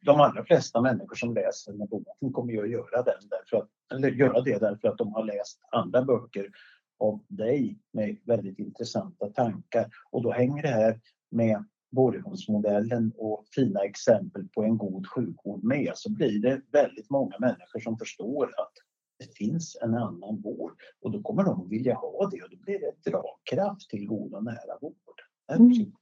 de 0.00 0.20
allra 0.20 0.44
flesta 0.44 0.80
människor 0.80 1.14
som 1.14 1.34
läser 1.34 1.72
den 1.72 1.80
här 1.80 1.88
boken 1.88 2.32
kommer 2.32 2.52
ju 2.52 2.62
att 2.62 2.70
göra, 2.70 3.02
den 3.02 3.28
därför 3.30 3.56
att, 3.56 3.68
eller 3.94 4.10
göra 4.10 4.40
det 4.40 4.58
därför 4.58 4.88
att 4.88 4.98
de 4.98 5.12
har 5.12 5.24
läst 5.24 5.60
andra 5.72 6.02
böcker 6.02 6.50
av 6.98 7.24
dig 7.28 7.78
med 7.92 8.16
väldigt 8.24 8.58
intressanta 8.58 9.26
tankar. 9.26 9.90
Och 10.10 10.22
då 10.22 10.32
hänger 10.32 10.62
det 10.62 10.68
här 10.68 11.00
med 11.30 11.64
Borgholmsmodellen 11.90 13.12
och 13.16 13.44
fina 13.54 13.80
exempel 13.80 14.48
på 14.48 14.62
en 14.64 14.78
god 14.78 15.06
sjukvård 15.06 15.64
med 15.64 15.92
så 15.94 16.12
blir 16.12 16.42
det 16.42 16.60
väldigt 16.72 17.10
många 17.10 17.38
människor 17.38 17.80
som 17.80 17.98
förstår 17.98 18.44
att 18.44 18.72
det 19.18 19.36
finns 19.36 19.76
en 19.82 19.94
annan 19.94 20.40
vård 20.40 20.82
och 21.00 21.10
då 21.10 21.22
kommer 21.22 21.44
de 21.44 21.62
att 21.62 21.70
vilja 21.70 21.94
ha 21.94 22.28
det 22.30 22.42
och 22.42 22.50
då 22.50 22.56
blir 22.56 22.80
det 22.80 23.10
dragkraft 23.10 23.90
till 23.90 24.06
god 24.06 24.34
och 24.34 24.44
nära 24.44 24.78
vård. 24.80 25.20
Mm. 25.52 25.92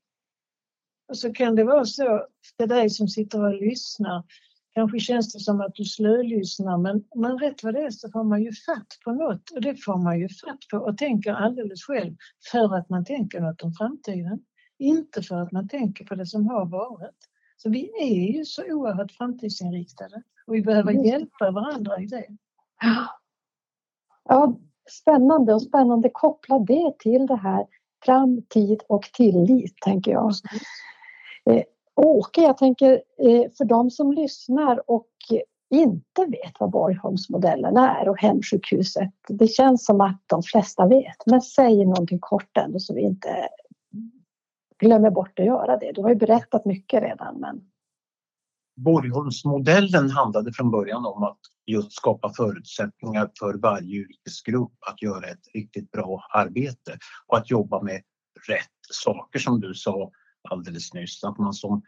Och 1.08 1.18
så 1.18 1.32
kan 1.32 1.54
det 1.54 1.64
vara 1.64 1.84
så 1.84 2.26
för 2.56 2.66
dig 2.66 2.90
som 2.90 3.08
sitter 3.08 3.44
och 3.44 3.54
lyssnar 3.54 4.24
Kanske 4.74 5.00
känns 5.00 5.32
det 5.32 5.40
som 5.40 5.60
att 5.60 5.74
du 5.74 5.84
slölyssnar 5.84 6.78
men, 6.78 7.04
men 7.14 7.38
rätt 7.38 7.62
vad 7.62 7.74
det 7.74 7.80
är 7.80 7.90
så 7.90 8.10
får 8.10 8.24
man 8.24 8.42
ju 8.42 8.52
fatt 8.52 8.98
på 9.04 9.12
något 9.12 9.50
och 9.50 9.60
det 9.60 9.76
får 9.76 9.96
man 9.96 10.20
ju 10.20 10.28
fatt 10.28 10.58
på 10.70 10.78
och 10.78 10.98
tänker 10.98 11.32
alldeles 11.32 11.82
själv 11.82 12.16
för 12.50 12.76
att 12.76 12.88
man 12.88 13.04
tänker 13.04 13.40
något 13.40 13.62
om 13.62 13.72
framtiden. 13.72 14.44
Inte 14.78 15.22
för 15.22 15.36
att 15.36 15.52
man 15.52 15.68
tänker 15.68 16.04
på 16.04 16.14
det 16.14 16.26
som 16.26 16.46
har 16.46 16.66
varit. 16.66 17.28
Så 17.56 17.70
vi 17.70 17.90
är 18.00 18.36
ju 18.36 18.44
så 18.44 18.62
oerhört 18.72 19.12
framtidsinriktade 19.12 20.22
och 20.46 20.54
vi 20.54 20.62
behöver 20.62 20.92
hjälpa 20.92 21.50
varandra 21.50 22.00
i 22.00 22.06
det. 22.06 22.26
Ja, 24.28 24.56
spännande 24.90 25.54
och 25.54 25.62
spännande 25.62 26.10
koppla 26.12 26.58
det 26.58 26.98
till 26.98 27.26
det 27.26 27.36
här 27.36 27.66
framtid 28.04 28.82
och 28.88 29.02
tillit 29.02 29.76
tänker 29.80 30.10
jag. 30.10 30.32
Eh, 31.50 31.62
Åke, 31.94 32.42
jag 32.42 32.58
tänker 32.58 32.92
eh, 33.18 33.50
för 33.58 33.64
de 33.64 33.90
som 33.90 34.12
lyssnar 34.12 34.90
och 34.90 35.08
inte 35.70 36.26
vet 36.26 36.60
vad 36.60 36.70
Borgholmsmodellen 36.70 37.76
är 37.76 38.08
och 38.08 38.20
hemsjukhuset. 38.20 39.10
Det 39.28 39.48
känns 39.48 39.84
som 39.84 40.00
att 40.00 40.22
de 40.26 40.42
flesta 40.42 40.86
vet, 40.86 41.26
men 41.26 41.42
säg 41.42 41.84
någonting 41.84 42.18
kort 42.18 42.56
ändå 42.56 42.78
så 42.78 42.94
vi 42.94 43.00
inte 43.00 43.48
glömmer 44.78 45.10
bort 45.10 45.38
att 45.38 45.46
göra 45.46 45.76
det. 45.76 45.92
Du 45.92 46.02
har 46.02 46.08
ju 46.08 46.14
berättat 46.14 46.64
mycket 46.64 47.02
redan. 47.02 47.40
Men... 47.40 47.71
Borgholmsmodellen 48.82 50.10
handlade 50.10 50.52
från 50.52 50.70
början 50.70 51.06
om 51.06 51.22
att 51.22 51.38
just 51.66 51.92
skapa 51.92 52.32
förutsättningar 52.36 53.30
för 53.38 53.54
varje 53.54 53.96
yrkesgrupp 53.96 54.72
att 54.86 55.02
göra 55.02 55.26
ett 55.26 55.54
riktigt 55.54 55.90
bra 55.90 56.26
arbete 56.34 56.98
och 57.26 57.36
att 57.36 57.50
jobba 57.50 57.82
med 57.82 58.02
rätt 58.48 58.66
saker 58.90 59.38
som 59.38 59.60
du 59.60 59.74
sa 59.74 60.10
alldeles 60.50 60.94
nyss. 60.94 61.24
Att 61.24 61.38
man 61.38 61.54
som 61.54 61.82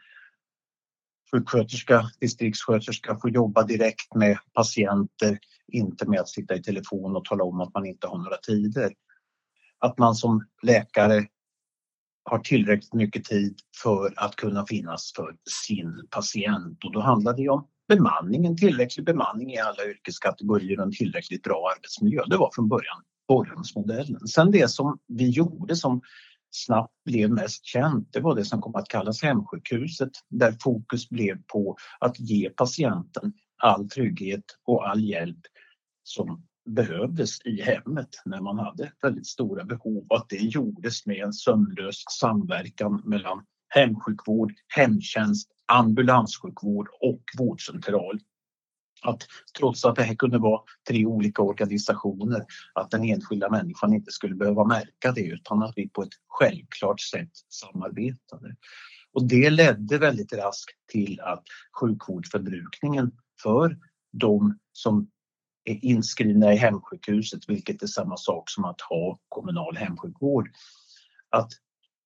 sjuksköterska, 1.31 2.09
distriktssköterska 2.19 3.17
får 3.21 3.29
jobba 3.29 3.63
direkt 3.63 4.15
med 4.15 4.37
patienter, 4.53 5.39
inte 5.67 6.09
med 6.09 6.19
att 6.19 6.29
sitta 6.29 6.55
i 6.55 6.63
telefon 6.63 7.15
och 7.15 7.25
tala 7.25 7.43
om 7.43 7.61
att 7.61 7.73
man 7.73 7.85
inte 7.85 8.07
har 8.07 8.17
några 8.17 8.37
tider. 8.37 8.93
Att 9.79 9.97
man 9.97 10.15
som 10.15 10.45
läkare 10.61 11.27
har 12.25 12.39
tillräckligt 12.39 12.93
mycket 12.93 13.25
tid 13.25 13.59
för 13.83 14.13
att 14.17 14.35
kunna 14.35 14.65
finnas 14.65 15.13
för 15.15 15.35
sin 15.65 16.07
patient 16.09 16.83
och 16.85 16.91
då 16.91 16.99
handlar 16.99 17.33
det 17.33 17.49
om 17.49 17.67
bemanning, 17.87 18.45
en 18.45 18.57
tillräcklig 18.57 19.05
bemanning 19.05 19.53
i 19.53 19.59
alla 19.59 19.85
yrkeskategorier 19.85 20.79
och 20.79 20.85
en 20.85 20.91
tillräckligt 20.91 21.43
bra 21.43 21.71
arbetsmiljö. 21.75 22.23
Det 22.27 22.37
var 22.37 22.49
från 22.55 22.69
början 22.69 23.03
Borgholmsmodellen. 23.27 24.27
Sen 24.27 24.51
det 24.51 24.71
som 24.71 24.99
vi 25.07 25.29
gjorde 25.29 25.75
som 25.75 26.01
snabbt 26.51 26.93
blev 27.05 27.31
mest 27.31 27.65
känt, 27.65 28.13
det 28.13 28.19
var 28.19 28.35
det 28.35 28.45
som 28.45 28.61
kom 28.61 28.75
att 28.75 28.87
kallas 28.87 29.23
hemsjukhuset 29.23 30.11
där 30.29 30.55
fokus 30.63 31.09
blev 31.09 31.43
på 31.53 31.75
att 31.99 32.19
ge 32.19 32.49
patienten 32.49 33.33
all 33.63 33.89
trygghet 33.89 34.43
och 34.65 34.89
all 34.89 35.03
hjälp 35.03 35.39
som 36.03 36.43
behövdes 36.65 37.41
i 37.45 37.61
hemmet 37.61 38.09
när 38.25 38.41
man 38.41 38.59
hade 38.59 38.91
väldigt 39.01 39.27
stora 39.27 39.63
behov 39.63 40.05
att 40.09 40.29
det 40.29 40.37
gjordes 40.37 41.05
med 41.05 41.17
en 41.17 41.33
sömlös 41.33 42.03
samverkan 42.19 43.01
mellan 43.05 43.45
hemsjukvård, 43.69 44.53
hemtjänst, 44.67 45.51
ambulanssjukvård 45.65 46.87
och 47.01 47.21
vårdcentral. 47.37 48.19
Att 49.01 49.23
trots 49.59 49.85
att 49.85 49.95
det 49.95 50.03
här 50.03 50.15
kunde 50.15 50.37
vara 50.37 50.61
tre 50.87 51.05
olika 51.05 51.41
organisationer, 51.41 52.45
att 52.73 52.91
den 52.91 53.03
enskilda 53.03 53.49
människan 53.49 53.93
inte 53.93 54.11
skulle 54.11 54.35
behöva 54.35 54.65
märka 54.65 55.11
det 55.11 55.21
utan 55.21 55.63
att 55.63 55.73
vi 55.75 55.89
på 55.89 56.01
ett 56.01 56.13
självklart 56.27 57.01
sätt 57.01 57.31
samarbetade. 57.49 58.55
Och 59.13 59.27
det 59.27 59.49
ledde 59.49 59.97
väldigt 59.97 60.33
raskt 60.33 60.87
till 60.91 61.19
att 61.21 61.43
sjukvårdsförbrukningen 61.79 63.11
för 63.43 63.77
de 64.11 64.59
som 64.71 65.11
är 65.65 65.85
inskrivna 65.85 66.53
i 66.53 66.55
hemsjukhuset, 66.55 67.49
vilket 67.49 67.83
är 67.83 67.87
samma 67.87 68.17
sak 68.17 68.49
som 68.49 68.65
att 68.65 68.81
ha 68.81 69.19
kommunal 69.29 69.77
hemsjukvård, 69.77 70.49
att 71.29 71.51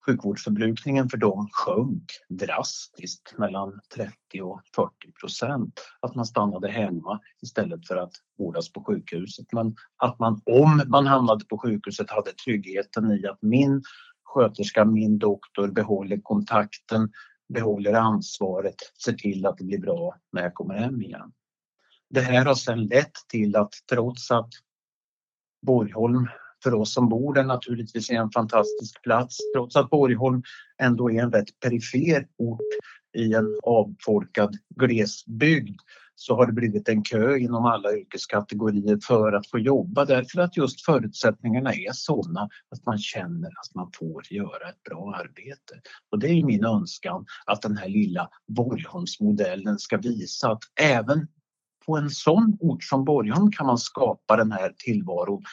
sjukvårdsförbrukningen 0.06 1.10
för 1.10 1.18
dem 1.18 1.50
sjönk 1.52 2.12
drastiskt 2.30 3.38
mellan 3.38 3.80
30 3.96 4.42
och 4.42 4.62
40 4.76 4.92
procent. 5.20 5.82
Att 6.00 6.16
man 6.16 6.26
stannade 6.26 6.72
hemma 6.72 7.20
istället 7.42 7.88
för 7.88 7.96
att 7.96 8.12
vårdas 8.38 8.72
på 8.72 8.84
sjukhuset. 8.84 9.46
Men 9.52 9.76
att 9.98 10.20
man 10.20 10.42
om 10.46 10.84
man 10.88 11.08
hamnade 11.08 11.46
på 11.46 11.58
sjukhuset 11.58 12.10
hade 12.10 12.32
tryggheten 12.32 13.12
i 13.12 13.28
att 13.28 13.42
min 13.42 13.84
sköterska, 14.24 14.86
min 14.86 15.20
doktor 15.20 15.68
behåller 15.68 16.20
kontakten, 16.24 17.12
behåller 17.54 17.94
ansvaret, 17.94 18.76
ser 19.06 19.14
till 19.14 19.46
att 19.46 19.58
det 19.58 19.64
blir 19.64 19.80
bra 19.80 20.16
när 20.32 20.42
jag 20.42 20.54
kommer 20.54 20.76
hem 20.76 21.02
igen. 21.02 21.32
Det 22.10 22.22
här 22.22 22.46
har 22.46 22.56
sedan 22.56 22.86
lett 22.86 23.14
till 23.30 23.56
att 23.56 23.74
trots 23.90 24.32
att 24.32 24.50
Borgholm 25.66 26.28
för 26.64 26.74
oss 26.74 26.94
som 26.94 27.10
bor 27.10 27.34
där 27.34 27.44
naturligtvis 27.44 28.10
är 28.10 28.16
en 28.16 28.32
fantastisk 28.32 29.04
plats. 29.04 29.38
Trots 29.56 29.76
att 29.76 29.90
Borgholm 29.90 30.44
ändå 30.82 31.12
är 31.12 31.24
en 31.24 31.32
rätt 31.32 31.60
perifer 31.60 32.28
ort 32.38 32.60
i 33.18 33.34
en 33.34 33.60
avfolkad 33.64 34.58
glesbygd 34.76 35.80
så 36.16 36.36
har 36.36 36.46
det 36.46 36.54
blivit 36.54 36.90
en 36.90 37.04
kö 37.04 37.38
inom 37.38 37.66
alla 37.66 37.94
yrkeskategorier 37.94 39.00
för 39.08 39.34
att 39.34 39.48
få 39.48 39.60
jobba 39.60 40.06
därför 40.06 40.42
att 40.42 40.58
just 40.58 40.86
förutsättningarna 40.86 41.74
är 41.74 41.92
sådana 41.94 42.50
att 42.70 42.86
man 42.86 42.98
känner 42.98 43.48
att 43.48 43.76
man 43.76 43.92
får 44.00 44.24
göra 44.34 44.70
ett 44.70 44.84
bra 44.90 45.16
arbete. 45.16 45.82
Och 46.12 46.20
det 46.20 46.28
är 46.28 46.44
min 46.44 46.66
önskan 46.66 47.26
att 47.46 47.62
den 47.62 47.78
här 47.78 47.90
lilla 47.90 48.30
Borgholmsmodellen 48.48 49.80
ska 49.80 49.98
visa 49.98 50.52
att 50.52 50.64
även 50.82 51.28
på 51.86 51.98
en 51.98 52.10
sån 52.10 52.58
ort 52.60 52.84
som 52.84 53.06
Borgholm 53.06 53.52
kan 53.52 53.66
man 53.66 53.78
skapa 53.78 54.38
den 54.38 54.52
här 54.52 54.74
tillvaron 54.78 55.44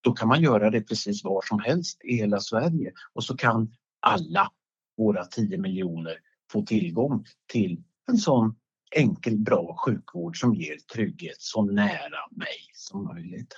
då 0.00 0.12
kan 0.12 0.28
man 0.28 0.42
göra 0.42 0.70
det 0.70 0.80
precis 0.80 1.24
var 1.24 1.42
som 1.44 1.60
helst 1.60 2.04
i 2.04 2.16
hela 2.16 2.40
Sverige 2.40 2.92
och 3.12 3.24
så 3.24 3.36
kan 3.36 3.72
alla 4.00 4.50
våra 4.96 5.24
10 5.24 5.58
miljoner 5.58 6.14
få 6.52 6.62
tillgång 6.62 7.24
till 7.52 7.82
en 8.08 8.16
sån 8.16 8.54
enkel, 8.96 9.38
bra 9.38 9.76
sjukvård 9.86 10.40
som 10.40 10.54
ger 10.54 10.76
trygghet 10.94 11.36
så 11.38 11.62
nära 11.62 12.20
mig 12.30 12.58
som 12.72 13.04
möjligt. 13.04 13.54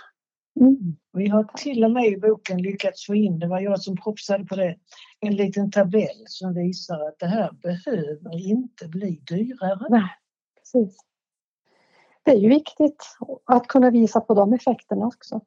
Mm. 0.60 0.96
Vi 1.12 1.28
har 1.28 1.44
till 1.44 1.84
och 1.84 1.90
med 1.90 2.06
i 2.06 2.16
boken 2.16 2.62
lyckats 2.62 3.06
få 3.06 3.14
in, 3.14 3.38
det 3.38 3.48
var 3.48 3.60
jag 3.60 3.80
som 3.80 3.96
propsade 3.96 4.44
på 4.44 4.56
det, 4.56 4.76
en 5.20 5.36
liten 5.36 5.70
tabell 5.70 6.24
som 6.26 6.54
visar 6.54 7.08
att 7.08 7.18
det 7.18 7.26
här 7.26 7.52
behöver 7.52 8.50
inte 8.50 8.88
bli 8.88 9.22
dyrare. 9.26 9.86
Nej, 9.90 10.10
precis. 10.58 10.96
Det 12.24 12.30
är 12.30 12.36
ju 12.36 12.48
viktigt 12.48 13.16
att 13.44 13.66
kunna 13.66 13.90
visa 13.90 14.20
på 14.20 14.34
de 14.34 14.52
effekterna 14.52 15.06
också. 15.06 15.40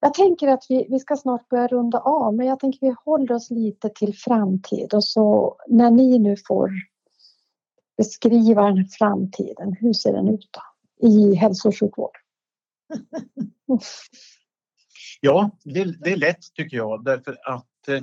Jag 0.00 0.14
tänker 0.14 0.48
att 0.48 0.66
vi, 0.68 0.86
vi 0.90 0.98
ska 0.98 1.16
snart 1.16 1.48
börja 1.48 1.66
runda 1.66 1.98
av, 1.98 2.34
men 2.34 2.46
jag 2.46 2.60
tänker 2.60 2.78
att 2.78 2.90
vi 2.90 2.96
håller 3.04 3.34
oss 3.34 3.50
lite 3.50 3.88
till 3.88 4.14
framtid 4.14 4.94
och 4.94 5.04
så 5.04 5.56
när 5.68 5.90
ni 5.90 6.18
nu 6.18 6.36
får 6.48 6.70
beskriva 7.96 8.62
den 8.62 8.78
här 8.78 8.88
framtiden, 8.90 9.76
hur 9.80 9.92
ser 9.92 10.12
den 10.12 10.28
ut 10.28 10.48
då 10.50 10.60
i 11.08 11.34
hälso 11.34 11.68
och 11.68 11.78
sjukvård? 11.78 12.16
ja, 15.20 15.50
det, 15.64 15.84
det, 15.84 16.12
är 16.12 16.16
lätt 16.16 16.54
tycker 16.54 16.76
jag 16.76 17.04
därför 17.04 17.38
att 17.44 17.88
eh, 17.88 18.02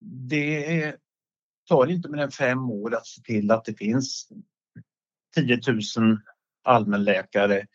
det 0.00 0.96
tar 1.68 1.86
inte 1.86 2.08
mer 2.08 2.18
än 2.18 2.30
fem 2.30 2.70
år 2.70 2.94
att 2.94 3.06
se 3.06 3.22
till 3.22 3.50
att 3.50 3.64
det 3.64 3.74
finns 3.74 4.28
10 5.46 5.60
000 5.98 6.18
allmänläkare 6.64 7.66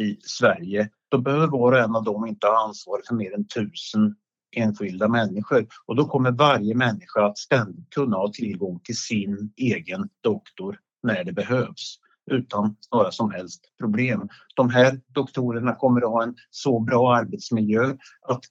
i 0.00 0.16
Sverige 0.22 0.90
då 1.08 1.18
behöver 1.18 1.46
var 1.46 1.72
och 1.72 1.78
en 1.78 1.96
av 1.96 2.04
dem 2.04 2.26
inte 2.26 2.46
ha 2.46 2.64
ansvar 2.64 3.00
för 3.08 3.14
mer 3.14 3.34
än 3.34 3.40
1000 3.40 4.16
enskilda 4.56 5.08
människor 5.08 5.66
och 5.86 5.96
då 5.96 6.04
kommer 6.08 6.30
varje 6.30 6.74
människa 6.74 7.26
att 7.26 7.38
ständigt 7.38 7.90
kunna 7.90 8.16
ha 8.16 8.32
tillgång 8.32 8.80
till 8.84 8.96
sin 8.96 9.52
egen 9.56 10.08
doktor 10.20 10.78
när 11.02 11.24
det 11.24 11.32
behövs 11.32 11.98
utan 12.30 12.76
några 12.92 13.10
som 13.10 13.30
helst 13.30 13.64
problem. 13.80 14.28
De 14.56 14.70
här 14.70 15.00
doktorerna 15.08 15.74
kommer 15.74 16.00
att 16.00 16.10
ha 16.10 16.22
en 16.22 16.34
så 16.50 16.80
bra 16.80 17.16
arbetsmiljö 17.16 17.96
att 18.28 18.44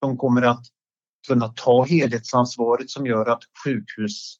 de 0.00 0.16
kommer 0.16 0.42
att 0.42 0.66
kunna 1.28 1.48
ta 1.48 1.84
helhetsansvaret 1.84 2.90
som 2.90 3.06
gör 3.06 3.26
att 3.26 3.42
sjukhus 3.64 4.36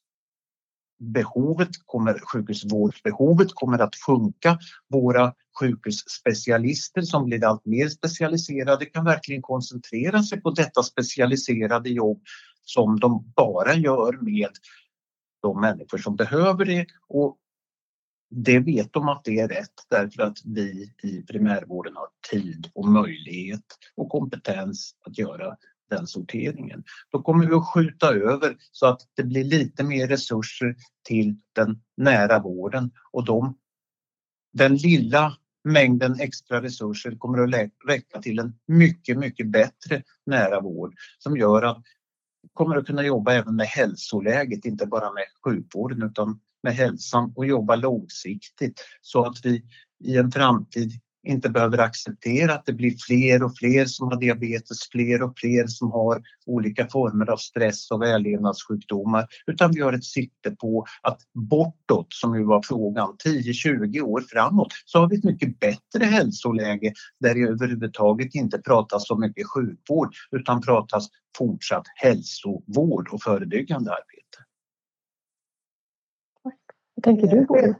behovet 1.01 1.69
kommer, 1.85 2.19
sjukhusvårdsbehovet 2.23 3.47
kommer 3.53 3.79
att 3.79 3.95
sjunka. 3.95 4.57
Våra 4.89 5.33
sjukhusspecialister 5.59 7.01
som 7.01 7.25
blir 7.25 7.45
allt 7.45 7.65
mer 7.65 7.89
specialiserade 7.89 8.85
kan 8.85 9.05
verkligen 9.05 9.41
koncentrera 9.41 10.23
sig 10.23 10.41
på 10.41 10.51
detta 10.51 10.83
specialiserade 10.83 11.89
jobb 11.89 12.21
som 12.65 12.99
de 12.99 13.33
bara 13.35 13.73
gör 13.73 14.21
med 14.21 14.49
de 15.41 15.61
människor 15.61 15.97
som 15.97 16.15
behöver 16.15 16.65
det 16.65 16.85
och 17.07 17.37
det 18.29 18.59
vet 18.59 18.93
de 18.93 19.09
att 19.09 19.23
det 19.23 19.39
är 19.39 19.47
rätt 19.47 19.85
därför 19.89 20.23
att 20.23 20.37
vi 20.45 20.93
i 21.03 21.21
primärvården 21.21 21.95
har 21.95 22.07
tid 22.31 22.71
och 22.73 22.87
möjlighet 22.87 23.65
och 23.95 24.09
kompetens 24.09 24.95
att 25.05 25.17
göra 25.17 25.57
den 25.91 26.07
sorteringen. 26.07 26.83
Då 27.11 27.21
kommer 27.21 27.47
vi 27.47 27.55
att 27.55 27.67
skjuta 27.73 28.13
över 28.13 28.57
så 28.71 28.85
att 28.85 29.01
det 29.15 29.23
blir 29.23 29.43
lite 29.43 29.83
mer 29.83 30.07
resurser 30.07 30.75
till 31.03 31.35
den 31.55 31.81
nära 31.97 32.39
vården 32.39 32.91
och 33.11 33.25
de, 33.25 33.57
den 34.53 34.75
lilla 34.75 35.37
mängden 35.63 36.19
extra 36.19 36.61
resurser 36.61 37.15
kommer 37.17 37.37
att 37.37 37.71
räcka 37.87 38.21
till 38.21 38.39
en 38.39 38.53
mycket, 38.67 39.17
mycket 39.17 39.47
bättre 39.47 40.03
nära 40.25 40.61
vård 40.61 40.93
som 41.19 41.37
gör 41.37 41.61
att 41.61 41.83
vi 42.43 42.49
kommer 42.53 42.77
att 42.77 42.85
kunna 42.85 43.03
jobba 43.03 43.33
även 43.33 43.55
med 43.55 43.67
hälsoläget, 43.67 44.65
inte 44.65 44.85
bara 44.85 45.11
med 45.11 45.25
sjukvården 45.43 46.03
utan 46.03 46.39
med 46.63 46.73
hälsan 46.73 47.33
och 47.35 47.45
jobba 47.45 47.75
långsiktigt 47.75 48.81
så 49.01 49.25
att 49.25 49.45
vi 49.45 49.63
i 50.03 50.17
en 50.17 50.31
framtid 50.31 50.91
inte 51.27 51.49
behöver 51.49 51.77
acceptera 51.77 52.53
att 52.53 52.65
det 52.65 52.73
blir 52.73 52.95
fler 53.07 53.43
och 53.43 53.57
fler 53.57 53.85
som 53.85 54.07
har 54.07 54.19
diabetes, 54.19 54.89
fler 54.91 55.23
och 55.23 55.33
fler 55.37 55.67
som 55.67 55.91
har 55.91 56.21
olika 56.45 56.87
former 56.87 57.29
av 57.29 57.37
stress 57.37 57.91
och 57.91 58.01
vällevnadssjukdomar. 58.01 59.27
Utan 59.47 59.71
vi 59.71 59.81
har 59.81 59.93
ett 59.93 60.03
sikte 60.03 60.51
på 60.51 60.85
att 61.01 61.19
bortåt, 61.33 62.07
som 62.09 62.35
ju 62.35 62.43
var 62.43 62.61
frågan, 62.63 63.15
10-20 63.25 64.01
år 64.01 64.21
framåt 64.21 64.73
så 64.85 64.99
har 64.99 65.09
vi 65.09 65.17
ett 65.17 65.23
mycket 65.23 65.59
bättre 65.59 66.05
hälsoläge 66.05 66.93
där 67.19 67.35
det 67.35 67.41
överhuvudtaget 67.41 68.35
inte 68.35 68.61
pratas 68.61 69.07
så 69.07 69.17
mycket 69.17 69.47
sjukvård 69.47 70.13
utan 70.31 70.61
pratas 70.61 71.07
fortsatt 71.37 71.83
hälsovård 71.95 73.09
och 73.11 73.21
förebyggande 73.21 73.91
arbete. 73.91 74.20
Vad 77.03 77.15
tänker 77.15 77.35
du 77.35 77.45
på? 77.45 77.75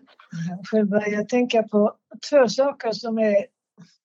Själv 0.72 0.90
börjar 0.90 1.10
jag 1.10 1.30
tänka 1.30 1.64
på 1.64 1.96
två 2.30 2.48
saker 2.48 2.92
som 2.92 3.20
är 3.20 3.46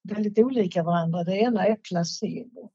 väldigt 0.03 0.39
olika 0.39 0.83
varandra. 0.83 1.25
Det 1.25 1.37
ena 1.37 1.67
är 1.67 1.77
placebo. 1.77 2.71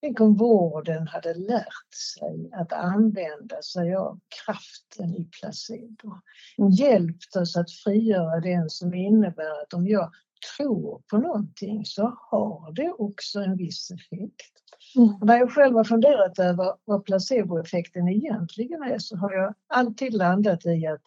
Tänk 0.00 0.20
om 0.20 0.36
vården 0.36 1.08
hade 1.08 1.34
lärt 1.34 1.94
sig 2.14 2.50
att 2.52 2.72
använda 2.72 3.62
sig 3.62 3.94
av 3.94 4.20
kraften 4.44 5.14
i 5.14 5.28
placebo. 5.40 6.12
Mm. 6.58 6.70
Hjälpt 6.70 7.36
oss 7.36 7.56
att 7.56 7.70
frigöra 7.70 8.40
den 8.40 8.70
som 8.70 8.94
innebär 8.94 9.62
att 9.62 9.74
om 9.74 9.86
jag 9.86 10.10
tror 10.56 11.02
på 11.10 11.18
någonting 11.18 11.84
så 11.84 12.18
har 12.30 12.72
det 12.72 12.92
också 12.98 13.40
en 13.40 13.56
viss 13.56 13.90
effekt. 13.90 14.52
Mm. 14.96 15.18
När 15.22 15.36
jag 15.36 15.52
själv 15.52 15.76
har 15.76 15.84
funderat 15.84 16.38
över 16.38 16.74
vad 16.84 17.04
placeboeffekten 17.04 18.08
egentligen 18.08 18.82
är 18.82 18.98
så 18.98 19.16
har 19.16 19.32
jag 19.32 19.54
alltid 19.66 20.14
landat 20.14 20.66
i 20.66 20.86
att 20.86 21.00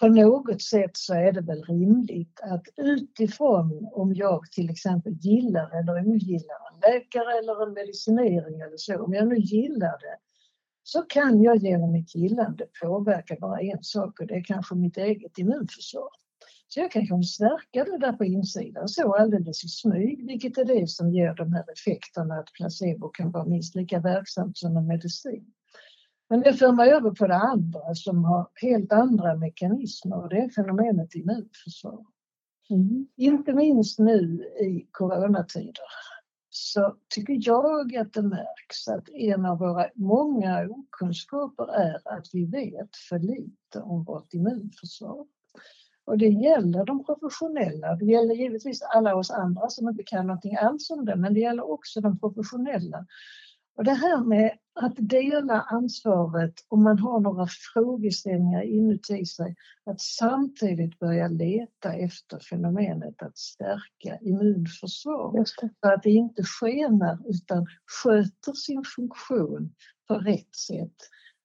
på 0.00 0.08
något 0.08 0.62
sätt 0.62 0.90
så 0.96 1.14
är 1.14 1.32
det 1.32 1.40
väl 1.40 1.62
rimligt 1.62 2.40
att 2.42 2.66
utifrån 2.76 3.88
om 3.92 4.14
jag 4.14 4.52
till 4.52 4.70
exempel 4.70 5.12
gillar 5.12 5.78
eller 5.78 6.08
ogillar 6.08 6.60
en 6.72 6.80
läkare 6.80 7.38
eller 7.38 7.66
en 7.66 7.72
medicinering 7.72 8.60
eller 8.60 8.76
så, 8.76 9.04
om 9.04 9.14
jag 9.14 9.28
nu 9.28 9.36
gillar 9.36 9.98
det 9.98 10.18
så 10.82 11.02
kan 11.02 11.42
jag 11.42 11.56
genom 11.56 11.92
mitt 11.92 12.14
gillande 12.14 12.66
påverka 12.82 13.36
bara 13.40 13.60
en 13.60 13.82
sak 13.82 14.20
och 14.20 14.26
det 14.26 14.34
är 14.34 14.44
kanske 14.44 14.74
mitt 14.74 14.96
eget 14.96 15.38
immunförsvar. 15.38 16.08
Så 16.68 16.80
jag 16.80 16.92
kan 16.92 17.06
kanske 17.06 17.32
stärka 17.34 17.84
det 17.84 17.98
där 17.98 18.12
på 18.12 18.24
insidan 18.24 18.88
så 18.88 19.14
alldeles 19.14 19.64
i 19.64 19.68
smyg, 19.68 20.26
vilket 20.26 20.58
är 20.58 20.64
det 20.64 20.88
som 20.88 21.10
ger 21.10 21.34
de 21.34 21.52
här 21.52 21.64
effekterna 21.72 22.34
att 22.34 22.52
placebo 22.52 23.08
kan 23.08 23.30
vara 23.30 23.44
minst 23.44 23.74
lika 23.74 24.00
verksamt 24.00 24.58
som 24.58 24.76
en 24.76 24.86
medicin. 24.86 25.52
Men 26.28 26.40
det 26.40 26.54
för 26.54 26.72
mig 26.72 26.90
över 26.90 27.10
på 27.10 27.26
det 27.26 27.36
andra 27.36 27.94
som 27.94 28.24
har 28.24 28.48
helt 28.54 28.92
andra 28.92 29.34
mekanismer 29.34 30.16
och 30.16 30.28
det 30.28 30.36
är 30.36 30.48
fenomenet 30.48 31.14
immunförsvar. 31.14 32.04
Mm. 32.70 33.06
Inte 33.16 33.52
minst 33.52 33.98
nu 33.98 34.44
i 34.60 34.88
coronatider 34.90 35.84
så 36.50 36.96
tycker 37.14 37.38
jag 37.40 37.96
att 37.96 38.12
det 38.12 38.22
märks 38.22 38.88
att 38.88 39.08
en 39.08 39.46
av 39.46 39.58
våra 39.58 39.86
många 39.94 40.68
okunskaper 40.68 41.74
är 41.74 42.00
att 42.04 42.26
vi 42.32 42.44
vet 42.44 42.96
för 43.08 43.18
lite 43.18 43.80
om 43.82 44.04
vårt 44.04 44.34
immunförsvar. 44.34 45.26
Och 46.04 46.18
det 46.18 46.28
gäller 46.28 46.84
de 46.84 47.04
professionella. 47.04 47.96
Det 47.96 48.04
gäller 48.04 48.34
givetvis 48.34 48.82
alla 48.82 49.16
oss 49.16 49.30
andra 49.30 49.68
som 49.68 49.88
inte 49.88 50.02
kan 50.02 50.26
någonting 50.26 50.56
alls 50.56 50.90
om 50.90 51.04
det, 51.04 51.16
men 51.16 51.34
det 51.34 51.40
gäller 51.40 51.70
också 51.70 52.00
de 52.00 52.18
professionella. 52.18 53.06
Och 53.76 53.84
det 53.84 53.94
här 53.94 54.24
med 54.24 54.58
att 54.74 54.94
dela 54.96 55.60
ansvaret 55.60 56.54
om 56.68 56.82
man 56.82 56.98
har 56.98 57.20
några 57.20 57.46
frågeställningar 57.74 58.62
inuti 58.62 59.26
sig, 59.26 59.54
att 59.86 60.00
samtidigt 60.00 60.98
börja 60.98 61.28
leta 61.28 61.92
efter 61.92 62.38
fenomenet 62.38 63.22
att 63.22 63.38
stärka 63.38 64.18
immunförsvar. 64.20 65.44
Så 65.44 65.70
att 65.80 66.02
det 66.02 66.10
inte 66.10 66.42
skenar 66.42 67.18
utan 67.28 67.66
sköter 68.02 68.52
sin 68.52 68.82
funktion 68.96 69.74
på 70.08 70.14
rätt 70.14 70.54
sätt 70.54 70.96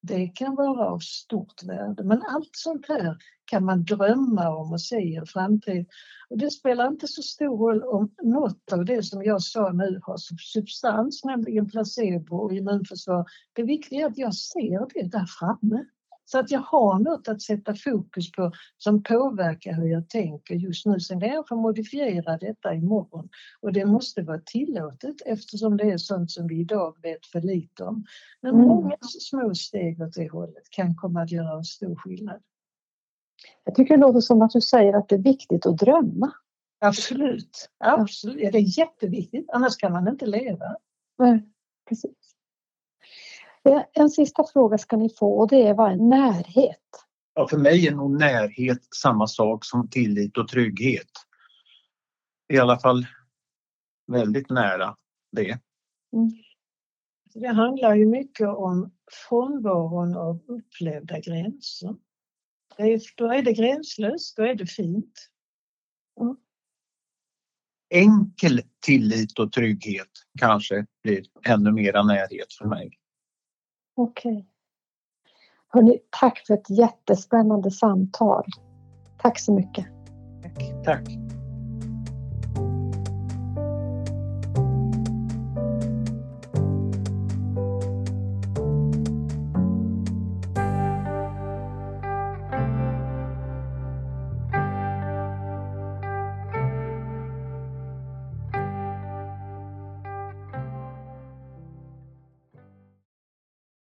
det 0.02 0.28
kan 0.28 0.56
vara 0.56 0.86
av 0.86 1.00
stort 1.00 1.64
värde. 1.64 2.04
Men 2.04 2.22
allt 2.28 2.50
sånt 2.52 2.86
här 2.88 3.18
kan 3.46 3.66
man 3.66 3.84
drömma 3.84 4.50
om 4.56 4.72
och 4.72 4.82
se 4.82 4.96
i 4.96 5.16
en 5.16 5.26
framtid. 5.26 5.86
Och 6.30 6.38
det 6.38 6.52
spelar 6.52 6.88
inte 6.88 7.08
så 7.08 7.22
stor 7.22 7.58
roll 7.58 7.84
om 7.84 8.16
något 8.24 8.72
av 8.72 8.86
det 8.86 9.04
som 9.04 9.24
jag 9.24 9.42
sa 9.42 9.72
nu 9.72 10.00
har 10.04 10.18
substans, 10.38 11.24
nämligen 11.24 11.70
placebo 11.70 12.38
och 12.38 12.54
immunförsvar. 12.54 13.26
Det 13.54 13.64
viktiga 13.64 14.02
är 14.02 14.06
att 14.06 14.18
jag 14.18 14.36
ser 14.36 14.94
det 14.94 15.12
där 15.12 15.26
framme. 15.40 15.86
Så 16.26 16.40
att 16.40 16.52
jag 16.52 16.60
har 16.60 17.00
något 17.00 17.28
att 17.28 17.42
sätta 17.42 17.76
fokus 17.76 18.32
på 18.32 18.52
som 18.78 19.04
påverkar 19.04 19.74
hur 19.74 19.88
jag 19.88 20.10
tänker 20.10 20.56
just 20.56 20.86
nu. 20.86 21.00
Sen 21.00 21.20
kan 21.20 21.30
jag 21.30 21.48
få 21.48 21.56
modifiera 21.56 22.38
detta 22.38 22.74
imorgon 22.74 23.30
och 23.62 23.74
det 23.74 23.86
måste 23.86 24.22
vara 24.22 24.42
tillåtet 24.46 25.16
eftersom 25.26 25.78
det 25.78 25.92
är 25.92 25.98
sånt 25.98 26.32
som 26.32 26.48
vi 26.48 26.60
idag 26.60 26.96
vet 27.02 27.26
för 27.26 27.42
lite 27.42 27.84
om. 27.84 28.06
Men 28.42 28.56
mm. 28.56 28.68
många 28.68 28.98
små 29.02 29.56
steg 29.56 30.02
åt 30.02 30.14
det 30.14 30.32
hållet 30.32 30.70
kan 30.70 30.96
komma 30.96 31.22
att 31.22 31.32
göra 31.32 31.58
en 31.58 31.64
stor 31.64 31.96
skillnad. 31.96 32.42
Jag 33.64 33.76
tycker 33.76 33.98
det 33.98 34.02
låter 34.02 34.20
som 34.20 34.42
att 34.42 34.52
du 34.52 34.62
säger 34.62 34.94
att 34.94 35.10
det 35.10 35.16
är 35.16 35.24
viktigt 35.24 35.66
att 35.66 35.78
drömma. 35.78 36.32
Absolut, 36.80 37.70
absolut. 37.80 38.40
Ja, 38.42 38.52
det 38.52 38.58
är 38.58 38.80
jätteviktigt, 38.80 39.50
annars 39.50 39.78
kan 39.78 39.92
man 39.92 40.08
inte 40.08 40.26
leva. 40.26 40.76
Nej, 41.18 41.50
precis. 41.90 42.21
En 43.94 44.10
sista 44.10 44.44
fråga 44.54 44.78
ska 44.78 44.98
ni 44.98 45.10
få 45.10 45.40
och 45.40 45.48
det 45.48 45.68
är 45.68 45.74
vad 45.74 45.92
är 45.92 45.96
närhet? 45.96 46.78
Ja, 47.34 47.48
för 47.48 47.58
mig 47.58 47.88
är 47.88 47.92
nog 47.92 48.20
närhet 48.20 48.88
samma 48.96 49.28
sak 49.28 49.66
som 49.66 49.90
tillit 49.90 50.38
och 50.38 50.48
trygghet. 50.48 51.12
I 52.54 52.58
alla 52.58 52.80
fall 52.80 53.06
väldigt 54.08 54.50
nära 54.50 54.96
det. 55.32 55.60
Mm. 56.14 56.32
Det 57.34 57.48
handlar 57.48 57.96
ju 57.96 58.06
mycket 58.06 58.48
om 58.48 58.92
frånvaron 59.30 60.18
av 60.18 60.40
upplevda 60.48 61.20
gränser. 61.20 61.96
då 63.18 63.32
är 63.32 63.42
det 63.42 63.54
gränslöst, 63.54 64.38
då 64.38 64.44
är 64.44 64.56
det 64.56 64.66
fint. 64.66 65.30
Mm. 66.22 66.36
Enkel 67.90 68.62
tillit 68.86 69.40
och 69.40 69.52
trygghet 69.52 70.12
kanske 70.40 70.86
blir 71.04 71.26
ännu 71.48 71.72
mera 71.72 72.04
närhet 72.04 72.54
för 72.54 72.66
mig. 72.66 73.01
Okej. 73.96 74.46
Okay. 75.74 76.00
tack 76.10 76.44
för 76.48 76.54
ett 76.54 76.70
jättespännande 76.70 77.72
samtal. 77.72 78.44
Tack 79.18 79.40
så 79.40 79.54
mycket. 79.54 79.86
Tack. 80.44 80.84
tack. 80.84 81.21